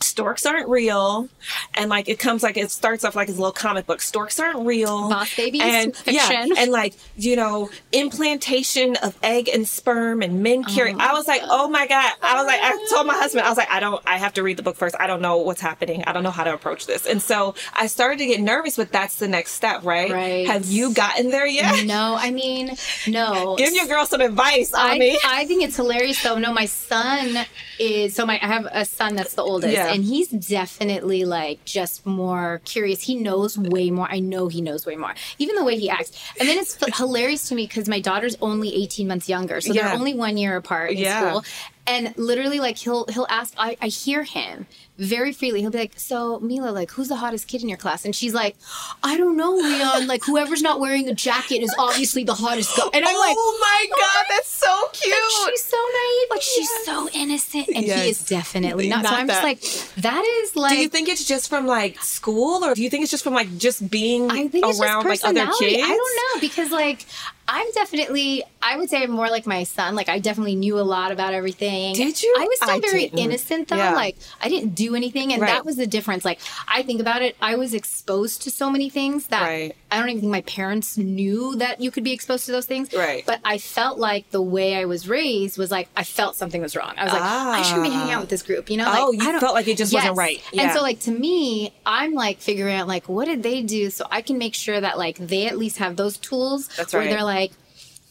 storks 0.00 0.46
aren't 0.46 0.68
real. 0.68 1.28
And 1.74 1.90
like 1.90 2.08
it 2.08 2.18
comes 2.18 2.42
like 2.42 2.56
it 2.56 2.70
starts 2.70 3.04
off 3.04 3.14
like 3.14 3.28
his 3.28 3.38
little 3.38 3.52
comic 3.52 3.86
book. 3.86 4.00
Storks 4.00 4.38
aren't 4.38 4.66
real. 4.66 5.08
Boss 5.08 5.36
babies, 5.36 5.62
and 5.62 5.94
yeah 6.06 6.46
and 6.56 6.70
like 6.70 6.94
you 7.16 7.36
know 7.36 7.70
implantation 7.92 8.96
of 8.96 9.16
egg 9.22 9.48
and 9.48 9.66
sperm 9.66 10.22
and 10.22 10.42
men 10.42 10.64
carry 10.64 10.92
oh. 10.92 10.98
i 10.98 11.12
was 11.12 11.26
like 11.26 11.42
oh 11.44 11.68
my 11.68 11.86
god. 11.86 12.12
I 12.22 12.36
was 12.36 12.46
like 12.46 12.60
i 12.62 12.86
told 12.90 13.06
my 13.06 13.14
husband 13.14 13.46
i 13.46 13.48
was 13.48 13.58
like 13.58 13.70
i 13.70 13.80
don't 13.80 14.02
i 14.06 14.16
have 14.16 14.34
to 14.34 14.42
read 14.42 14.56
the 14.56 14.62
book 14.62 14.76
first. 14.76 14.94
I 14.98 15.06
don't 15.06 15.22
know 15.22 15.38
what's 15.38 15.60
happening. 15.60 16.04
I 16.06 16.12
don't 16.12 16.22
know 16.22 16.30
how 16.30 16.44
to 16.44 16.54
approach 16.54 16.86
this. 16.86 17.06
And 17.06 17.20
so 17.20 17.54
i 17.74 17.86
started 17.86 18.18
to 18.18 18.26
get 18.26 18.40
nervous 18.40 18.76
but 18.76 18.92
that's 18.92 19.16
the 19.16 19.28
next 19.28 19.52
step 19.52 19.84
right? 19.84 20.10
Right. 20.10 20.46
have 20.46 20.66
you 20.66 20.92
gotten 20.92 21.30
there 21.30 21.46
yet? 21.46 21.84
No, 21.86 22.16
I 22.18 22.30
mean, 22.30 22.76
no. 23.06 23.56
give 23.58 23.74
your 23.74 23.86
girl 23.86 24.06
some 24.06 24.20
advice 24.20 24.72
on 24.72 24.98
me 24.98 25.18
I, 25.24 25.42
I 25.42 25.44
think 25.46 25.62
it's 25.62 25.76
hilarious 25.76 26.22
though. 26.22 26.38
No, 26.38 26.52
my 26.52 26.66
son 26.66 27.46
is 27.78 28.14
so 28.14 28.26
my 28.26 28.38
I 28.42 28.46
have 28.46 28.66
a 28.70 28.84
son 28.84 29.16
that's 29.16 29.34
the 29.34 29.42
oldest. 29.42 29.72
Yeah. 29.72 29.83
And 29.92 30.04
he's 30.04 30.28
definitely 30.28 31.24
like 31.24 31.64
just 31.64 32.04
more 32.06 32.60
curious. 32.64 33.02
He 33.02 33.14
knows 33.16 33.58
way 33.58 33.90
more. 33.90 34.08
I 34.10 34.20
know 34.20 34.48
he 34.48 34.60
knows 34.60 34.86
way 34.86 34.96
more. 34.96 35.14
Even 35.38 35.56
the 35.56 35.64
way 35.64 35.78
he 35.78 35.90
acts. 35.90 36.12
And 36.38 36.48
then 36.48 36.58
it's 36.58 36.76
hilarious 36.96 37.48
to 37.48 37.54
me 37.54 37.66
because 37.66 37.88
my 37.88 38.00
daughter's 38.00 38.36
only 38.40 38.74
18 38.74 39.06
months 39.08 39.28
younger. 39.28 39.60
So 39.60 39.72
Yeah. 39.72 39.88
they're 39.88 39.98
only 39.98 40.14
one 40.14 40.36
year 40.36 40.56
apart 40.56 40.92
in 40.92 40.98
Yeah. 40.98 41.28
school. 41.30 41.44
And 41.86 42.14
literally 42.16 42.60
like 42.60 42.78
he'll 42.78 43.04
he'll 43.06 43.26
ask 43.28 43.52
I, 43.58 43.76
I 43.80 43.88
hear 43.88 44.22
him 44.24 44.66
very 44.96 45.32
freely. 45.32 45.60
He'll 45.60 45.70
be 45.70 45.78
like, 45.78 45.98
So 46.00 46.40
Mila, 46.40 46.70
like 46.70 46.90
who's 46.92 47.08
the 47.08 47.16
hottest 47.16 47.46
kid 47.46 47.62
in 47.62 47.68
your 47.68 47.76
class? 47.76 48.04
And 48.06 48.14
she's 48.16 48.32
like, 48.32 48.56
I 49.02 49.18
don't 49.18 49.36
know, 49.36 49.50
Leon. 49.52 50.06
Like 50.06 50.24
whoever's 50.24 50.62
not 50.62 50.80
wearing 50.80 51.08
a 51.08 51.14
jacket 51.14 51.62
is 51.62 51.74
obviously 51.78 52.24
the 52.24 52.32
hottest 52.34 52.74
guy. 52.76 52.84
And 52.94 53.04
I'm 53.04 53.16
like, 53.18 53.36
oh 53.38 53.58
my 53.60 53.86
oh 53.92 53.96
god 54.00 54.24
that's 54.30 54.48
so 54.48 54.88
cute 54.92 55.14
She's 55.50 55.64
so 55.64 55.76
naive, 55.76 56.28
like 56.30 56.42
she's 56.42 56.70
so 56.84 57.08
innocent, 57.12 57.68
and 57.74 57.84
Yes. 57.84 58.02
he 58.02 58.08
is 58.10 58.24
definitely 58.26 58.88
not. 58.88 59.04
so 59.04 59.10
I'm 59.10 59.26
that. 59.26 59.42
just 59.42 59.42
like, 59.44 59.94
that 60.02 60.24
is 60.24 60.56
like. 60.56 60.72
Do 60.72 60.78
you 60.78 60.88
think 60.88 61.08
it's 61.08 61.24
just 61.24 61.48
from 61.50 61.66
like 61.66 62.00
school, 62.00 62.64
or 62.64 62.74
do 62.74 62.82
you 62.82 62.88
think 62.88 63.02
it's 63.02 63.10
just 63.10 63.24
from 63.24 63.34
like 63.34 63.58
just 63.58 63.90
being 63.90 64.30
I 64.30 64.48
think 64.48 64.64
around 64.64 65.04
like 65.04 65.20
other 65.22 65.46
kids? 65.58 65.82
I 65.84 65.88
don't 65.88 66.16
know 66.34 66.40
because 66.40 66.70
like 66.70 67.04
I'm 67.46 67.70
definitely 67.72 68.42
I 68.62 68.78
would 68.78 68.88
say 68.88 69.02
I'm 69.02 69.10
more 69.10 69.28
like 69.28 69.46
my 69.46 69.64
son. 69.64 69.94
Like 69.94 70.08
I 70.08 70.18
definitely 70.18 70.54
knew 70.54 70.78
a 70.78 70.82
lot 70.82 71.12
about 71.12 71.34
everything. 71.34 71.94
Did 71.94 72.22
you? 72.22 72.34
I 72.38 72.44
was 72.44 72.56
still 72.56 72.70
I 72.70 72.80
very 72.80 73.00
didn't. 73.04 73.18
innocent 73.18 73.68
though. 73.68 73.76
Yeah. 73.76 73.92
Like 73.94 74.16
I 74.40 74.48
didn't 74.48 74.74
do 74.74 74.94
anything, 74.94 75.32
and 75.32 75.42
Right. 75.42 75.48
that 75.50 75.66
was 75.66 75.76
the 75.76 75.86
difference. 75.86 76.24
Like 76.24 76.40
I 76.68 76.82
think 76.82 77.00
about 77.00 77.20
it, 77.20 77.36
I 77.42 77.56
was 77.56 77.74
exposed 77.74 78.42
to 78.42 78.50
so 78.50 78.70
many 78.70 78.88
things 78.88 79.26
that 79.26 79.42
Right. 79.42 79.76
I 79.94 79.98
don't 80.00 80.08
even 80.10 80.20
think 80.22 80.32
my 80.32 80.40
parents 80.42 80.98
knew 80.98 81.56
that 81.56 81.80
you 81.80 81.90
could 81.90 82.04
be 82.04 82.12
exposed 82.12 82.46
to 82.46 82.52
those 82.52 82.66
things. 82.66 82.92
Right. 82.92 83.24
But 83.24 83.40
I 83.44 83.58
felt 83.58 83.98
like 83.98 84.30
the 84.30 84.42
way 84.42 84.76
I 84.76 84.84
was 84.86 85.08
raised 85.08 85.56
was 85.56 85.70
like 85.70 85.88
I 85.96 86.02
felt 86.04 86.36
something 86.36 86.60
was 86.60 86.74
wrong. 86.76 86.94
I 86.96 87.04
was 87.04 87.12
like 87.12 87.22
I 87.22 87.62
shouldn't 87.62 87.84
be 87.84 87.90
hanging 87.90 88.12
out 88.12 88.20
with 88.20 88.30
this 88.30 88.42
group. 88.42 88.70
You 88.70 88.78
know? 88.78 88.84
Oh, 88.86 89.10
like, 89.10 89.22
you 89.22 89.28
I 89.28 89.32
don't- 89.32 89.40
felt 89.40 89.54
like 89.54 89.68
it 89.68 89.76
just 89.76 89.92
wasn't 89.92 90.12
Yes. 90.12 90.18
right. 90.18 90.42
And 90.58 90.72
so 90.72 90.82
like 90.82 91.00
to 91.00 91.10
me, 91.10 91.72
I'm 91.86 92.12
like 92.14 92.40
figuring 92.40 92.74
out 92.74 92.88
like 92.88 93.08
what 93.08 93.26
did 93.26 93.42
they 93.42 93.62
do 93.62 93.90
so 93.90 94.04
I 94.10 94.20
can 94.22 94.36
make 94.38 94.54
sure 94.54 94.80
that 94.80 94.98
like 94.98 95.16
they 95.18 95.46
at 95.46 95.56
least 95.56 95.78
have 95.78 95.96
those 95.96 96.18
tools 96.18 96.68
That's 96.76 96.92
right. 96.92 97.00
where 97.06 97.10
they're 97.14 97.24
like, 97.24 97.52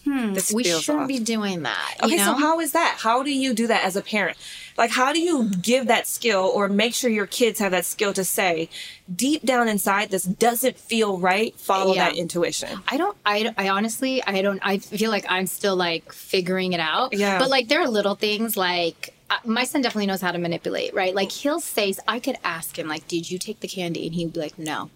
This 0.06 0.52
we 0.52 0.64
shouldn't 0.66 1.04
off. 1.04 1.08
be 1.08 1.20
doing 1.20 1.64
that. 1.64 1.96
Okay, 2.04 2.18
know? 2.18 2.26
so 2.26 2.34
how 2.34 2.60
is 2.60 2.74
that? 2.74 2.98
How 3.02 3.24
do 3.24 3.32
you 3.32 3.54
do 3.54 3.68
that 3.68 3.84
as 3.86 3.96
a 3.96 4.02
parent? 4.02 4.38
Like, 4.78 4.92
how 4.92 5.14
do 5.14 5.20
you 5.20 5.50
give 5.62 5.88
that 5.88 6.08
skill 6.08 6.52
or 6.54 6.68
make 6.68 6.94
sure 6.94 7.10
your 7.10 7.28
kids 7.28 7.60
have 7.60 7.72
that 7.72 7.86
skill 7.86 8.12
to 8.14 8.24
say, 8.24 8.70
deep 9.14 9.44
down 9.44 9.68
inside, 9.68 10.10
this 10.10 10.24
doesn't 10.24 10.78
feel 10.78 11.18
right? 11.20 11.58
Follow 11.60 11.94
Yeah. 11.94 12.10
that 12.10 12.18
intuition. 12.18 12.82
I 12.88 12.98
don't. 12.98 13.16
I, 13.26 13.54
I 13.58 13.70
honestly. 13.70 14.22
I 14.24 14.42
don't. 14.42 14.60
I 14.62 14.80
feel 14.80 15.10
like 15.12 15.26
I'm 15.30 15.48
still 15.48 15.76
like 15.76 16.12
figuring 16.12 16.74
it 16.74 16.80
out. 16.80 17.14
Yeah. 17.14 17.40
But 17.40 17.50
like 17.50 17.68
there 17.70 17.82
are 17.82 17.88
little 17.88 18.16
things 18.16 18.58
like. 18.58 19.14
uh, 19.30 19.38
My 19.46 19.64
son 19.64 19.82
definitely 19.82 20.08
knows 20.08 20.22
how 20.22 20.32
to 20.32 20.38
manipulate, 20.40 20.94
right? 20.94 21.16
Like 21.16 21.32
he'll 21.32 21.62
say, 21.62 21.94
I 22.08 22.20
could 22.20 22.38
ask 22.44 22.78
him, 22.78 22.88
like, 22.90 23.08
"Did 23.08 23.32
you 23.32 23.38
take 23.38 23.62
the 23.62 23.68
candy?" 23.70 24.06
And 24.08 24.16
he'd 24.16 24.34
be 24.34 24.40
like, 24.42 24.60
"No," 24.60 24.90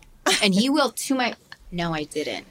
and 0.44 0.54
he 0.54 0.70
will 0.70 0.90
to 0.92 1.16
my, 1.16 1.36
"No, 1.72 1.94
I 1.94 2.04
didn't." 2.04 2.46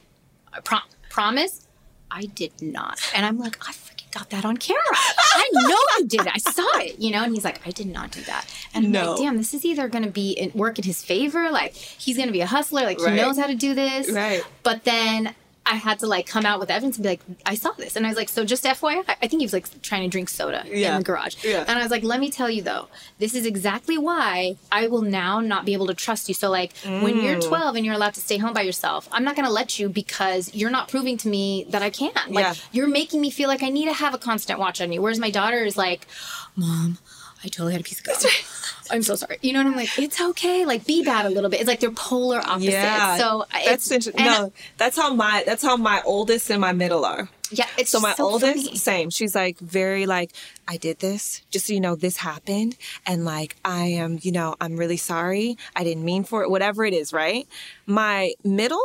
I 0.53 0.61
pro- 0.61 0.79
promise, 1.11 1.66
I 2.11 2.27
did 2.27 2.53
not. 2.63 3.01
And 3.15 3.27
I'm 3.27 3.39
like, 3.39 3.57
I 3.69 3.73
freaking 3.73 4.11
got 4.13 4.31
that 4.31 4.45
on 4.45 4.57
camera. 4.57 4.81
I 4.93 5.49
know 5.53 5.79
you 5.99 6.07
did. 6.07 6.21
it. 6.23 6.33
I 6.35 6.39
saw 6.39 6.79
it, 6.79 6.99
you 6.99 7.11
know. 7.11 7.23
And 7.23 7.35
he's 7.35 7.45
like, 7.45 7.67
I 7.67 7.71
did 7.71 7.87
not 7.89 8.11
do 8.13 8.21
that. 8.23 8.47
And 8.75 8.87
I'm 8.87 8.93
No. 8.93 9.11
like, 9.13 9.21
damn, 9.21 9.37
this 9.37 9.53
is 9.55 9.65
either 9.65 9.89
going 9.89 10.05
to 10.05 10.11
be 10.11 10.31
in, 10.33 10.53
work 10.55 10.79
in 10.79 10.85
his 10.85 11.03
favor, 11.05 11.51
like 11.51 11.75
he's 11.75 12.17
going 12.17 12.29
to 12.29 12.33
be 12.33 12.41
a 12.41 12.47
hustler, 12.47 12.83
like 12.85 13.01
Right. 13.01 13.15
he 13.15 13.21
knows 13.21 13.37
how 13.39 13.47
to 13.47 13.55
do 13.55 13.75
this, 13.75 14.11
Right. 14.11 14.43
But 14.63 14.85
then 14.85 15.35
I 15.67 15.75
had 15.75 15.99
to 15.99 16.07
like 16.07 16.27
come 16.27 16.47
out 16.47 16.61
with 16.61 16.71
evidence 16.71 16.97
and 16.97 17.03
be 17.03 17.09
like, 17.11 17.21
I 17.45 17.55
saw 17.57 17.73
this. 17.73 17.97
And 17.97 18.07
I 18.07 18.09
was 18.11 18.17
like, 18.17 18.29
so 18.29 18.45
just 18.45 18.65
FYI, 18.65 19.03
I 19.09 19.15
think 19.27 19.41
he 19.41 19.45
was 19.47 19.53
like 19.53 19.83
trying 19.83 20.03
to 20.03 20.09
drink 20.09 20.29
soda 20.29 20.65
Yeah. 20.67 20.93
in 20.93 20.99
the 21.01 21.05
garage. 21.05 21.45
Yeah. 21.45 21.65
And 21.67 21.79
I 21.79 21.83
was 21.83 21.91
like, 21.91 22.03
let 22.05 22.21
me 22.21 22.31
tell 22.31 22.49
you 22.49 22.63
though, 22.63 22.89
this 23.19 23.35
is 23.35 23.45
exactly 23.47 23.99
why 23.99 24.57
I 24.71 24.87
will 24.87 25.03
now 25.03 25.41
not 25.41 25.65
be 25.65 25.73
able 25.73 25.89
to 25.89 25.95
trust 25.95 26.29
you. 26.29 26.35
So 26.35 26.51
like 26.51 26.73
when 26.85 27.21
you're 27.21 27.37
Mm. 27.37 27.49
12 27.49 27.77
and 27.77 27.85
you're 27.85 27.95
allowed 27.95 28.15
to 28.15 28.21
stay 28.21 28.39
home 28.39 28.53
by 28.53 28.63
yourself, 28.63 29.09
I'm 29.13 29.25
not 29.25 29.35
going 29.37 29.47
to 29.47 29.53
let 29.53 29.79
you 29.79 29.89
because 29.89 30.55
you're 30.55 30.71
not 30.71 30.89
proving 30.89 31.17
to 31.19 31.29
me 31.29 31.67
that 31.71 31.83
I 31.83 31.91
can. 31.91 32.13
Like 32.29 32.45
Yeah. 32.45 32.55
you're 32.73 32.89
making 32.89 33.21
me 33.21 33.31
feel 33.31 33.49
like 33.49 33.63
I 33.63 33.69
need 33.69 33.87
to 33.87 33.93
have 33.93 34.15
a 34.15 34.19
constant 34.19 34.59
watch 34.59 34.81
on 34.81 34.93
you. 34.93 35.03
Whereas 35.03 35.19
my 35.19 35.31
daughter 35.31 35.65
is 35.65 35.77
like, 35.77 36.07
mom, 36.55 36.99
I 37.45 37.49
totally 37.49 37.73
had 37.73 37.81
a 37.81 37.85
piece 37.85 37.99
of 38.01 38.05
gum. 38.07 38.15
I'm 38.91 39.03
so 39.03 39.15
sorry. 39.15 39.39
You 39.43 39.53
know 39.53 39.61
what 39.61 39.69
I'm 39.69 39.77
like? 39.77 39.99
It's 39.99 40.21
okay. 40.21 40.65
Like 40.65 40.87
be 40.87 41.05
bad 41.05 41.27
a 41.27 41.31
little 41.31 41.51
bit. 41.51 41.61
It's 41.61 41.69
like 41.69 41.81
they're 41.81 41.91
polar 41.91 42.39
opposites. 42.39 42.73
Yeah. 42.73 43.17
So 43.17 43.45
that's 43.53 43.69
it's, 43.69 43.91
interesting. 43.91 44.25
No, 44.25 44.53
that's 44.79 44.97
how 44.97 45.15
my 45.15 45.43
that's 45.47 45.63
how 45.63 45.77
my 45.77 46.03
oldest 46.05 46.51
and 46.51 46.61
my 46.61 46.73
middle 46.73 47.05
are. 47.05 47.29
Yeah, 47.51 47.69
it's 47.79 47.91
so 47.91 48.01
my 48.01 48.15
so 48.15 48.25
oldest, 48.25 48.67
funny. 48.67 48.77
same. 48.77 49.11
She's 49.11 49.35
like 49.35 49.59
very 49.59 50.07
like, 50.07 50.33
I 50.67 50.77
did 50.77 50.99
this, 50.99 51.43
just 51.51 51.67
so 51.67 51.73
you 51.73 51.81
know, 51.81 51.95
this 51.95 52.17
happened, 52.17 52.77
and 53.07 53.25
like 53.25 53.57
I 53.65 53.85
am, 53.85 54.19
you 54.23 54.33
know, 54.33 54.57
I'm 54.61 54.77
really 54.77 54.97
sorry. 54.97 55.57
I 55.77 55.85
didn't 55.85 56.05
mean 56.05 56.25
for 56.25 56.43
it. 56.43 56.51
Whatever 56.51 56.85
it 56.85 56.93
is, 56.93 57.13
right? 57.13 57.47
My 57.87 58.33
middle, 58.43 58.83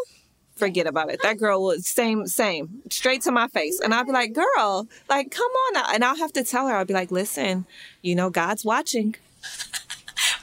forget 0.56 0.86
about 0.86 1.10
it. 1.10 1.20
That 1.24 1.40
girl 1.40 1.64
was 1.64 1.88
same, 1.88 2.28
same, 2.28 2.84
straight 2.92 3.24
to 3.24 3.32
my 3.32 3.48
face, 3.48 3.80
and 3.80 3.96
I'll 3.96 4.06
be 4.06 4.12
like, 4.12 4.34
girl, 4.34 4.88
like 5.10 5.32
come 5.32 5.52
on, 5.52 5.96
and 5.96 6.04
I'll 6.04 6.18
have 6.18 6.34
to 6.34 6.44
tell 6.44 6.68
her. 6.68 6.76
I'll 6.76 6.86
be 6.86 6.94
like, 6.94 7.10
listen, 7.10 7.66
you 8.04 8.14
know, 8.14 8.30
God's 8.30 8.64
watching. 8.64 9.16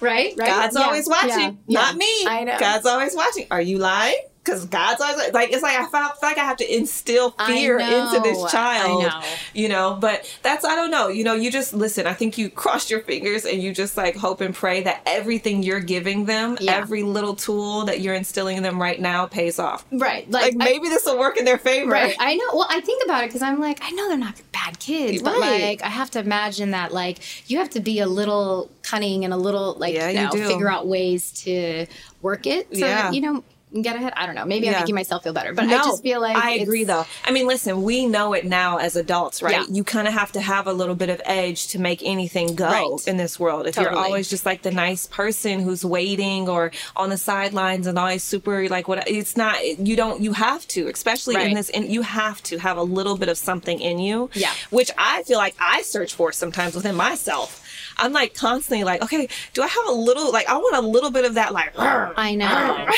Right? 0.00 0.34
Right. 0.36 0.46
God's 0.48 0.76
Yeah. 0.78 0.84
always 0.84 1.08
watching, 1.08 1.58
Yeah. 1.66 1.80
not 1.80 1.96
me. 1.96 2.26
I 2.26 2.44
know. 2.44 2.58
God's 2.58 2.86
always 2.86 3.14
watching. 3.14 3.46
Are 3.50 3.60
you 3.60 3.78
lying? 3.78 4.16
Because 4.48 4.64
God's 4.66 5.00
always 5.00 5.32
like 5.32 5.52
it's 5.52 5.62
like 5.62 5.76
I 5.76 5.86
feel 5.86 6.00
like 6.22 6.38
I 6.38 6.44
have 6.44 6.56
to 6.58 6.76
instill 6.76 7.30
fear 7.46 7.78
into 7.78 8.20
this 8.22 8.50
child. 8.50 9.02
Know. 9.02 9.22
You 9.54 9.68
know, 9.68 9.98
but 10.00 10.24
that's 10.42 10.64
I 10.64 10.74
don't 10.74 10.90
know. 10.90 11.08
You 11.08 11.24
know, 11.24 11.34
you 11.34 11.50
just 11.50 11.74
listen. 11.74 12.06
I 12.06 12.14
think 12.14 12.38
you 12.38 12.48
cross 12.62 12.90
your 12.90 13.00
fingers 13.00 13.44
and 13.44 13.62
you 13.62 13.72
just 13.74 13.96
like 13.96 14.16
hope 14.16 14.40
and 14.40 14.54
pray 14.54 14.82
that 14.82 15.02
everything 15.06 15.62
you're 15.62 15.80
giving 15.80 16.24
them, 16.24 16.56
Yeah. 16.60 16.76
every 16.76 17.02
little 17.02 17.34
tool 17.34 17.84
that 17.84 18.00
you're 18.00 18.14
instilling 18.14 18.56
in 18.56 18.62
them 18.62 18.80
right 18.80 19.00
now, 19.00 19.26
pays 19.26 19.58
off. 19.58 19.84
Right. 19.92 20.28
Like, 20.30 20.54
Like, 20.54 20.56
maybe 20.56 20.88
this 20.88 21.04
will 21.04 21.18
work 21.18 21.36
in 21.36 21.44
their 21.44 21.58
favor. 21.58 21.90
Right. 21.90 22.16
I 22.18 22.36
know. 22.36 22.44
Well, 22.54 22.66
I 22.70 22.80
think 22.80 23.04
about 23.04 23.24
it 23.24 23.28
because 23.28 23.42
I'm 23.42 23.60
like, 23.60 23.78
I 23.82 23.90
know 23.90 24.08
they're 24.08 24.16
not 24.16 24.40
bad 24.52 24.78
kids, 24.78 25.22
but 25.22 25.38
like, 25.38 25.82
I 25.82 25.88
have 25.88 26.10
to 26.12 26.20
imagine 26.20 26.70
that 26.72 26.92
like 26.92 27.18
you 27.50 27.58
have 27.58 27.70
to 27.70 27.80
be 27.80 28.00
a 28.00 28.06
little 28.06 28.70
cunning 28.82 29.24
and 29.24 29.34
a 29.34 29.36
little 29.36 29.74
like 29.74 29.94
Yeah, 29.94 30.08
you 30.08 30.22
know 30.22 30.30
figure 30.48 30.70
out 30.70 30.86
ways 30.86 31.32
to 31.42 31.86
work 32.22 32.46
it. 32.46 32.68
So 32.72 32.86
Yeah. 32.86 33.02
that, 33.02 33.14
you 33.14 33.20
know, 33.20 33.44
get 33.82 33.96
ahead. 33.96 34.12
I 34.16 34.26
don't 34.26 34.34
know. 34.34 34.44
Maybe 34.44 34.66
Yeah. 34.66 34.72
I'm 34.74 34.80
making 34.80 34.94
myself 34.94 35.24
feel 35.24 35.32
better, 35.32 35.52
but 35.52 35.66
No, 35.66 35.76
I 35.78 35.82
just 35.84 36.02
feel 36.02 36.20
like 36.20 36.36
I 36.36 36.52
agree 36.52 36.84
though. 36.84 37.04
I 37.24 37.30
mean, 37.30 37.46
listen, 37.46 37.82
we 37.82 38.06
know 38.06 38.32
it 38.32 38.44
now 38.44 38.78
as 38.78 38.96
adults, 38.96 39.42
right? 39.42 39.52
Yeah. 39.52 39.64
You 39.70 39.84
kind 39.84 40.08
of 40.08 40.14
have 40.14 40.32
to 40.32 40.40
have 40.40 40.66
a 40.66 40.72
little 40.72 40.94
bit 40.94 41.10
of 41.10 41.20
edge 41.24 41.68
to 41.68 41.78
make 41.78 42.02
anything 42.04 42.54
go 42.54 42.66
Right. 42.66 43.06
in 43.08 43.16
this 43.16 43.38
world. 43.38 43.66
If 43.66 43.76
you're 43.76 43.94
always 43.96 44.28
just 44.30 44.46
like 44.46 44.62
the 44.62 44.70
nice 44.70 45.06
person 45.06 45.60
who's 45.60 45.84
waiting 45.84 46.48
or 46.48 46.72
on 46.96 47.10
the 47.10 47.16
sidelines 47.18 47.86
and 47.86 47.98
always 47.98 48.24
super 48.24 48.68
like 48.68 48.88
what 48.88 49.08
it's 49.08 49.36
not 49.36 49.56
you 49.78 49.96
don't 49.96 50.20
you 50.22 50.32
have 50.32 50.66
to, 50.68 50.88
especially 50.88 51.36
in 51.36 51.54
this 51.54 51.70
and 51.70 51.86
you 51.86 52.02
have 52.02 52.42
to 52.44 52.58
have 52.58 52.76
a 52.76 52.82
little 52.82 53.16
bit 53.16 53.28
of 53.28 53.38
something 53.38 53.80
in 53.80 53.98
you. 53.98 54.30
Yeah. 54.34 54.52
Which 54.70 54.90
I 54.98 55.22
feel 55.24 55.38
like 55.38 55.54
I 55.60 55.82
search 55.82 56.14
for 56.14 56.32
sometimes 56.32 56.74
within 56.74 56.94
myself. 56.94 57.64
I'm 57.96 58.12
like 58.12 58.34
constantly 58.34 58.84
like, 58.84 59.02
okay, 59.02 59.28
do 59.54 59.62
I 59.62 59.66
have 59.66 59.86
a 59.86 59.92
little 59.92 60.32
like 60.32 60.48
I 60.48 60.56
want 60.56 60.76
a 60.76 60.86
little 60.86 61.10
bit 61.10 61.24
of 61.24 61.34
that 61.34 61.52
like 61.52 61.72
I 61.76 62.34
know. 62.34 62.48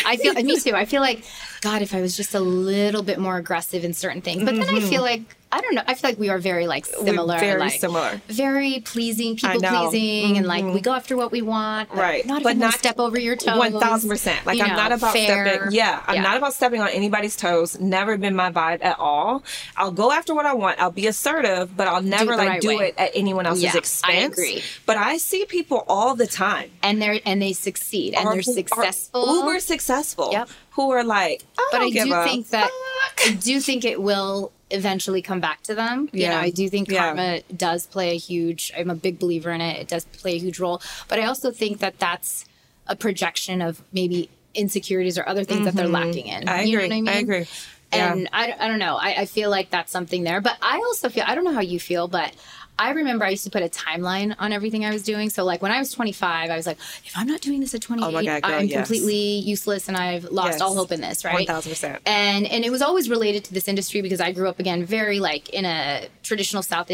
I 0.06 0.16
feel 0.16 0.34
me 0.42 0.58
too. 0.58 0.74
I 0.74 0.84
feel 0.84 1.02
like 1.02 1.24
God, 1.60 1.82
if 1.82 1.94
I 1.94 2.00
was 2.00 2.16
just 2.16 2.34
a 2.34 2.40
little 2.40 3.02
bit 3.02 3.18
more 3.18 3.36
aggressive 3.36 3.84
in 3.84 3.92
certain 3.92 4.22
things, 4.22 4.44
but 4.44 4.54
then 4.54 4.62
I 4.62 4.78
mm-hmm. 4.78 4.88
feel 4.88 5.02
like 5.02 5.22
I 5.52 5.60
don't 5.60 5.74
know. 5.74 5.82
I 5.86 5.94
feel 5.94 6.10
like 6.10 6.18
we 6.18 6.28
are 6.28 6.38
very 6.38 6.66
like 6.68 6.86
similar. 6.86 7.34
Mm-hmm. 7.34 7.40
very 7.44 7.60
like, 7.60 7.80
similar. 7.80 8.20
Very 8.28 8.80
pleasing, 8.84 9.36
I 9.42 9.54
people 9.54 9.68
pleasing, 9.68 10.36
and 10.36 10.46
like 10.46 10.64
we 10.64 10.80
go 10.80 10.92
after 10.92 11.16
what 11.16 11.32
we 11.32 11.42
want. 11.42 11.88
but 11.88 11.98
Right. 11.98 12.24
Not 12.24 12.42
But 12.44 12.56
not- 12.56 12.74
step 12.74 13.00
over 13.00 13.18
your 13.18 13.34
toes. 13.34 13.58
One 13.58 13.78
thousand 13.80 14.08
percent. 14.10 14.46
Like 14.46 14.58
You 14.58 14.64
I'm 14.64 14.70
know, 14.70 14.76
not 14.76 14.92
about 14.92 15.12
fair. 15.12 15.46
stepping. 15.48 15.72
Yeah, 15.72 16.02
I'm 16.06 16.14
Yeah. 16.16 16.22
not 16.22 16.36
about 16.36 16.54
stepping 16.54 16.80
on 16.80 16.88
anybody's 16.90 17.34
toes. 17.36 17.80
Never 17.80 18.16
been 18.16 18.36
my 18.36 18.50
vibe 18.52 18.84
at 18.84 18.98
all. 19.00 19.42
I'll 19.76 19.90
go 19.90 20.12
after 20.12 20.34
what 20.34 20.46
I 20.46 20.54
want. 20.54 20.78
I'll 20.80 20.92
be 20.92 21.06
assertive, 21.08 21.76
but 21.76 21.88
I'll 21.88 22.02
never 22.02 22.32
the 22.32 22.36
like 22.36 22.48
right 22.48 22.60
do 22.60 22.68
way. 22.68 22.88
it 22.88 22.94
at 22.96 23.10
anyone 23.14 23.44
else's 23.46 23.64
Yeah, 23.64 23.72
I 23.74 23.78
expense. 23.78 24.32
agree. 24.34 24.62
But 24.86 24.98
I 24.98 25.16
see 25.18 25.44
people 25.46 25.84
all 25.88 26.14
the 26.14 26.26
time. 26.28 26.70
and 26.82 27.02
they're 27.02 27.18
and 27.26 27.42
they 27.42 27.52
succeed 27.54 28.14
and 28.14 28.26
are- 28.26 28.34
they're 28.34 28.42
who 28.42 28.50
are 28.52 28.54
successful. 28.54 29.34
uber 29.36 29.58
successful. 29.60 30.28
Yep. 30.32 30.48
Who 30.72 30.90
are 30.92 31.02
like, 31.02 31.42
I 31.58 31.68
but 31.72 31.80
I 31.82 31.90
do 31.90 32.14
a 32.14 32.24
think 32.24 32.48
that 32.50 32.70
fuck. 32.70 33.26
I 33.26 33.32
do 33.34 33.60
think 33.60 33.84
it 33.84 34.00
will 34.00 34.52
eventually 34.70 35.22
come 35.22 35.40
back 35.40 35.62
to 35.64 35.74
them. 35.74 36.08
You 36.12 36.28
know, 36.28 36.36
I 36.36 36.50
do 36.50 36.68
think 36.68 36.90
Yeah. 36.90 37.06
karma 37.06 37.40
does 37.56 37.86
play 37.86 38.10
a 38.12 38.18
huge, 38.18 38.72
I'm 38.76 38.90
a 38.90 38.94
big 38.94 39.18
believer 39.18 39.50
in 39.50 39.60
it. 39.60 39.80
It 39.80 39.88
does 39.88 40.04
play 40.04 40.34
a 40.34 40.38
huge 40.38 40.58
role. 40.60 40.80
But 41.08 41.18
I 41.18 41.24
also 41.24 41.50
think 41.50 41.78
that 41.80 41.98
that's 41.98 42.44
a 42.86 42.96
projection 42.96 43.62
of 43.62 43.82
maybe 43.92 44.28
insecurities 44.54 45.18
or 45.18 45.28
other 45.28 45.44
things 45.44 45.64
that 45.64 45.74
they're 45.74 45.88
lacking 45.88 46.26
in. 46.26 46.40
Mm-hmm. 46.44 46.48
I 46.48 46.62
You 46.62 46.78
know 46.78 46.84
agree. 46.84 47.02
what 47.02 47.08
I 47.10 47.16
I 47.16 47.18
agree. 47.20 47.46
Yeah. 47.92 48.12
And 48.12 48.28
I, 48.32 48.54
I 48.58 48.68
don't 48.68 48.78
know. 48.78 48.96
I, 48.96 49.22
I 49.22 49.24
feel 49.26 49.50
like 49.50 49.70
that's 49.70 49.90
something 49.90 50.22
there. 50.22 50.40
But 50.40 50.56
I 50.62 50.76
also 50.76 51.08
feel, 51.08 51.24
I 51.26 51.34
don't 51.34 51.44
know 51.44 51.52
how 51.52 51.60
you 51.60 51.80
feel, 51.80 52.06
but 52.06 52.32
I 52.80 52.90
remember 52.92 53.24
I 53.26 53.28
used 53.30 53.44
to 53.44 53.50
put 53.50 53.62
a 53.62 53.68
timeline 53.68 54.34
on 54.38 54.52
everything 54.52 54.84
I 54.86 54.90
was 54.90 55.02
doing. 55.02 55.28
So, 55.30 55.44
like, 55.44 55.60
when 55.60 55.70
I 55.70 55.78
was 55.78 55.92
25, 55.92 56.50
I 56.50 56.56
was 56.56 56.66
like, 56.66 56.78
if 57.04 57.12
I'm 57.16 57.26
not 57.26 57.40
doing 57.42 57.60
this 57.60 57.74
at 57.74 57.82
28, 57.82 58.06
Oh 58.06 58.10
God, 58.12 58.42
girl, 58.42 58.52
I'm 58.58 58.66
yes. 58.66 58.76
completely 58.78 59.38
useless 59.54 59.86
and 59.88 59.96
I've 59.96 60.24
lost 60.24 60.52
Yes. 60.52 60.60
all 60.62 60.74
hope 60.74 60.90
in 60.90 61.00
this, 61.02 61.24
right? 61.24 61.46
1000%. 61.46 61.98
And 62.06 62.46
and 62.46 62.64
it 62.64 62.70
was 62.70 62.80
always 62.82 63.10
related 63.10 63.44
to 63.44 63.54
this 63.54 63.68
industry 63.68 64.00
because 64.00 64.20
I 64.20 64.32
grew 64.32 64.48
up 64.48 64.58
again 64.58 64.84
very 64.84 65.20
like 65.20 65.50
in 65.50 65.64
a 65.66 66.08
traditional 66.22 66.62
South 66.62 66.90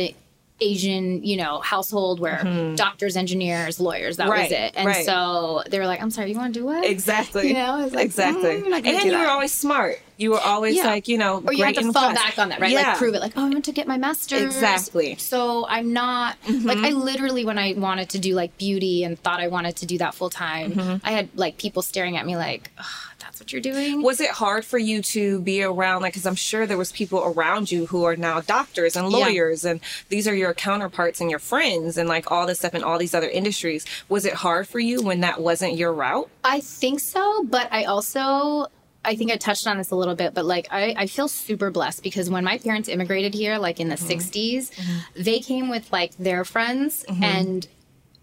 Asian, 0.61 1.23
you 1.23 1.37
know, 1.37 1.61
household 1.61 2.19
where 2.19 2.43
doctors, 2.77 3.17
engineers, 3.17 3.79
lawyers, 3.79 4.17
that 4.17 4.25
Mm-hmm. 4.25 4.33
Right, 4.33 4.51
was 4.51 4.53
it. 4.53 4.73
And 4.77 4.87
right. 4.89 5.05
so 5.07 5.63
they 5.71 5.79
were 5.79 5.87
like, 5.87 6.01
I'm 6.03 6.11
sorry, 6.11 6.31
you 6.33 6.37
want 6.37 6.53
to 6.55 6.61
do 6.61 6.65
what? 6.67 6.85
Exactly. 6.85 7.49
You 7.49 7.55
know, 7.55 7.89
like, 7.93 8.07
exactly. 8.07 8.63
mm, 8.63 8.73
and 8.75 8.87
you 9.05 9.11
that. 9.13 9.21
were 9.25 9.31
always 9.31 9.53
smart. 9.53 10.01
You 10.19 10.31
were 10.31 10.41
always 10.41 10.77
Yeah. 10.77 10.87
like, 10.87 11.09
you 11.09 11.19
know, 11.19 11.43
or 11.47 11.53
you 11.53 11.63
great 11.63 11.77
to 11.77 11.83
fall 11.93 11.93
class. 12.13 12.15
back 12.15 12.39
on 12.39 12.49
that, 12.49 12.61
right? 12.61 12.71
Yeah. 12.71 12.89
Like 12.91 12.99
prove 12.99 13.15
it. 13.15 13.21
Like, 13.21 13.33
oh, 13.37 13.45
I 13.47 13.49
went 13.51 13.67
to 13.67 13.73
get 13.73 13.87
my 13.87 13.99
master's. 13.99 14.43
Exactly. 14.43 15.11
Mm-hmm. 15.13 15.19
So 15.19 15.67
I'm 15.69 15.93
not 15.93 16.37
like 16.49 16.79
I 16.79 16.91
literally 16.91 17.45
when 17.45 17.59
I 17.59 17.75
wanted 17.77 18.09
to 18.11 18.19
do 18.19 18.35
like 18.35 18.57
beauty 18.57 19.05
and 19.05 19.19
thought 19.19 19.41
I 19.41 19.49
wanted 19.49 19.77
to 19.77 19.87
do 19.87 19.99
that 19.99 20.15
full 20.15 20.31
time, 20.31 20.73
Mm-hmm. 20.73 21.07
I 21.07 21.11
had 21.13 21.29
like 21.35 21.59
people 21.59 21.83
staring 21.83 22.17
at 22.17 22.25
me 22.25 22.37
like, 22.37 22.71
"Ugh, 22.79 22.85
that's 23.19 23.41
what 23.41 23.53
you're 23.53 23.61
doing. 23.61 24.03
Was 24.03 24.21
it 24.21 24.31
hard 24.31 24.65
for 24.65 24.79
you 24.79 25.03
to 25.03 25.41
be 25.41 25.63
around, 25.63 26.03
like, 26.03 26.13
because 26.15 26.27
I'm 26.27 26.35
sure 26.35 26.67
there 26.67 26.77
was 26.79 26.93
people 26.93 27.23
around 27.23 27.71
you 27.71 27.87
who 27.87 28.05
are 28.05 28.17
now 28.17 28.41
doctors 28.41 28.97
and 28.97 29.11
Yeah. 29.11 29.19
lawyers, 29.19 29.65
and 29.65 29.81
these 30.09 30.27
are 30.27 30.35
your 30.35 30.55
counterparts 30.55 31.21
and 31.21 31.29
your 31.31 31.39
friends, 31.39 31.99
and 31.99 32.09
like 32.09 32.31
all 32.31 32.47
this 32.47 32.59
stuff 32.61 32.75
in 32.75 32.83
all 32.83 32.99
these 32.99 33.15
other 33.15 33.29
industries. 33.29 33.85
Was 34.09 34.25
it 34.25 34.33
hard 34.35 34.67
for 34.67 34.79
you 34.81 35.03
when 35.03 35.21
that 35.21 35.41
wasn't 35.43 35.77
your 35.77 35.93
route? 35.93 36.29
I 36.45 36.61
think 36.61 37.01
so, 37.01 37.45
but 37.45 37.69
I 37.73 37.85
also 37.85 38.69
I 39.07 39.17
think 39.17 39.31
I 39.31 39.37
touched 39.37 39.67
on 39.67 39.79
this 39.79 39.91
a 39.93 39.97
little 39.97 40.17
bit, 40.17 40.35
but 40.35 40.45
like 40.45 40.69
I, 40.71 40.95
I 40.97 41.07
feel 41.07 41.29
super 41.29 41.71
blessed 41.71 42.03
because 42.03 42.29
when 42.29 42.45
my 42.45 42.59
parents 42.59 42.89
immigrated 42.89 43.35
here, 43.35 43.59
like 43.59 43.81
in 43.81 43.89
the 43.89 43.95
mm-hmm. 43.95 44.19
60s, 44.19 44.71
mm-hmm. 44.71 45.23
they 45.23 45.39
came 45.39 45.69
with 45.69 45.93
like 45.93 46.17
their 46.17 46.45
friends 46.45 47.05
mm-hmm. 47.09 47.23
and 47.23 47.69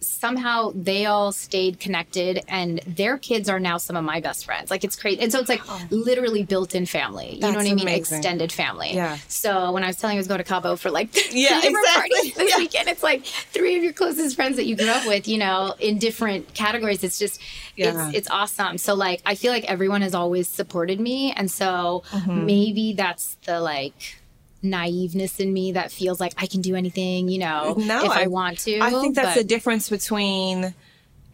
somehow 0.06 0.72
they 0.76 1.06
all 1.06 1.32
stayed 1.32 1.80
connected 1.80 2.42
and 2.48 2.80
their 2.86 3.18
kids 3.18 3.50
are 3.50 3.60
now 3.60 3.78
some 3.78 3.96
of 3.96 4.04
my 4.04 4.20
best 4.22 4.46
friends. 4.46 4.70
Like 4.72 4.84
it's 4.84 4.96
crazy. 4.96 5.22
And 5.22 5.32
so 5.32 5.40
it's 5.40 5.50
like 5.50 5.62
literally 5.92 6.44
built 6.44 6.76
in 6.76 6.86
family. 6.86 7.36
You 7.36 7.42
know 7.42 7.48
what 7.50 7.58
I 7.60 7.64
mean? 7.64 7.80
amazing. 7.82 8.18
Extended 8.18 8.52
family. 8.52 8.94
Yeah. 8.94 9.18
So 9.28 9.72
when 9.72 9.84
I 9.84 9.88
was 9.88 9.98
telling 9.98 10.16
you 10.16 10.20
I 10.20 10.22
was 10.22 10.28
going 10.28 10.38
to 10.40 10.44
Cabo 10.44 10.76
for 10.76 10.92
like 10.92 11.10
Yeah, 11.32 11.62
exactly. 11.64 12.34
this 12.36 12.52
Yeah. 12.52 12.58
weekend, 12.58 12.90
it's 12.90 13.04
like 13.04 13.26
three 13.26 13.78
of 13.78 13.84
your 13.84 13.94
closest 13.94 14.36
friends 14.36 14.56
that 14.58 14.66
you 14.66 14.76
grew 14.76 14.90
up 14.90 15.06
with, 15.08 15.28
you 15.28 15.38
know, 15.38 15.76
in 15.80 15.98
different 16.00 16.54
categories. 16.54 17.04
It's 17.04 17.20
just 17.20 17.40
Yeah. 17.76 18.08
it's 18.10 18.18
it's 18.20 18.30
awesome. 18.30 18.78
So 18.78 18.94
like 18.94 19.22
I 19.26 19.36
feel 19.36 19.52
like 19.52 19.66
everyone 19.66 20.02
has 20.02 20.14
always 20.16 20.48
supported 20.48 21.00
me. 21.00 21.32
And 21.34 21.50
so 21.52 22.04
Mm-hmm. 22.12 22.46
maybe 22.46 22.94
that's 22.94 23.36
the 23.46 23.60
like 23.60 24.18
naiveness 24.64 25.40
in 25.40 25.52
me 25.52 25.74
that 25.74 25.92
feels 25.92 26.20
like 26.20 26.34
I 26.38 26.48
can 26.48 26.62
do 26.62 26.76
anything, 26.76 27.28
you 27.28 27.40
know, 27.40 27.76
No, 27.78 28.06
if 28.06 28.12
I, 28.12 28.24
I- 28.24 28.28
want 28.28 28.60
to. 28.60 28.80
I 28.80 28.90
think 28.92 29.16
that's 29.16 29.36
but- 29.36 29.42
the 29.42 29.44
difference 29.44 29.90
between 29.90 30.74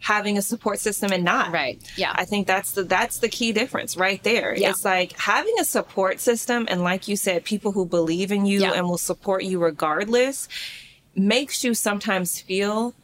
having 0.02 0.38
a 0.38 0.42
support 0.42 0.78
system 0.78 1.12
and 1.12 1.24
not. 1.24 1.52
Right. 1.52 1.78
Yeah. 1.96 2.12
I 2.14 2.24
think 2.24 2.46
that's 2.46 2.72
the 2.72 2.84
that's 2.84 3.18
the 3.18 3.28
key 3.28 3.52
difference 3.52 3.96
right 3.98 4.22
there. 4.22 4.56
Yeah. 4.56 4.70
It's 4.70 4.82
like 4.84 5.12
having 5.18 5.54
a 5.60 5.64
support 5.64 6.20
system 6.20 6.66
and 6.70 6.82
like 6.82 7.06
you 7.06 7.16
said, 7.16 7.44
people 7.44 7.72
who 7.72 7.84
believe 7.84 8.32
in 8.32 8.46
you 8.46 8.60
Yeah. 8.62 8.72
and 8.72 8.88
will 8.88 8.96
support 8.98 9.44
you 9.44 9.58
regardless 9.62 10.48
makes 11.14 11.62
you 11.64 11.74
sometimes 11.74 12.40
feel 12.40 12.94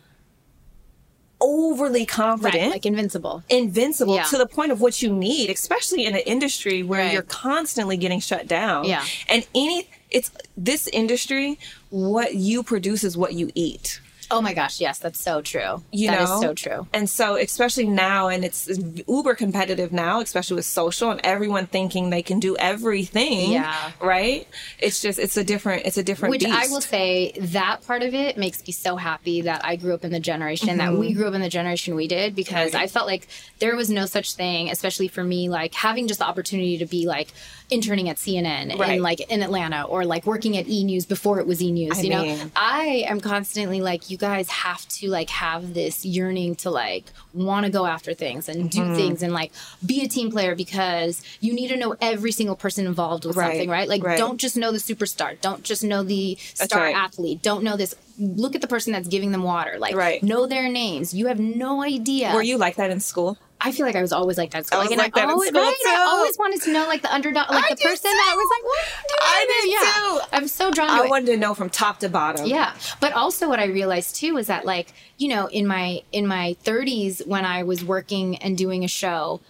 overly 1.38 2.06
confident. 2.06 2.62
right, 2.62 2.70
like 2.70 2.86
invincible. 2.86 3.42
Invincible 3.50 4.14
Yeah. 4.16 4.22
to 4.24 4.38
the 4.38 4.46
point 4.46 4.72
of 4.72 4.80
what 4.80 5.02
you 5.02 5.12
need, 5.12 5.50
especially 5.50 6.06
in 6.06 6.14
an 6.14 6.22
industry 6.24 6.82
where 6.82 7.00
Right. 7.00 7.12
you're 7.12 7.22
constantly 7.22 7.98
getting 7.98 8.20
shut 8.20 8.46
down. 8.48 8.86
Yeah. 8.86 9.04
And 9.28 9.46
any, 9.54 9.86
it's 10.16 10.30
this 10.70 10.82
industry, 10.88 11.58
what 11.90 12.34
you 12.34 12.62
produce 12.62 13.02
is 13.04 13.16
what 13.16 13.32
you 13.34 13.50
eat. 13.54 14.00
Oh 14.28 14.42
my 14.42 14.54
gosh, 14.54 14.80
yes, 14.80 14.98
that's 14.98 15.20
so 15.20 15.40
true. 15.40 15.84
you 15.92 16.10
That 16.10 16.22
is 16.22 16.28
know 16.30 16.40
so 16.40 16.52
true. 16.54 16.80
and 16.92 17.08
so 17.08 17.36
especially 17.36 17.86
now 17.86 18.26
and 18.26 18.44
it's 18.44 18.68
uber 19.06 19.36
competitive 19.36 19.92
now 19.92 20.14
especially 20.20 20.56
with 20.56 20.64
social 20.64 21.12
and 21.12 21.20
everyone 21.22 21.66
thinking 21.68 22.10
they 22.10 22.24
can 22.24 22.40
do 22.40 22.56
everything 22.56 23.52
Yeah. 23.52 23.92
right 24.00 24.48
it's 24.80 25.00
just 25.00 25.20
it's 25.20 25.36
a 25.36 25.44
different 25.44 25.86
it's 25.86 25.96
a 25.96 26.02
different 26.02 26.30
Which 26.32 26.42
beast. 26.42 26.58
I 26.58 26.66
will 26.72 26.80
say 26.80 27.34
that 27.38 27.86
part 27.86 28.02
of 28.02 28.14
it 28.14 28.36
makes 28.36 28.66
me 28.66 28.72
so 28.72 28.96
happy 28.96 29.42
that 29.42 29.60
I 29.64 29.76
grew 29.76 29.94
up 29.94 30.04
in 30.04 30.10
the 30.10 30.18
generation 30.32 30.78
that 30.78 30.90
Mm-hmm. 30.90 30.98
we 31.06 31.12
grew 31.16 31.28
up 31.28 31.34
in 31.34 31.40
the 31.40 31.54
generation 31.60 31.94
we 31.94 32.08
did 32.08 32.34
because 32.34 32.74
I 32.74 32.88
felt 32.88 33.06
like 33.06 33.28
there 33.60 33.76
was 33.76 33.88
no 33.90 34.06
such 34.06 34.34
thing, 34.34 34.70
especially 34.70 35.06
for 35.06 35.22
me, 35.22 35.48
like 35.48 35.72
having 35.72 36.08
just 36.08 36.18
the 36.18 36.26
opportunity 36.26 36.78
to 36.78 36.86
be 36.86 37.06
like 37.06 37.28
interning 37.68 38.08
at 38.08 38.16
CNN 38.16 38.78
Right. 38.78 38.96
in 38.96 39.02
like 39.02 39.20
in 39.20 39.42
Atlanta 39.42 39.82
or 39.84 40.04
like 40.04 40.24
working 40.24 40.56
at 40.56 40.68
E 40.68 40.84
News 40.84 41.04
before 41.04 41.40
it 41.40 41.46
was 41.46 41.60
E 41.60 41.72
News. 41.72 42.02
You 42.04 42.10
know, 42.10 42.50
I 42.54 43.04
am 43.08 43.20
constantly 43.20 43.80
like, 43.80 44.08
you 44.08 44.16
guys 44.16 44.48
have 44.50 44.86
to 44.88 45.08
like 45.08 45.30
have 45.30 45.74
this 45.74 46.04
yearning 46.04 46.54
to 46.56 46.70
like 46.70 47.06
want 47.34 47.66
to 47.66 47.72
go 47.72 47.84
after 47.86 48.14
things 48.14 48.48
and 48.48 48.70
Mm-hmm. 48.70 48.90
do 48.90 48.94
things 48.96 49.22
and 49.22 49.32
like 49.32 49.52
be 49.84 50.02
a 50.04 50.08
team 50.08 50.30
player 50.30 50.54
because 50.54 51.22
you 51.40 51.52
need 51.52 51.68
to 51.68 51.76
know 51.76 51.96
every 52.00 52.32
single 52.32 52.56
person 52.56 52.86
involved 52.86 53.24
with 53.24 53.36
Right. 53.36 53.48
something, 53.52 53.68
right? 53.68 53.88
Like, 53.88 54.02
Right. 54.04 54.16
don't 54.18 54.38
just 54.38 54.56
know 54.56 54.70
the 54.72 54.78
superstar. 54.78 55.40
Don't 55.40 55.62
just 55.62 55.82
know 55.84 56.02
the 56.02 56.36
star 56.54 56.86
athlete. 56.86 57.42
Don't 57.42 57.64
know 57.64 57.76
this. 57.76 57.94
Look 58.18 58.54
at 58.54 58.60
the 58.62 58.68
person 58.68 58.92
that's 58.92 59.08
giving 59.08 59.32
them 59.32 59.42
water. 59.42 59.76
Like, 59.78 59.94
Right. 59.94 60.22
know 60.22 60.46
their 60.46 60.68
names. 60.68 61.12
You 61.12 61.26
have 61.26 61.38
no 61.40 61.82
idea. 61.82 62.32
were 62.34 62.42
you 62.42 62.56
like 62.58 62.76
that 62.76 62.90
in 62.90 63.00
school 63.00 63.36
I 63.60 63.72
feel 63.72 63.86
like 63.86 63.96
I 63.96 64.02
was 64.02 64.12
always 64.12 64.36
like 64.36 64.50
that. 64.50 64.66
School. 64.66 64.80
I 64.80 64.82
was 64.82 64.90
and 64.90 64.98
like 64.98 65.14
that 65.14 65.28
always, 65.28 65.50
right? 65.52 65.74
I 65.88 66.06
always 66.08 66.38
wanted 66.38 66.60
to 66.62 66.72
know 66.72 66.86
like 66.86 67.02
the 67.02 67.12
underdog, 67.12 67.48
like 67.50 67.64
I 67.64 67.74
the 67.74 67.80
person 67.80 68.10
that 68.10 68.34
was 68.36 68.50
like, 68.54 68.64
what? 68.64 68.84
I 69.22 69.46
do 69.46 69.68
did 69.68 69.72
yeah. 69.72 69.92
too. 69.92 70.36
I'm 70.36 70.48
so 70.48 70.70
drawn 70.70 70.88
to 70.88 70.94
i 70.94 71.04
it. 71.06 71.10
wanted 71.10 71.26
to 71.26 71.36
know 71.36 71.54
from 71.54 71.70
top 71.70 71.98
to 72.00 72.08
bottom 72.08 72.46
Yeah, 72.46 72.74
but 73.00 73.12
also 73.14 73.48
what 73.48 73.58
I 73.58 73.66
realized 73.66 74.16
too 74.16 74.36
is 74.36 74.46
that 74.48 74.66
like 74.66 74.92
you 75.16 75.28
know 75.28 75.46
in 75.46 75.66
my 75.66 76.02
in 76.12 76.26
my 76.26 76.56
30s 76.64 77.26
when 77.26 77.44
I 77.44 77.62
was 77.62 77.84
working 77.84 78.36
and 78.38 78.58
doing 78.58 78.84
a 78.84 78.88
show, 78.88 79.40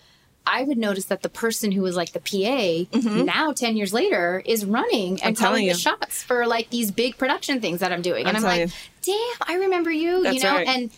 I 0.47 0.63
would 0.63 0.79
notice 0.79 1.07
that 1.07 1.23
the 1.23 1.29
person 1.29 1.73
who 1.73 1.83
was 1.83 1.97
like 1.97 2.13
the 2.13 2.21
PA 2.21 2.97
now 3.25 3.53
10 3.53 3.77
years 3.77 3.93
later 3.93 4.41
is 4.47 4.65
running 4.65 5.21
and 5.21 5.35
Mm-hmm. 5.37 5.45
telling 5.45 5.63
calling 5.63 5.69
the 5.69 5.75
shots 5.75 6.23
for 6.23 6.47
like 6.47 6.71
these 6.71 6.93
big 6.93 7.19
production 7.19 7.61
things 7.61 7.81
that 7.81 7.93
I'm 7.93 8.03
doing, 8.03 8.27
and 8.27 8.37
I'm 8.37 8.45
I'm 8.45 8.51
telling 8.51 8.61
like, 8.69 8.71
damn, 9.03 9.49
I 9.49 9.55
remember 9.65 9.91
you, 9.91 10.27
you 10.31 10.41
know, 10.41 10.55
right. 10.55 10.69
and. 10.69 10.91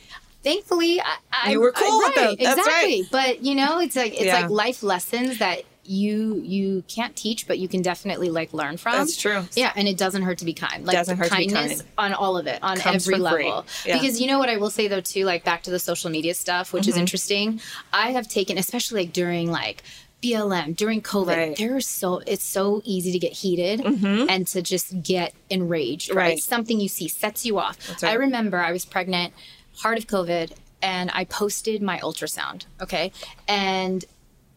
Thankfully, 0.43 1.01
I, 1.01 1.16
I, 1.32 1.51
You 1.53 1.61
were 1.61 1.72
cool 1.72 1.86
I, 1.86 2.05
with 2.07 2.14
them. 2.14 2.36
That's 2.41 2.59
exactly. 2.59 3.03
right. 3.03 3.03
But 3.11 3.43
you 3.45 3.55
know, 3.55 3.80
it's 3.80 3.97
like 3.97 4.12
it's 4.12 4.22
Yeah. 4.24 4.41
like 4.43 4.51
life 4.51 4.82
lessons 4.82 5.39
that 5.39 5.62
you 5.84 6.43
you 6.45 6.84
can't 6.86 7.16
teach, 7.16 7.49
but 7.49 7.59
you 7.59 7.66
can 7.66 7.80
definitely 7.82 8.30
like 8.30 8.53
learn 8.53 8.76
from. 8.76 8.93
That's 8.93 9.16
true. 9.16 9.45
Yeah, 9.57 9.72
and 9.74 9.89
it 9.89 9.97
doesn't 9.97 10.22
hurt 10.22 10.39
to 10.39 10.45
be 10.45 10.53
kind. 10.53 10.86
Like 10.86 10.97
Doesn't 10.97 11.16
hurt 11.16 11.30
to 11.30 11.36
be 11.36 11.49
kind. 11.49 11.82
on 11.97 12.12
all 12.12 12.36
of 12.36 12.47
it, 12.47 12.62
on 12.62 12.76
Comes 12.78 13.09
every 13.09 13.18
level. 13.18 13.64
Yeah. 13.86 13.99
Because 13.99 14.20
you 14.20 14.26
know 14.26 14.39
what 14.39 14.49
I 14.51 14.59
will 14.59 14.70
say 14.70 14.86
though 14.89 15.01
too, 15.01 15.24
like 15.24 15.45
back 15.45 15.62
to 15.64 15.70
the 15.70 15.78
social 15.78 16.11
media 16.11 16.34
stuff, 16.34 16.72
which 16.72 16.86
is 16.86 16.95
Mm-hmm. 16.95 17.01
interesting. 17.01 17.61
I 17.93 18.11
have 18.12 18.28
taken, 18.28 18.59
especially 18.59 19.05
like 19.05 19.12
during 19.14 19.51
like 19.51 19.82
BLM 20.22 20.74
during 20.76 21.01
COVID, 21.01 21.26
Right. 21.36 21.57
there 21.57 21.76
is 21.78 21.86
so 21.86 22.18
it's 22.26 22.45
so 22.45 22.82
easy 22.84 23.12
to 23.12 23.18
get 23.18 23.32
heated 23.32 23.80
and 23.80 24.47
to 24.49 24.61
just 24.62 25.03
get 25.03 25.32
enraged. 25.49 26.11
Right, 26.11 26.16
Mm-hmm. 26.16 26.28
Right. 26.34 26.39
something 26.43 26.80
you 26.80 26.89
see 26.89 27.09
sets 27.09 27.47
you 27.47 27.59
off. 27.59 27.78
right. 28.03 28.11
I 28.12 28.14
remember 28.14 28.59
I 28.59 28.72
was 28.72 28.84
pregnant, 28.84 29.32
heart 29.78 29.98
of 29.98 30.06
COVID, 30.06 30.52
and 30.82 31.10
I 31.12 31.24
posted 31.24 31.82
my 31.82 31.98
ultrasound. 31.98 32.66
Okay, 32.80 33.12
and 33.46 34.04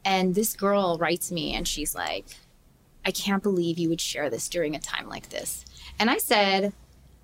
and 0.05 0.35
this 0.35 0.55
girl 0.55 0.97
writes 0.97 1.31
me 1.31 1.53
and 1.53 1.67
she's 1.67 1.93
like, 1.95 2.25
I 3.05 3.11
can't 3.11 3.43
believe 3.43 3.77
you 3.77 3.89
would 3.89 4.01
share 4.01 4.29
this 4.29 4.49
during 4.49 4.75
a 4.75 4.79
time 4.79 5.07
like 5.07 5.29
this. 5.29 5.65
And 5.99 6.09
I 6.09 6.17
said, 6.17 6.73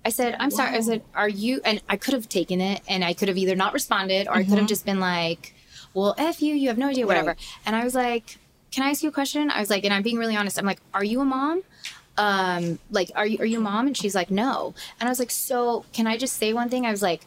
I 0.04 0.10
said, 0.10 0.36
I'm 0.38 0.50
sorry. 0.50 0.76
I 0.76 0.80
said, 0.80 1.02
are 1.14 1.28
you? 1.28 1.60
And 1.64 1.82
I 1.88 1.96
could 1.96 2.14
have 2.14 2.28
taken 2.28 2.60
it 2.60 2.80
and 2.88 3.04
I 3.04 3.14
could 3.14 3.28
have 3.28 3.36
either 3.36 3.56
not 3.56 3.72
responded 3.72 4.28
or 4.28 4.34
I 4.34 4.44
could 4.44 4.58
have 4.58 4.68
just 4.68 4.86
been 4.86 5.00
like, 5.00 5.54
well, 5.94 6.14
F 6.18 6.40
you, 6.40 6.54
you 6.54 6.68
have 6.68 6.78
no 6.78 6.88
idea, 6.88 7.06
whatever. 7.06 7.32
Mm-hmm. 7.32 7.58
Right. 7.58 7.66
And 7.66 7.76
I 7.76 7.84
was 7.84 7.94
like, 7.94 8.38
can 8.70 8.84
I 8.84 8.90
ask 8.90 9.02
you 9.02 9.08
a 9.08 9.12
question? 9.12 9.50
I 9.50 9.60
was 9.60 9.70
like, 9.70 9.84
and 9.84 9.92
I'm 9.92 10.02
being 10.02 10.18
really 10.18 10.36
honest. 10.36 10.58
I'm 10.58 10.66
like, 10.66 10.80
are 10.94 11.04
you 11.04 11.20
a 11.20 11.24
mom? 11.24 11.62
Um, 12.16 12.78
like, 12.90 13.10
are 13.14 13.26
you, 13.26 13.38
are 13.38 13.46
you 13.46 13.58
a 13.58 13.62
mom? 13.62 13.86
And 13.86 13.96
she's 13.96 14.14
like, 14.14 14.30
no. 14.30 14.74
And 15.00 15.08
I 15.08 15.10
was 15.10 15.18
like, 15.18 15.30
so 15.30 15.84
can 15.92 16.06
I 16.06 16.16
just 16.16 16.36
say 16.36 16.52
one 16.52 16.68
thing? 16.68 16.84
I 16.86 16.90
was 16.90 17.02
like, 17.02 17.22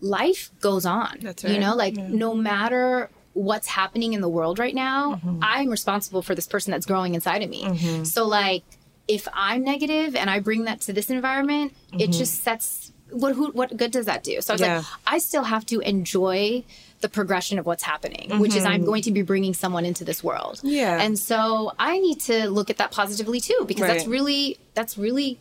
life 0.00 0.50
goes 0.60 0.86
on. 0.86 1.18
That's 1.22 1.44
You 1.44 1.58
know, 1.58 1.74
like 1.74 1.94
no 1.96 2.34
matter 2.34 3.10
what's 3.32 3.66
happening 3.68 4.12
in 4.14 4.20
the 4.20 4.28
world 4.28 4.58
right 4.58 4.74
now, 4.74 5.14
Mm-hmm. 5.16 5.38
I'm 5.42 5.68
responsible 5.70 6.22
for 6.22 6.34
this 6.34 6.46
person 6.46 6.70
that's 6.72 6.86
growing 6.86 7.14
inside 7.14 7.42
of 7.42 7.50
me. 7.50 8.04
So 8.04 8.26
like 8.26 8.64
if 9.06 9.26
I'm 9.32 9.62
negative 9.64 10.14
and 10.16 10.28
I 10.28 10.40
bring 10.40 10.64
that 10.64 10.80
to 10.82 10.92
this 10.92 11.08
environment, 11.10 11.72
it 11.92 11.96
Mm-hmm. 12.10 12.12
just 12.12 12.42
sets 12.42 12.92
what 13.10 13.34
who, 13.34 13.50
what 13.52 13.74
good 13.74 13.90
does 13.90 14.04
that 14.06 14.22
do? 14.22 14.40
So 14.42 14.52
I 14.52 14.54
was 14.54 14.60
Yeah. 14.60 14.76
like, 14.78 14.86
I 15.06 15.18
still 15.18 15.44
have 15.44 15.64
to 15.66 15.80
enjoy 15.80 16.62
the 17.00 17.08
progression 17.08 17.58
of 17.58 17.64
what's 17.64 17.82
happening, 17.82 18.38
which 18.38 18.54
is 18.54 18.64
I'm 18.66 18.84
going 18.84 19.02
to 19.02 19.12
be 19.12 19.22
bringing 19.22 19.54
someone 19.54 19.84
into 19.86 20.04
this 20.04 20.22
world. 20.22 20.56
Mm-hmm. 20.58 20.66
Yeah. 20.68 21.00
And 21.00 21.18
so 21.18 21.72
I 21.78 21.98
need 22.00 22.20
to 22.22 22.50
look 22.50 22.68
at 22.70 22.76
that 22.78 22.90
positively 22.90 23.40
too, 23.40 23.64
because 23.66 23.86
that's 23.86 24.06
really 24.06 24.58
that's 24.74 24.98
really 24.98 25.38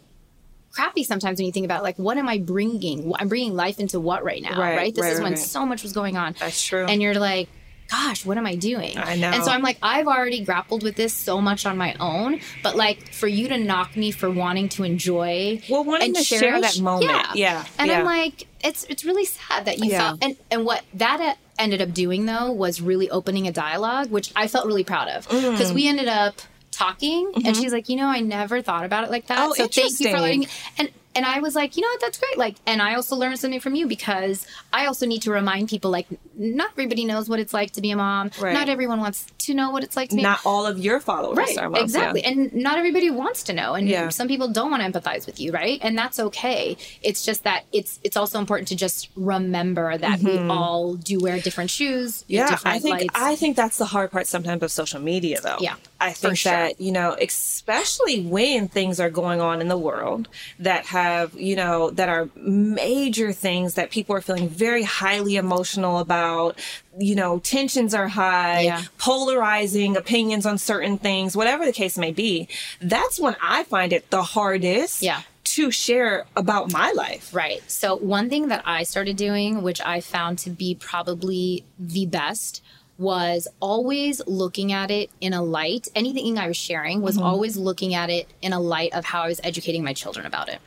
crappy 0.78 1.03
sometimes 1.03 1.39
when 1.39 1.45
you 1.45 1.51
think 1.51 1.65
about 1.65 1.84
like 1.84 1.97
what 1.97 2.17
am 2.17 2.28
I 2.30 2.38
bringing? 2.39 3.13
I'm 3.19 3.28
bringing 3.28 3.55
life 3.55 3.80
into 3.80 3.99
what 3.99 4.23
right 4.23 4.41
now, 4.41 4.59
Right, 4.59 4.78
right? 4.78 4.95
This 4.95 5.03
right, 5.03 5.13
is 5.13 5.19
when 5.21 5.34
right. 5.34 5.39
so 5.39 5.65
much 5.65 5.84
was 5.84 5.93
going 5.93 6.15
on. 6.17 6.36
That's 6.39 6.61
true. 6.63 6.86
And 6.86 7.01
you're 7.01 7.15
like, 7.15 7.49
gosh, 7.89 8.25
what 8.25 8.38
am 8.38 8.45
I 8.45 8.55
doing? 8.55 8.97
I 8.97 9.15
know. 9.15 9.30
And 9.30 9.43
so 9.45 9.51
I'm 9.51 9.61
like, 9.61 9.78
I've 9.82 10.07
already 10.07 10.43
grappled 10.43 10.84
with 10.84 10.95
this 10.97 11.13
so 11.13 11.39
much 11.39 11.65
on 11.65 11.78
my 11.78 11.95
own, 11.99 12.41
but 12.61 12.75
like 12.75 13.13
for 13.13 13.28
you 13.28 13.47
to 13.47 13.57
knock 13.57 13.95
me 13.95 14.11
for 14.11 14.30
wanting 14.30 14.67
to 14.69 14.84
enjoy, 14.84 15.61
Well, 15.69 15.84
wanting 15.86 16.07
and 16.09 16.15
to 16.17 16.23
share 16.23 16.39
cherish- 16.41 16.75
that 16.75 16.82
moment. 16.84 17.11
yeah, 17.11 17.32
Yeah, 17.34 17.65
And 17.80 17.89
yeah. 17.89 17.99
I'm 17.99 18.05
like, 18.05 18.45
it's 18.63 18.84
it's 18.89 19.05
really 19.05 19.25
sad 19.25 19.65
that 19.65 19.78
you 19.80 19.91
Yeah. 19.91 19.99
felt, 20.09 20.23
and 20.23 20.36
and 20.51 20.65
what 20.65 20.84
that 20.95 21.38
ended 21.57 21.82
up 21.82 21.93
doing 21.93 22.25
though 22.25 22.51
was 22.51 22.82
really 22.82 23.09
opening 23.09 23.47
a 23.47 23.51
dialogue, 23.51 24.11
which 24.11 24.32
I 24.36 24.47
felt 24.47 24.65
really 24.67 24.84
proud 24.84 25.07
of 25.07 25.28
Mm. 25.30 25.51
because 25.53 25.71
we 25.73 25.88
ended 25.88 26.07
up 26.09 26.36
talking, 26.78 27.32
and 27.45 27.55
she's 27.55 27.73
like, 27.73 27.89
you 27.89 27.95
know, 27.95 28.07
I 28.07 28.19
never 28.21 28.61
thought 28.61 28.86
about 28.86 29.03
it 29.03 29.09
like 29.11 29.28
that. 29.28 29.38
Mm-hmm. 29.39 29.51
Oh, 29.51 29.53
so 29.53 29.67
thank 29.67 29.99
you 29.99 30.11
for 30.11 30.19
letting 30.19 30.39
me. 30.41 30.47
And 30.78 30.89
and 31.15 31.25
I 31.25 31.39
was 31.39 31.55
like, 31.55 31.75
you 31.75 31.82
know 31.82 31.88
what, 31.88 31.99
that's 31.99 32.19
great. 32.19 32.38
Like, 32.38 32.57
and 32.67 32.80
I 32.80 32.93
also 32.93 33.15
learned 33.15 33.39
something 33.39 33.59
from 33.59 33.73
you 33.73 33.88
because 33.88 34.45
I 34.71 34.86
also 34.86 35.07
need 35.07 35.23
to 35.23 35.32
remind 35.32 35.67
people 35.67 35.89
like, 35.89 36.05
not 36.36 36.69
everybody 36.73 37.05
knows 37.05 37.28
what 37.28 37.39
it's 37.39 37.55
like 37.55 37.71
to 37.71 37.82
be 37.82 37.89
a 37.89 37.95
mom. 37.97 38.30
Right. 38.39 38.53
Not 38.53 38.69
everyone 38.69 38.99
wants 38.99 39.25
to 39.39 39.55
know 39.55 39.71
what 39.71 39.84
it's 39.84 39.95
like 39.97 40.09
to 40.11 40.15
be. 40.15 40.21
Not 40.21 40.41
all 40.45 40.67
of 40.67 40.78
your 40.78 40.99
followers 40.99 41.36
Right, 41.39 41.57
are 41.57 41.71
moms. 41.71 41.86
exactly. 41.86 42.21
Yeah. 42.21 42.30
And 42.30 42.53
not 42.53 42.78
everybody 42.78 43.09
wants 43.09 43.41
to 43.45 43.53
know. 43.53 43.73
And 43.73 43.89
Yeah. 43.89 44.09
some 44.09 44.28
people 44.28 44.47
don't 44.49 44.69
want 44.69 44.84
to 44.84 44.91
empathize 45.01 45.25
with 45.25 45.39
you, 45.39 45.51
right? 45.51 45.80
And 45.82 45.97
that's 45.97 46.19
okay. 46.19 46.78
It's 47.01 47.25
just 47.25 47.45
that 47.45 47.63
it's 47.73 47.99
it's 48.03 48.15
also 48.15 48.38
important 48.38 48.67
to 48.67 48.75
just 48.75 49.09
remember 49.15 49.97
that 49.97 50.19
we 50.19 50.38
all 50.38 50.93
do 50.93 51.17
wear 51.19 51.39
different 51.39 51.71
shoes. 51.71 52.21
Mm-hmm. 52.21 52.34
Yeah, 52.34 52.49
different 52.51 52.75
I 52.75 52.80
think 52.80 52.99
lights. 52.99 53.13
I 53.15 53.36
think 53.36 53.55
that's 53.55 53.80
the 53.80 53.86
hard 53.86 54.11
part 54.11 54.28
sometimes 54.28 54.61
of 54.61 54.69
social 54.71 54.99
media, 54.99 55.41
though. 55.41 55.57
Yeah, 55.59 55.78
I 56.00 56.12
think 56.14 56.38
sure. 56.38 56.52
that 56.52 56.80
you 56.80 56.91
know, 56.91 57.16
especially 57.20 58.22
when 58.22 58.68
things 58.68 59.00
are 59.00 59.10
going 59.10 59.41
on 59.41 59.62
in 59.62 59.68
the 59.68 59.78
world 59.78 60.28
that 60.60 60.86
have 60.88 61.34
you 61.34 61.56
know 61.56 61.89
that 61.91 62.10
are 62.10 62.30
major 62.36 63.32
things 63.34 63.74
that 63.76 63.89
people 63.91 64.16
are 64.16 64.22
feeling 64.22 64.48
very 64.50 64.84
highly 64.84 65.36
emotional 65.36 66.00
about. 66.00 66.60
You 67.00 67.14
know, 67.16 67.38
tensions 67.39 67.93
are 67.93 68.08
high, 68.08 68.62
Yeah. 68.62 68.82
polarizing 68.98 69.95
opinions 69.95 70.45
on 70.45 70.58
certain 70.58 70.98
things, 70.98 71.36
whatever 71.36 71.64
the 71.66 71.72
case 71.72 71.98
may 71.98 72.12
be. 72.12 72.48
That's 72.82 73.20
when 73.20 73.36
I 73.41 73.64
find 73.66 73.93
it 73.93 74.10
the 74.10 74.24
hardest. 74.24 75.02
Yeah. 75.02 75.22
To 75.43 75.72
share 75.72 76.26
about 76.36 76.72
my 76.72 76.91
life. 76.91 77.34
Right. 77.34 77.62
So, 77.72 77.95
one 77.95 78.30
thing 78.30 78.50
that 78.50 78.64
I 78.66 78.84
started 78.84 79.16
doing, 79.16 79.62
which 79.64 79.80
I 79.82 80.02
found 80.02 80.38
to 80.39 80.50
be 80.50 80.76
probably 80.76 81.64
the 81.80 82.06
best, 82.06 82.62
was 82.98 83.48
always 83.60 84.22
looking 84.26 84.72
at 84.72 84.89
it 84.89 85.10
in 85.22 85.34
a 85.34 85.41
light. 85.41 85.88
Anything 85.95 86.38
I 86.38 86.48
was 86.48 86.58
sharing 86.58 87.02
was 87.02 87.16
mm-hmm. 87.16 87.26
always 87.26 87.58
looking 87.58 87.93
at 87.93 88.10
it 88.10 88.28
in 88.41 88.54
a 88.54 88.60
light 88.60 88.93
of 88.93 89.06
how 89.06 89.22
I 89.22 89.28
was 89.28 89.39
educating 89.43 89.84
my 89.84 89.93
children 89.93 90.26
about 90.26 90.50
it. 90.50 90.60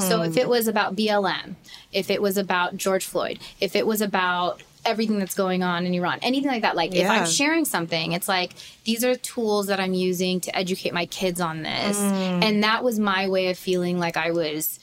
So, 0.00 0.22
if 0.22 0.32
hmm. 0.32 0.38
it 0.38 0.48
was 0.48 0.66
about 0.66 0.96
BLM, 0.96 1.54
if 1.92 2.10
it 2.10 2.20
was 2.20 2.36
about 2.36 2.76
George 2.76 3.04
Floyd, 3.04 3.38
if 3.60 3.76
it 3.76 3.86
was 3.86 4.00
about 4.00 4.62
everything 4.84 5.18
that's 5.18 5.34
going 5.34 5.62
on 5.62 5.86
in 5.86 5.94
Iran, 5.94 6.18
anything 6.22 6.50
like 6.50 6.62
that, 6.62 6.74
like 6.74 6.94
if 6.94 7.08
I'm 7.08 7.26
sharing 7.26 7.64
something, 7.64 8.12
it's 8.12 8.28
like 8.28 8.52
these 8.84 9.04
are 9.04 9.14
tools 9.14 9.66
that 9.68 9.78
I'm 9.78 9.94
using 9.94 10.40
to 10.40 10.56
educate 10.56 10.92
my 10.92 11.06
kids 11.06 11.40
on 11.40 11.62
this. 11.62 11.98
Hmm. 11.98 12.42
And 12.42 12.64
that 12.64 12.82
was 12.82 12.98
my 12.98 13.28
way 13.28 13.48
of 13.48 13.58
feeling 13.58 13.98
like 13.98 14.16
I 14.16 14.30
was 14.30 14.80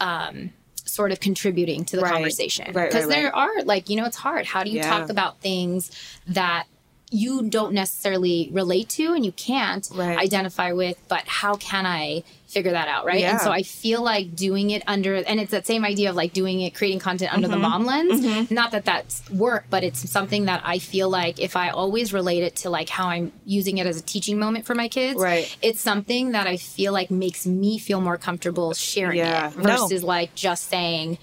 um, 0.00 0.50
sort 0.88 1.12
of 1.12 1.20
contributing 1.20 1.84
to 1.86 1.96
the 1.96 2.02
Right. 2.02 2.12
conversation. 2.12 2.66
Because 2.68 3.06
right, 3.06 3.08
there 3.08 3.34
are, 3.34 3.62
like, 3.64 3.88
you 3.88 3.96
know, 3.96 4.04
it's 4.04 4.16
hard. 4.16 4.46
How 4.46 4.62
do 4.64 4.70
you 4.70 4.76
Yeah. 4.78 4.88
talk 4.88 5.10
about 5.10 5.40
things 5.40 5.90
that 6.26 6.64
you 7.10 7.48
don't 7.48 7.72
necessarily 7.72 8.50
relate 8.52 8.88
to 8.90 9.14
and 9.14 9.24
you 9.24 9.32
can't 9.32 9.88
Right. 9.94 10.18
identify 10.18 10.72
with, 10.72 10.96
but 11.08 11.22
how 11.26 11.56
can 11.56 11.86
I 11.86 12.22
figure 12.48 12.72
that 12.72 12.88
out? 12.88 13.04
Right. 13.04 13.20
Yeah. 13.20 13.32
And 13.32 13.40
so 13.40 13.52
I 13.52 13.62
feel 13.62 14.02
like 14.02 14.34
doing 14.34 14.70
it 14.70 14.82
under, 14.86 15.14
and 15.14 15.38
it's 15.38 15.50
that 15.50 15.66
same 15.66 15.84
idea 15.84 16.10
of 16.10 16.16
like 16.16 16.32
doing 16.32 16.60
it, 16.62 16.74
creating 16.74 16.98
content 16.98 17.32
under 17.32 17.46
the 17.46 17.54
mm-hmm. 17.54 17.62
mom 17.62 17.84
lens. 17.86 18.20
Mm-hmm. 18.24 18.54
Not 18.54 18.72
that 18.72 18.84
that's 18.84 19.28
work, 19.30 19.66
but 19.70 19.84
it's 19.84 20.10
something 20.10 20.46
that 20.46 20.62
I 20.64 20.78
feel 20.78 21.08
like 21.10 21.38
if 21.38 21.56
I 21.56 21.68
always 21.70 22.12
relate 22.12 22.42
it 22.42 22.56
to 22.56 22.70
like 22.70 22.88
how 22.88 23.08
I'm 23.08 23.32
using 23.44 23.78
it 23.78 23.86
as 23.86 23.98
a 23.98 24.02
teaching 24.02 24.38
moment 24.38 24.64
for 24.66 24.74
my 24.74 24.88
kids, 24.88 25.20
Right. 25.20 25.54
it's 25.62 25.80
something 25.80 26.32
that 26.32 26.46
I 26.46 26.56
feel 26.56 26.92
like 26.92 27.10
makes 27.10 27.46
me 27.46 27.78
feel 27.78 28.00
more 28.00 28.16
comfortable 28.16 28.72
sharing 28.74 29.18
Yeah. 29.18 29.50
it 29.50 29.56
No. 29.58 29.62
versus 29.62 30.02
like 30.02 30.34
just 30.34 30.68
saying 30.68 31.18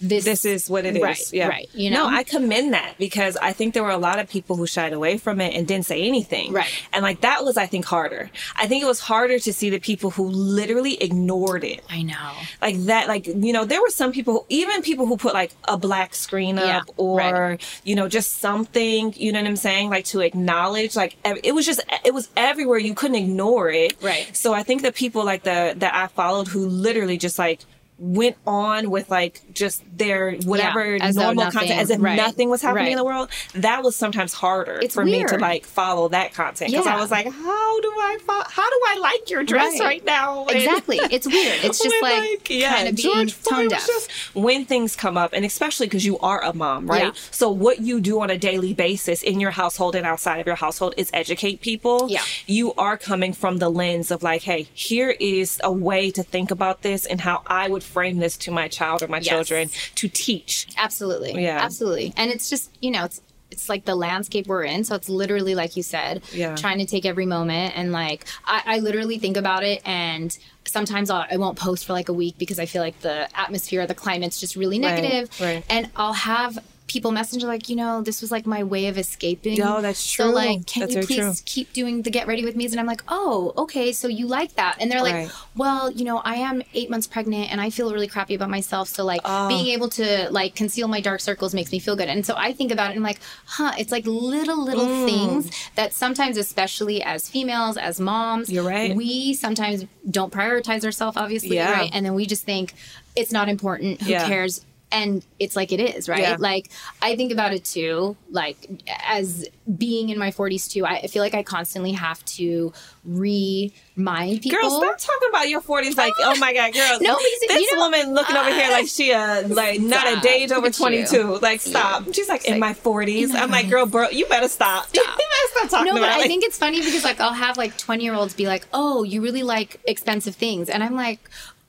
this 0.00 0.24
this 0.24 0.44
is 0.44 0.70
what 0.70 0.84
it 0.84 0.96
is. 0.96 1.02
Right, 1.02 1.32
yeah. 1.32 1.48
right, 1.48 1.68
you 1.74 1.90
know? 1.90 2.08
No, 2.08 2.16
I 2.16 2.22
commend 2.22 2.72
that 2.72 2.94
because 2.98 3.36
I 3.36 3.52
think 3.52 3.74
there 3.74 3.82
were 3.82 3.90
a 3.90 3.98
lot 3.98 4.18
of 4.18 4.28
people 4.28 4.56
who 4.56 4.66
shied 4.66 4.92
away 4.92 5.18
from 5.18 5.40
it 5.40 5.54
and 5.54 5.66
didn't 5.66 5.86
say 5.86 6.02
anything. 6.02 6.52
Right. 6.52 6.70
And 6.92 7.02
like 7.02 7.20
that 7.20 7.44
was, 7.44 7.56
I 7.56 7.66
think, 7.66 7.84
harder. 7.84 8.30
I 8.56 8.66
think 8.66 8.82
it 8.82 8.86
was 8.86 9.00
harder 9.00 9.38
to 9.38 9.52
see 9.52 9.70
the 9.70 9.78
people 9.78 10.10
who 10.10 10.28
literally 10.28 11.02
ignored 11.02 11.64
it. 11.64 11.82
I 11.88 12.02
know. 12.02 12.32
Like 12.62 12.76
that, 12.84 13.08
like, 13.08 13.26
you 13.26 13.52
know, 13.52 13.64
there 13.64 13.80
were 13.80 13.90
some 13.90 14.12
people, 14.12 14.46
even 14.48 14.82
people 14.82 15.06
who 15.06 15.16
put 15.16 15.34
like 15.34 15.52
a 15.68 15.76
black 15.76 16.14
screen 16.14 16.58
up 16.58 16.64
Yeah, 16.64 16.94
or, 16.96 17.18
right. 17.18 17.80
you 17.84 17.94
know, 17.94 18.08
just 18.08 18.38
something, 18.38 19.12
you 19.16 19.32
know 19.32 19.40
what 19.40 19.48
I'm 19.48 19.56
saying? 19.56 19.90
Like 19.90 20.06
to 20.06 20.20
acknowledge, 20.20 20.96
like, 20.96 21.16
it 21.24 21.54
was 21.54 21.66
just, 21.66 21.80
it 22.04 22.14
was 22.14 22.30
everywhere. 22.36 22.78
You 22.78 22.94
couldn't 22.94 23.16
ignore 23.16 23.70
it. 23.70 23.96
Right. 24.02 24.34
So 24.34 24.54
I 24.54 24.62
think 24.62 24.82
the 24.82 24.92
people 24.92 25.24
like 25.24 25.42
the, 25.42 25.74
that 25.76 25.94
I 25.94 26.06
followed 26.06 26.48
who 26.48 26.66
literally 26.66 27.18
just 27.18 27.38
like, 27.38 27.60
went 28.00 28.36
on 28.46 28.90
with 28.90 29.10
like 29.10 29.42
just 29.52 29.82
their 29.96 30.32
whatever 30.46 30.96
as 31.00 31.14
normal 31.16 31.50
content 31.50 31.78
as 31.78 31.90
if 31.90 32.00
right, 32.00 32.16
nothing 32.16 32.48
was 32.48 32.62
happening 32.62 32.84
right. 32.86 32.92
in 32.92 32.96
the 32.96 33.04
world 33.04 33.28
that 33.54 33.82
was 33.82 33.94
sometimes 33.94 34.32
harder 34.32 34.78
It's 34.82 34.94
for 34.94 35.04
me 35.04 35.22
to 35.24 35.36
like 35.36 35.66
follow 35.66 36.08
that 36.08 36.32
content 36.32 36.70
because 36.70 36.86
i 36.86 36.96
was 36.96 37.10
like 37.10 37.26
how 37.26 37.80
do 37.80 37.88
i 37.98 38.16
fo- 38.26 38.48
how 38.50 38.68
do 38.70 38.80
i 38.88 38.98
like 39.00 39.28
your 39.30 39.44
dress 39.44 39.78
Right. 39.78 39.86
right, 39.86 40.04
now 40.06 40.46
And- 40.46 40.56
Exactly. 40.56 40.98
It's 41.10 41.26
weird. 41.26 41.58
It's 41.64 41.78
just 41.82 41.94
when, 42.02 42.22
like, 42.22 42.44
kind 42.48 42.88
of 42.88 42.96
being 42.96 43.14
George 43.14 43.32
Floyd 43.34 43.58
tone 43.60 43.68
deaf. 43.68 43.86
just- 43.86 44.10
when 44.34 44.64
things 44.64 44.96
come 44.96 45.16
up, 45.16 45.32
and 45.32 45.44
especially 45.44 45.86
because 45.86 46.04
you 46.06 46.18
are 46.20 46.42
a 46.42 46.52
mom, 46.54 46.86
right? 46.86 47.04
Yeah. 47.04 47.12
So 47.30 47.50
what 47.50 47.80
you 47.80 48.00
do 48.00 48.20
on 48.20 48.30
a 48.30 48.38
daily 48.38 48.72
basis 48.72 49.22
in 49.22 49.40
your 49.40 49.50
household 49.50 49.94
and 49.94 50.06
outside 50.06 50.38
of 50.40 50.46
your 50.46 50.56
household 50.56 50.94
is 50.96 51.10
educate 51.12 51.60
people. 51.60 52.06
Yeah. 52.08 52.22
You 52.46 52.72
are 52.74 52.96
coming 52.96 53.32
from 53.32 53.58
the 53.58 53.68
lens 53.68 54.10
of 54.10 54.22
like, 54.22 54.42
hey, 54.42 54.68
here 54.72 55.10
is 55.20 55.60
a 55.62 55.72
way 55.72 56.10
to 56.12 56.22
think 56.22 56.50
about 56.50 56.82
this 56.82 57.04
and 57.06 57.20
how 57.20 57.42
I 57.46 57.68
would 57.68 57.82
frame 57.90 58.18
this 58.18 58.36
to 58.38 58.50
my 58.50 58.68
child 58.68 59.02
or 59.02 59.08
my 59.08 59.18
Yes. 59.18 59.26
children 59.26 59.70
to 59.96 60.08
teach. 60.08 60.66
Absolutely. 60.76 61.42
Yeah. 61.42 61.58
Absolutely. 61.62 62.12
And 62.16 62.30
it's 62.30 62.48
just, 62.48 62.70
you 62.80 62.90
know, 62.90 63.04
it's 63.04 63.20
it's 63.52 63.68
like 63.68 63.84
the 63.84 63.96
landscape 63.96 64.46
we're 64.46 64.62
in. 64.62 64.84
So 64.84 64.94
it's 64.94 65.08
literally 65.08 65.56
like 65.56 65.76
you 65.76 65.82
said, 65.82 66.22
Yeah. 66.32 66.54
trying 66.54 66.78
to 66.78 66.86
take 66.86 67.04
every 67.04 67.26
moment 67.26 67.76
and 67.76 67.90
like 67.90 68.24
I, 68.44 68.62
I 68.64 68.78
literally 68.78 69.18
think 69.18 69.36
about 69.36 69.64
it 69.64 69.82
and 69.84 70.36
sometimes 70.66 71.10
I'll, 71.10 71.26
I 71.28 71.36
won't 71.36 71.58
post 71.58 71.84
for 71.84 71.92
like 71.92 72.08
a 72.08 72.12
week 72.12 72.36
because 72.38 72.60
I 72.60 72.66
feel 72.66 72.80
like 72.80 73.00
the 73.00 73.28
atmosphere, 73.36 73.84
the 73.88 73.94
climate's 73.94 74.38
just 74.38 74.54
really 74.54 74.78
Right, 74.80 75.02
negative. 75.02 75.30
right. 75.40 75.64
And 75.68 75.90
I'll 75.96 76.12
have 76.12 76.60
people 76.90 77.12
message 77.12 77.44
like, 77.44 77.68
you 77.68 77.76
know, 77.76 78.02
this 78.02 78.20
was 78.20 78.30
like 78.32 78.46
my 78.46 78.64
way 78.64 78.86
of 78.88 78.98
escaping. 78.98 79.62
Oh, 79.62 79.80
that's 79.80 80.10
true. 80.10 80.24
So 80.26 80.30
like, 80.32 80.66
can 80.66 80.80
That's 80.80 80.94
you 80.96 81.02
please 81.06 81.16
true. 81.18 81.32
keep 81.46 81.72
doing 81.72 82.02
the 82.02 82.10
get 82.10 82.26
ready 82.26 82.44
with 82.44 82.56
me's? 82.56 82.72
And 82.72 82.80
I'm 82.80 82.86
like, 82.86 83.02
oh, 83.08 83.52
okay, 83.56 83.92
so 83.92 84.08
you 84.08 84.26
like 84.26 84.54
that. 84.56 84.76
And 84.80 84.90
they're 84.90 85.02
like, 85.02 85.14
Right. 85.14 85.30
well, 85.56 85.90
you 85.92 86.04
know, 86.04 86.18
I 86.18 86.34
am 86.36 86.62
eight 86.74 86.90
months 86.90 87.06
pregnant 87.06 87.52
and 87.52 87.60
I 87.60 87.70
feel 87.70 87.92
really 87.92 88.08
crappy 88.08 88.34
about 88.34 88.50
myself. 88.50 88.88
So 88.88 89.04
like 89.04 89.20
Oh. 89.24 89.46
being 89.48 89.66
able 89.68 89.88
to 89.90 90.28
like 90.30 90.54
conceal 90.56 90.88
my 90.88 91.00
dark 91.00 91.20
circles 91.20 91.54
makes 91.54 91.70
me 91.70 91.78
feel 91.78 91.94
good. 91.94 92.08
And 92.08 92.26
so 92.26 92.34
I 92.36 92.52
think 92.52 92.72
about 92.72 92.86
it 92.90 92.96
and 92.96 92.98
I'm 92.98 93.04
like, 93.04 93.20
huh, 93.46 93.72
it's 93.78 93.92
like 93.92 94.04
little, 94.06 94.62
little 94.64 94.86
Mm. 94.86 95.04
things 95.04 95.50
that 95.76 95.92
sometimes, 95.92 96.36
especially 96.36 97.02
as 97.02 97.28
females, 97.30 97.76
as 97.76 98.00
moms, 98.00 98.50
You're 98.50 98.64
right. 98.64 98.96
we 98.96 99.34
sometimes 99.34 99.84
don't 100.10 100.32
prioritize 100.32 100.84
ourselves, 100.84 101.16
obviously, 101.16 101.56
Yeah. 101.56 101.70
right? 101.72 101.90
And 101.92 102.04
then 102.04 102.14
we 102.14 102.26
just 102.26 102.44
think 102.44 102.74
it's 103.14 103.30
not 103.32 103.48
important. 103.48 104.02
Who 104.02 104.10
Yeah. 104.10 104.26
cares? 104.26 104.64
And 104.92 105.24
it's 105.38 105.54
like 105.54 105.70
it 105.72 105.80
is, 105.80 106.08
right? 106.08 106.22
Yeah. 106.22 106.36
Like 106.38 106.70
I 107.00 107.14
think 107.16 107.32
about 107.32 107.52
it 107.52 107.64
too, 107.64 108.16
like 108.30 108.56
as 109.04 109.48
being 109.78 110.08
in 110.08 110.18
my 110.18 110.30
40s 110.30 110.68
too, 110.70 110.84
I 110.84 111.06
feel 111.06 111.22
like 111.22 111.34
I 111.34 111.42
constantly 111.44 111.92
have 111.92 112.24
to 112.36 112.72
remind 113.04 114.42
people. 114.42 114.58
Girl, 114.60 114.70
stop 114.80 114.98
talking 114.98 115.28
about 115.28 115.48
your 115.48 115.60
40s 115.60 115.96
like, 115.96 116.12
oh 116.18 116.36
my 116.38 116.52
God, 116.52 116.72
girl. 116.72 116.98
No, 117.00 117.16
this 117.16 117.42
you 117.70 117.76
know, 117.76 117.82
woman 117.82 118.14
looking 118.14 118.36
over 118.36 118.50
here 118.52 118.70
like 118.70 118.88
she 118.88 119.12
uh 119.12 119.46
like 119.48 119.80
not 119.80 120.06
a 120.06 120.12
Stop. 120.12 120.22
day 120.22 120.48
over 120.52 120.70
22. 120.70 121.16
you. 121.16 121.38
Like 121.38 121.60
stop. 121.60 122.12
She's 122.12 122.28
like 122.28 122.44
in 122.44 122.58
like, 122.58 122.60
my 122.60 122.74
40s. 122.74 123.34
I'm 123.34 123.50
like, 123.50 123.70
girl, 123.70 123.86
bro, 123.86 124.08
you 124.10 124.26
better 124.26 124.48
stop. 124.48 124.88
you 124.94 125.02
better 125.02 125.18
stop 125.52 125.70
talking 125.70 125.86
No, 125.86 125.92
but 125.92 126.02
about 126.02 126.12
I 126.12 126.18
like, 126.18 126.26
think 126.26 126.44
it's 126.44 126.58
funny 126.58 126.80
because 126.80 127.04
like 127.04 127.20
I'll 127.20 127.32
have 127.32 127.56
like 127.56 127.76
20 127.76 128.02
year 128.04 128.14
olds 128.14 128.34
be 128.34 128.46
like, 128.46 128.66
"Oh, 128.72 129.02
you 129.02 129.22
really 129.22 129.42
like 129.42 129.80
expensive 129.86 130.34
things," 130.34 130.68
and 130.68 130.82
I'm 130.82 130.94
like, 130.96 131.20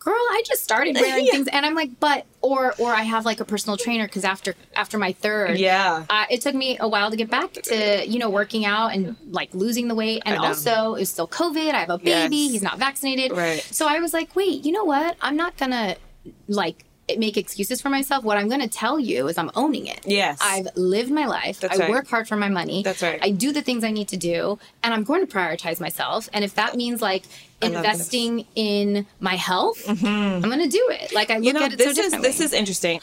"Girl, 0.04 0.14
I 0.16 0.41
just 0.47 0.64
started 0.64 0.95
wearing 0.99 1.26
Yeah. 1.26 1.32
things," 1.34 1.47
and 1.47 1.66
I'm 1.66 1.76
like, 1.76 1.91
"But," 1.99 2.26
or 2.41 2.74
or 2.80 2.91
I 2.93 3.04
have 3.04 3.24
like 3.26 3.39
a 3.39 3.45
personal 3.45 3.78
trainer 3.78 4.06
because 4.08 4.26
after 4.26 4.56
after 4.76 4.97
my 4.97 5.12
third, 5.12 5.60
Yeah. 5.60 6.06
uh, 6.10 6.26
it 6.30 6.41
took 6.41 6.56
me 6.56 6.78
a 6.80 6.88
while 6.88 7.12
to 7.12 7.18
get 7.18 7.30
back 7.30 7.54
to 7.54 8.08
you 8.08 8.18
know 8.20 8.30
working 8.30 8.66
out 8.66 8.93
and 8.95 9.16
like 9.30 9.54
losing 9.54 9.88
the 9.88 9.95
weight, 9.95 10.24
and 10.26 10.38
also 10.38 10.95
it's 10.95 11.10
still 11.12 11.28
COVID. 11.28 11.74
I 11.76 11.80
have 11.80 11.89
a 11.91 11.97
baby; 11.97 12.36
Yes. 12.36 12.52
he's 12.54 12.64
not 12.64 12.80
vaccinated, 12.80 13.32
Right. 13.32 13.62
So 13.72 13.88
I 13.88 13.99
was 13.99 14.12
like, 14.14 14.36
"Wait, 14.36 14.66
you 14.66 14.72
know 14.72 14.84
what? 14.86 15.18
I'm 15.22 15.36
not 15.38 15.56
gonna 15.58 15.95
like." 16.47 16.86
Make 17.20 17.38
excuses 17.38 17.82
for 17.82 17.89
myself. 17.89 18.24
What 18.24 18.38
I'm 18.38 18.47
going 18.47 18.62
to 18.62 18.68
tell 18.68 18.99
you 18.99 19.28
is 19.28 19.38
I'm 19.38 19.51
owning 19.55 19.88
it. 19.88 20.01
Yes. 20.05 20.39
I've 20.41 20.68
lived 20.76 21.12
my 21.12 21.26
life. 21.26 21.59
That's 21.59 21.80
I 21.80 21.84
right. 21.84 21.89
work 21.89 22.07
hard 22.07 22.28
for 22.28 22.36
my 22.36 22.49
money. 22.49 22.84
That's 22.84 23.01
right. 23.01 23.20
I 23.22 23.32
do 23.32 23.51
the 23.51 23.62
things 23.62 23.84
I 23.84 23.91
need 23.91 24.07
to 24.09 24.18
do, 24.18 24.59
and 24.84 24.93
I'm 24.93 25.03
going 25.03 25.26
to 25.26 25.32
prioritize 25.32 25.80
myself. 25.80 26.30
And 26.34 26.43
if 26.43 26.55
that 26.55 26.76
means 26.76 27.01
like 27.01 27.24
I 27.62 27.68
love 27.68 27.84
this. 27.84 27.91
investing 27.91 28.45
in 28.55 29.05
my 29.20 29.36
health, 29.36 29.86
mm-hmm. 29.86 30.05
I'm 30.05 30.41
going 30.41 30.64
to 30.64 30.70
do 30.70 30.88
it. 30.91 31.14
Like 31.14 31.30
I 31.30 31.38
look 31.38 31.45
you 31.45 31.53
know 31.53 31.66
at 31.66 31.74
it 31.74 31.78
this 31.78 31.95
so 31.95 32.01
is 32.01 32.12
differently. 32.12 32.30
this 32.30 32.39
is 32.41 32.53
interesting 32.53 32.99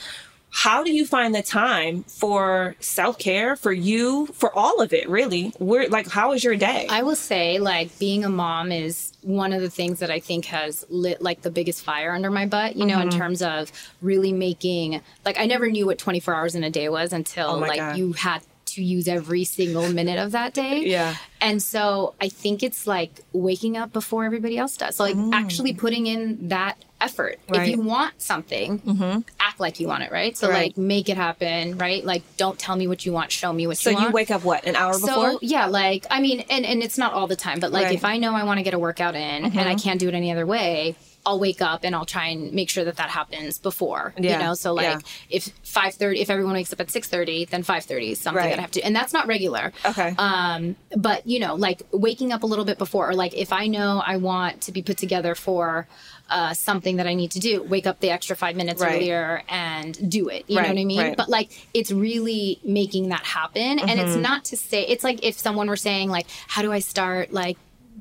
how 0.51 0.83
do 0.83 0.91
you 0.93 1.05
find 1.07 1.35
the 1.35 1.43
time 1.43 2.03
for 2.05 2.75
self-care 2.81 3.55
for 3.55 3.73
you 3.73 4.27
for 4.29 4.53
all 4.57 4.81
of 4.81 4.93
it 4.95 5.09
really 5.09 5.51
where 5.59 5.89
like 5.89 6.09
how 6.09 6.33
is 6.33 6.43
your 6.43 6.57
day 6.57 6.87
I 6.91 7.03
will 7.03 7.17
say, 7.17 7.59
like, 7.59 7.97
being 7.99 8.25
a 8.25 8.29
mom 8.31 8.73
is 8.73 9.13
one 9.23 9.53
of 9.53 9.61
the 9.61 9.69
things 9.71 9.99
that 10.01 10.11
I 10.11 10.21
think 10.21 10.47
has 10.47 10.87
lit 10.89 11.21
like 11.21 11.43
the 11.43 11.51
biggest 11.51 11.85
fire 11.85 12.13
under 12.13 12.31
my 12.31 12.47
butt, 12.47 12.77
you 12.77 12.87
know, 12.87 12.97
Mm-hmm. 12.99 13.11
in 13.11 13.19
terms 13.19 13.43
of 13.43 13.71
really 14.01 14.33
making, 14.33 15.01
like, 15.25 15.39
I 15.39 15.45
never 15.47 15.69
knew 15.71 15.85
what 15.87 15.99
24 15.99 16.35
hours 16.35 16.55
in 16.55 16.65
a 16.65 16.71
day 16.71 16.89
was 16.89 17.13
until, 17.13 17.51
Oh 17.51 17.59
like, 17.59 17.79
God. 17.79 17.99
you 17.99 18.13
had 18.15 18.41
to 18.67 18.83
use 18.83 19.07
every 19.09 19.45
single 19.45 19.89
minute 19.93 20.19
of 20.19 20.33
that 20.33 20.55
day. 20.55 20.85
Yeah. 20.87 21.17
And 21.41 21.63
so 21.63 22.15
I 22.21 22.29
think 22.29 22.63
it's 22.63 22.87
like 22.87 23.21
waking 23.33 23.77
up 23.77 23.93
before 23.93 24.25
everybody 24.25 24.57
else 24.59 24.77
does. 24.77 24.97
So, 24.97 25.05
like, 25.05 25.17
actually 25.35 25.75
putting 25.75 26.07
in 26.07 26.49
that 26.49 26.77
effort. 27.01 27.39
Right. 27.49 27.61
Mm-hmm. 27.61 27.63
If 27.63 27.69
you 27.77 27.81
want 27.83 28.21
something, 28.21 29.25
act 29.39 29.61
like 29.61 29.79
you 29.81 29.87
want 29.89 30.03
it, 30.03 30.11
right? 30.13 30.37
So, 30.37 30.49
Right. 30.49 30.69
like, 30.69 30.79
make 30.79 31.09
it 31.09 31.17
happen, 31.17 31.79
right? 31.79 32.05
Like, 32.05 32.23
don't 32.37 32.59
tell 32.59 32.75
me 32.77 32.87
what 32.89 33.07
you 33.07 33.13
want, 33.13 33.31
show 33.33 33.53
me 33.53 33.67
what 33.67 33.79
so 33.79 33.91
you 33.91 33.97
want. 33.97 34.05
So 34.05 34.09
you 34.09 34.13
wake 34.15 34.31
up 34.31 34.43
what 34.45 34.65
an 34.67 34.75
hour 34.77 34.93
before 34.95 35.09
So 35.33 35.39
yeah, 35.43 35.67
like 35.67 36.07
I 36.11 36.21
mean, 36.21 36.41
and 36.51 36.65
and 36.67 36.83
it's 36.83 36.99
not 36.99 37.13
all 37.13 37.27
the 37.27 37.37
time, 37.37 37.61
but 37.61 37.71
like 37.73 37.85
Right. 37.85 37.89
Mm-hmm. 37.91 37.97
if 37.97 38.05
I 38.05 38.19
know 38.19 38.35
I 38.35 38.43
want 38.45 38.59
to 38.59 38.63
get 38.65 38.75
a 38.75 38.79
workout 38.79 39.15
in 39.15 39.45
and 39.45 39.59
I 39.69 39.75
can't 39.75 40.01
do 40.01 40.09
it 40.09 40.15
any 40.15 40.33
other 40.33 40.47
way, 40.47 40.97
I'll 41.27 41.39
wake 41.39 41.61
up 41.61 41.81
and 41.85 41.95
I'll 41.95 42.07
try 42.07 42.27
and 42.29 42.53
make 42.55 42.71
sure 42.71 42.85
that 42.85 42.97
that 42.97 43.11
happens 43.11 43.59
before. 43.59 44.15
Yeah, 44.19 44.39
You 44.39 44.45
know, 44.45 44.55
so 44.55 44.73
like 44.73 44.87
yeah. 44.87 44.99
if 45.29 45.51
five 45.63 45.95
thirty, 45.95 46.21
if 46.21 46.31
everyone 46.31 46.55
wakes 46.55 46.73
up 46.73 46.81
at 46.81 46.91
six 46.91 47.07
thirty, 47.09 47.45
then 47.45 47.63
five 47.63 47.85
thirty 47.85 48.13
is 48.13 48.19
something 48.19 48.43
Right. 48.43 48.51
that 48.51 48.59
I 48.59 48.63
have 48.63 48.71
to, 48.73 48.81
and 48.83 48.97
that's 48.97 49.13
not 49.13 49.27
regular. 49.27 49.73
okay 49.85 50.15
Um, 50.19 50.75
but 50.97 51.27
you 51.27 51.39
know, 51.39 51.55
like 51.55 51.83
waking 51.93 52.33
up 52.33 52.43
a 52.43 52.47
little 52.47 52.65
bit 52.65 52.79
before, 52.79 53.11
or 53.11 53.15
like 53.15 53.35
if 53.37 53.53
I 53.53 53.67
know 53.67 54.03
I 54.05 54.17
want 54.17 54.63
to 54.63 54.73
be 54.73 54.81
put 54.83 54.97
together 54.97 55.35
for 55.35 55.87
uh, 56.31 56.53
something 56.55 56.97
that 56.97 57.07
I 57.07 57.14
need 57.14 57.31
to 57.33 57.41
do, 57.41 57.62
wake 57.62 57.87
up 57.87 58.01
the 58.01 58.11
extra 58.11 58.37
five 58.37 58.55
minutes 58.57 58.81
Right. 58.83 58.97
earlier 58.97 59.43
and 59.49 60.11
do 60.11 60.29
it. 60.29 60.45
You 60.49 60.57
know 60.57 60.68
what 60.68 60.79
I 60.79 60.85
mean? 60.85 60.99
right. 61.01 61.16
But 61.16 61.29
like 61.29 61.51
it's 61.72 61.91
really 61.91 62.61
making 62.64 63.09
that 63.09 63.24
happen, 63.24 63.79
and 63.79 63.81
Mm-hmm. 63.89 63.99
it's 64.01 64.16
not 64.16 64.45
to 64.47 64.57
say 64.57 64.83
it's 64.87 65.05
like 65.05 65.20
if 65.24 65.39
someone 65.39 65.68
were 65.68 65.76
saying 65.76 66.11
like, 66.11 66.26
how 66.47 66.62
do 66.62 66.72
I 66.72 66.81
start 66.81 67.33
like 67.33 67.57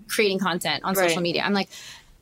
creating 0.07 0.39
content 0.39 0.83
on 0.83 0.93
Right. 0.95 1.09
social 1.09 1.21
media? 1.21 1.41
I'm 1.43 1.53
like, 1.53 1.69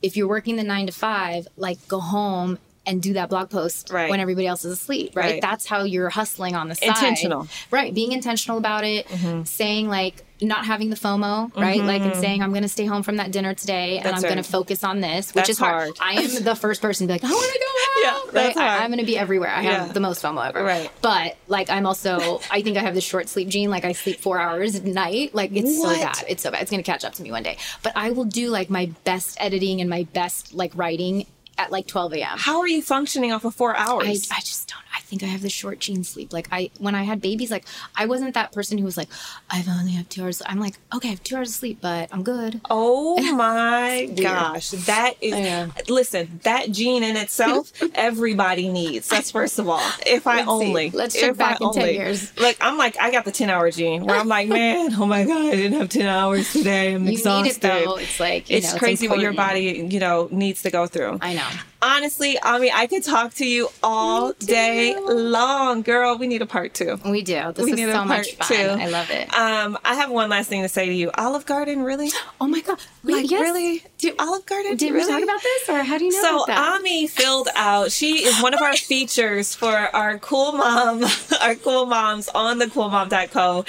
if 0.02 0.16
you're 0.16 0.28
working 0.28 0.56
the 0.56 0.62
nine 0.64 0.86
to 0.86 0.92
five, 0.92 1.48
like 1.56 1.78
go 1.88 1.98
home. 2.00 2.58
And 2.86 3.02
do 3.02 3.14
that 3.14 3.28
blog 3.30 3.50
post 3.50 3.90
Right. 3.90 4.08
when 4.08 4.20
everybody 4.20 4.46
else 4.46 4.64
is 4.64 4.72
asleep, 4.72 5.16
right? 5.16 5.24
Right. 5.32 5.42
That's 5.42 5.66
how 5.66 5.82
you're 5.82 6.08
hustling 6.08 6.54
on 6.54 6.68
the 6.68 6.76
side. 6.76 6.88
Intentional. 6.88 7.48
Right. 7.72 7.92
Being 7.92 8.12
intentional 8.12 8.58
about 8.58 8.84
it, 8.84 9.08
Mm-hmm. 9.08 9.42
saying 9.42 9.88
like 9.88 10.22
not 10.40 10.66
having 10.66 10.90
the 10.90 10.96
FOMO, 10.96 11.50
right? 11.56 11.82
Like 11.82 12.02
and 12.02 12.14
saying 12.14 12.42
I'm 12.42 12.50
going 12.50 12.62
to 12.62 12.68
stay 12.68 12.84
home 12.84 13.02
from 13.02 13.16
that 13.16 13.32
dinner 13.32 13.54
today 13.54 13.96
and 13.96 14.04
That's 14.06 14.22
I'm 14.22 14.28
gonna 14.28 14.42
focus 14.42 14.84
on 14.84 15.00
this, 15.00 15.28
which 15.34 15.46
That's 15.46 15.48
is 15.50 15.58
hard. 15.58 15.96
hard. 15.98 16.18
I 16.18 16.20
am 16.22 16.44
the 16.44 16.54
first 16.54 16.82
person 16.82 17.06
to 17.06 17.12
be 17.12 17.14
like, 17.18 17.24
I 17.24 17.30
want 17.34 17.52
to 17.52 17.58
go 17.58 17.64
out. 17.64 17.72
Yeah, 18.06 18.20
that's 18.30 18.56
right? 18.56 18.66
hard. 18.68 18.80
I, 18.82 18.84
am 18.84 18.90
going 18.90 19.00
to 19.00 19.06
be 19.06 19.16
everywhere. 19.18 19.48
I 19.50 19.62
Yeah. 19.62 19.84
have 19.86 19.94
the 19.94 20.00
most 20.00 20.22
FOMO 20.22 20.46
ever. 20.46 20.62
Right. 20.62 20.90
But 21.00 21.38
like 21.48 21.70
I'm 21.70 21.86
also, 21.86 22.40
I 22.50 22.60
think 22.60 22.76
I 22.76 22.82
have 22.82 22.94
the 22.94 23.00
short 23.00 23.28
sleep 23.30 23.48
gene. 23.48 23.70
Like 23.70 23.86
I 23.86 23.92
sleep 23.92 24.20
four 24.20 24.38
hours 24.38 24.76
at 24.76 24.84
night. 24.84 25.34
Like 25.34 25.50
it's 25.54 25.78
What? 25.80 25.96
so 25.96 26.02
bad. 26.02 26.24
It's 26.28 26.42
so 26.42 26.50
bad. 26.50 26.60
It's 26.62 26.70
going 26.70 26.82
to 26.84 26.88
catch 26.88 27.04
up 27.04 27.14
to 27.14 27.22
me 27.22 27.32
one 27.32 27.42
day. 27.42 27.56
But 27.82 27.94
I 27.96 28.10
will 28.10 28.24
do 28.26 28.50
like 28.50 28.68
my 28.70 28.90
best 29.04 29.38
editing 29.40 29.80
and 29.80 29.88
my 29.90 30.04
best 30.12 30.52
like 30.54 30.72
writing 30.76 31.26
at 31.58 31.72
like 31.72 31.86
12 31.86 32.14
a.m. 32.14 32.38
how 32.38 32.60
are 32.60 32.68
you 32.68 32.82
functioning 32.82 33.32
off 33.32 33.44
of 33.44 33.54
four 33.54 33.76
hours 33.76 34.06
I, 34.30 34.36
I 34.36 34.40
just 34.40 34.68
don't. 34.68 34.80
I 34.96 35.00
think 35.00 35.22
I 35.22 35.26
have 35.26 35.42
the 35.42 35.50
short 35.50 35.78
gene 35.78 36.02
sleep. 36.02 36.32
Like 36.32 36.48
I, 36.50 36.70
when 36.78 36.94
I 36.96 37.02
had 37.04 37.20
babies, 37.20 37.50
like 37.50 37.64
I 37.94 38.06
wasn't 38.06 38.34
that 38.34 38.50
person 38.52 38.76
who 38.78 38.84
was 38.84 38.96
like, 38.96 39.08
I've 39.50 39.68
only 39.68 39.92
have 39.92 40.08
two 40.08 40.22
hours. 40.24 40.42
I'm 40.46 40.58
like, 40.58 40.74
okay, 40.92 41.08
I 41.08 41.10
have 41.12 41.22
two 41.22 41.36
hours 41.36 41.50
of 41.50 41.54
sleep, 41.54 41.78
but 41.82 42.08
I'm 42.12 42.22
good. 42.24 42.60
Oh 42.70 43.20
my 43.36 44.10
gosh. 44.20 44.70
That 44.70 45.14
is 45.20 45.32
Yeah. 45.34 45.68
listen, 45.88 46.40
that 46.44 46.72
gene 46.72 47.04
in 47.04 47.16
itself, 47.16 47.72
everybody 47.94 48.68
needs. 48.68 49.06
That's 49.08 49.30
first 49.30 49.58
of 49.58 49.68
all. 49.68 49.80
If 50.06 50.26
I 50.26 50.36
Let's 50.36 50.46
see. 50.46 50.50
only 50.66 50.90
Let's 50.90 51.14
check 51.14 51.30
if 51.32 51.36
back 51.38 51.60
I 51.60 51.66
in 51.66 51.72
10 51.72 51.82
only- 51.82 51.94
years. 51.94 52.36
Like 52.38 52.56
I'm 52.60 52.76
like, 52.78 52.98
I 52.98 53.10
got 53.12 53.24
the 53.26 53.32
ten 53.32 53.50
hour 53.50 53.70
gene 53.70 54.04
where 54.06 54.16
I'm 54.16 54.28
like, 54.28 54.48
man, 54.48 54.92
oh 54.94 55.06
my 55.06 55.24
God, 55.24 55.46
I 55.52 55.56
didn't 55.56 55.78
have 55.78 55.88
ten 55.90 56.06
hours 56.06 56.52
today. 56.52 56.94
I'm 56.94 57.04
You 57.06 57.12
exhausted. 57.12 57.44
need 57.44 57.56
it 57.56 57.60
though. 57.84 57.96
It's 57.96 58.18
like 58.18 58.48
you 58.50 58.56
it's 58.56 58.72
know, 58.72 58.78
crazy 58.78 59.08
what 59.08 59.20
your 59.20 59.34
body, 59.34 59.86
you 59.90 60.00
know, 60.00 60.28
needs 60.32 60.62
to 60.62 60.70
go 60.70 60.86
through. 60.86 61.18
I 61.20 61.34
know 61.34 61.45
down. 61.50 61.75
Honestly, 61.82 62.38
Ami, 62.40 62.72
I 62.72 62.86
could 62.86 63.04
talk 63.04 63.34
to 63.34 63.46
you 63.46 63.68
all 63.82 64.32
day 64.32 64.96
long, 64.98 65.82
girl. 65.82 66.16
We 66.16 66.26
need 66.26 66.40
a 66.42 66.46
part 66.46 66.72
two. 66.74 66.98
We 67.04 67.22
do. 67.22 67.52
This 67.52 67.64
We 67.66 67.72
is 67.72 67.92
so 67.92 68.04
much 68.04 68.34
fun. 68.36 68.48
two. 68.48 68.54
I 68.82 68.86
love 68.88 69.10
it. 69.10 69.32
Um, 69.34 69.78
I 69.84 69.94
have 69.94 70.10
one 70.10 70.30
last 70.30 70.48
thing 70.48 70.62
to 70.62 70.68
say 70.68 70.86
to 70.86 70.92
you. 70.92 71.10
Olive 71.18 71.44
Garden, 71.46 71.82
really? 71.82 72.10
oh 72.40 72.46
my 72.46 72.60
god. 72.60 72.78
Wait, 73.04 73.12
Like 73.14 73.30
yes? 73.30 73.40
really? 73.40 73.84
Do, 73.98 74.12
Olive 74.18 74.46
Garden? 74.46 74.76
did 74.76 74.92
really? 74.92 75.06
we 75.06 75.12
talk 75.12 75.22
about 75.22 75.42
this, 75.42 75.68
or 75.68 75.82
how 75.84 75.98
do 75.98 76.04
you 76.06 76.12
know 76.12 76.22
So 76.22 76.36
about 76.44 76.46
that? 76.46 76.80
Ami 76.80 77.06
filled 77.06 77.48
out. 77.54 77.92
She 77.92 78.24
is 78.24 78.42
one 78.42 78.54
of 78.54 78.60
our 78.62 78.76
features 78.76 79.54
for 79.54 79.74
our 79.76 80.18
cool 80.18 80.52
mom, 80.52 81.04
our 81.42 81.54
cool 81.56 81.86
moms 81.86 82.28
on 82.30 82.58
the 82.58 82.66
coolmom.co. 82.66 83.64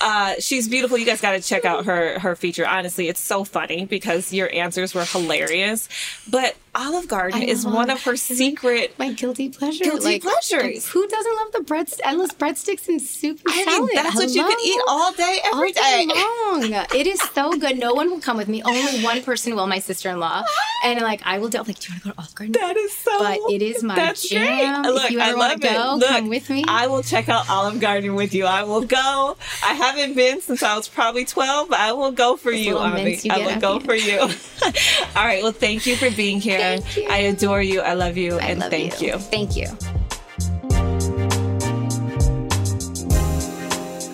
Uh, 0.00 0.34
she's 0.40 0.68
beautiful. 0.68 0.98
You 0.98 1.06
guys 1.06 1.20
got 1.20 1.32
to 1.32 1.40
check 1.40 1.64
out 1.64 1.84
her 1.86 2.18
her 2.18 2.34
feature. 2.36 2.66
Honestly, 2.66 3.08
it's 3.08 3.20
so 3.20 3.44
funny 3.44 3.86
because 3.86 4.32
your 4.32 4.52
answers 4.52 4.94
were 4.94 5.04
hilarious. 5.04 5.88
But 6.28 6.56
Olive 6.74 7.06
Garden 7.08 7.42
is 7.52 7.66
one 7.66 7.90
of 7.90 8.02
her 8.02 8.16
secret. 8.16 8.94
my 8.98 9.12
guilty 9.12 9.48
pleasure. 9.48 9.84
Guilty 9.84 10.04
like, 10.04 10.22
pleasures. 10.22 10.88
Who 10.88 11.06
doesn't 11.06 11.36
love 11.36 11.52
the 11.52 11.60
bread, 11.62 11.88
endless 12.04 12.32
breadsticks 12.32 12.88
and 12.88 13.00
soup 13.00 13.40
and 13.46 13.54
I 13.54 13.64
salad? 13.64 13.86
mean, 13.88 13.94
that's 13.94 14.16
what 14.16 14.30
you 14.30 14.42
can 14.42 14.58
eat 14.64 14.80
all 14.88 15.12
day, 15.12 15.38
all 15.44 15.54
every 15.58 15.72
day 15.72 16.06
day. 16.06 16.14
long. 16.14 16.86
It 16.94 17.06
is 17.06 17.20
so 17.20 17.52
good. 17.52 17.78
No 17.78 17.94
one 17.94 18.10
will 18.10 18.20
come 18.20 18.36
with 18.36 18.48
me. 18.48 18.62
Only 18.62 19.02
one 19.02 19.22
person 19.22 19.54
will. 19.54 19.66
My 19.66 19.78
sister 19.78 20.10
in 20.10 20.18
law. 20.18 20.42
And 20.84 21.00
like 21.00 21.20
I 21.24 21.38
will 21.38 21.48
do. 21.48 21.58
Like, 21.58 21.78
do 21.78 21.92
you 21.92 21.94
want 21.94 22.02
to 22.02 22.08
go 22.08 22.10
to 22.10 22.18
Olive 22.18 22.34
Garden? 22.34 22.52
That 22.60 22.76
is 22.76 22.92
so. 22.96 23.16
But 23.20 23.38
it 23.52 23.62
is 23.62 23.84
my 23.84 23.94
that's 23.94 24.28
jam. 24.28 24.82
Great. 24.82 24.90
If 24.90 24.94
Look, 25.02 25.10
you 25.12 25.20
I 25.20 25.28
ever 25.28 25.36
wanna 25.38 25.52
love 25.52 25.64
it. 25.64 25.72
go, 25.72 25.94
Look, 26.00 26.08
come 26.08 26.28
with 26.28 26.50
me. 26.50 26.64
I 26.66 26.88
will 26.88 27.04
check 27.04 27.28
out 27.28 27.48
Olive 27.48 27.78
Garden 27.78 28.16
with 28.16 28.34
you. 28.34 28.46
I 28.46 28.64
will 28.64 28.80
go. 28.80 29.36
I 29.64 29.74
haven't 29.74 30.14
been 30.14 30.40
since 30.40 30.60
I 30.60 30.74
was 30.76 30.88
probably 30.88 31.24
12, 31.24 31.68
but 31.68 31.78
I 31.78 31.92
will 31.92 32.10
go 32.10 32.36
for 32.36 32.50
you, 32.50 32.78
Ami. 32.78 33.14
you 33.22 33.30
I 33.30 33.38
will 33.46 33.60
go 33.60 33.74
you- 33.74 33.80
for 33.80 33.94
you. 33.94 34.18
All 35.16 35.24
right. 35.24 35.40
Well, 35.44 35.52
thank 35.52 35.86
you 35.86 35.94
for 35.94 36.10
being 36.10 36.40
here. 36.40 36.80
You. 36.96 37.06
I 37.08 37.18
adore 37.18 37.41
you. 37.42 37.80
I 37.80 37.94
love 37.94 38.16
you. 38.16 38.38
I 38.38 38.50
and 38.50 38.60
love 38.60 38.70
thank 38.70 39.00
you. 39.00 39.18
Thank 39.18 39.56
you. 39.56 39.66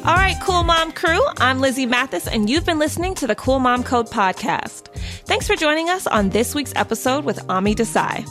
All 0.04 0.14
right, 0.14 0.36
Cool 0.40 0.62
Mom 0.62 0.92
crew. 0.92 1.20
I'm 1.38 1.60
Lizzy 1.60 1.84
Mathis, 1.84 2.26
and 2.26 2.48
you've 2.48 2.64
been 2.64 2.78
listening 2.78 3.14
to 3.16 3.26
the 3.26 3.34
Cool 3.34 3.58
Mom 3.58 3.84
Code 3.84 4.08
podcast. 4.08 4.86
Thanks 5.26 5.46
for 5.46 5.54
joining 5.54 5.90
us 5.90 6.06
on 6.06 6.30
this 6.30 6.54
week's 6.54 6.72
episode 6.76 7.24
with 7.24 7.38
Ami 7.50 7.74
Desai. 7.74 8.26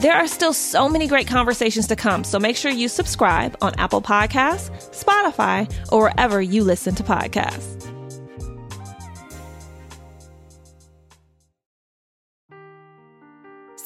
There 0.00 0.14
are 0.14 0.26
still 0.26 0.52
so 0.52 0.88
many 0.88 1.06
great 1.06 1.28
conversations 1.28 1.86
to 1.86 1.94
come, 1.94 2.24
so 2.24 2.40
make 2.40 2.56
sure 2.56 2.72
you 2.72 2.88
subscribe 2.88 3.56
on 3.60 3.72
Apple 3.78 4.02
Podcasts, 4.02 4.70
Spotify, 4.90 5.72
or 5.92 6.02
wherever 6.02 6.42
you 6.42 6.64
listen 6.64 6.96
to 6.96 7.04
podcasts. 7.04 7.91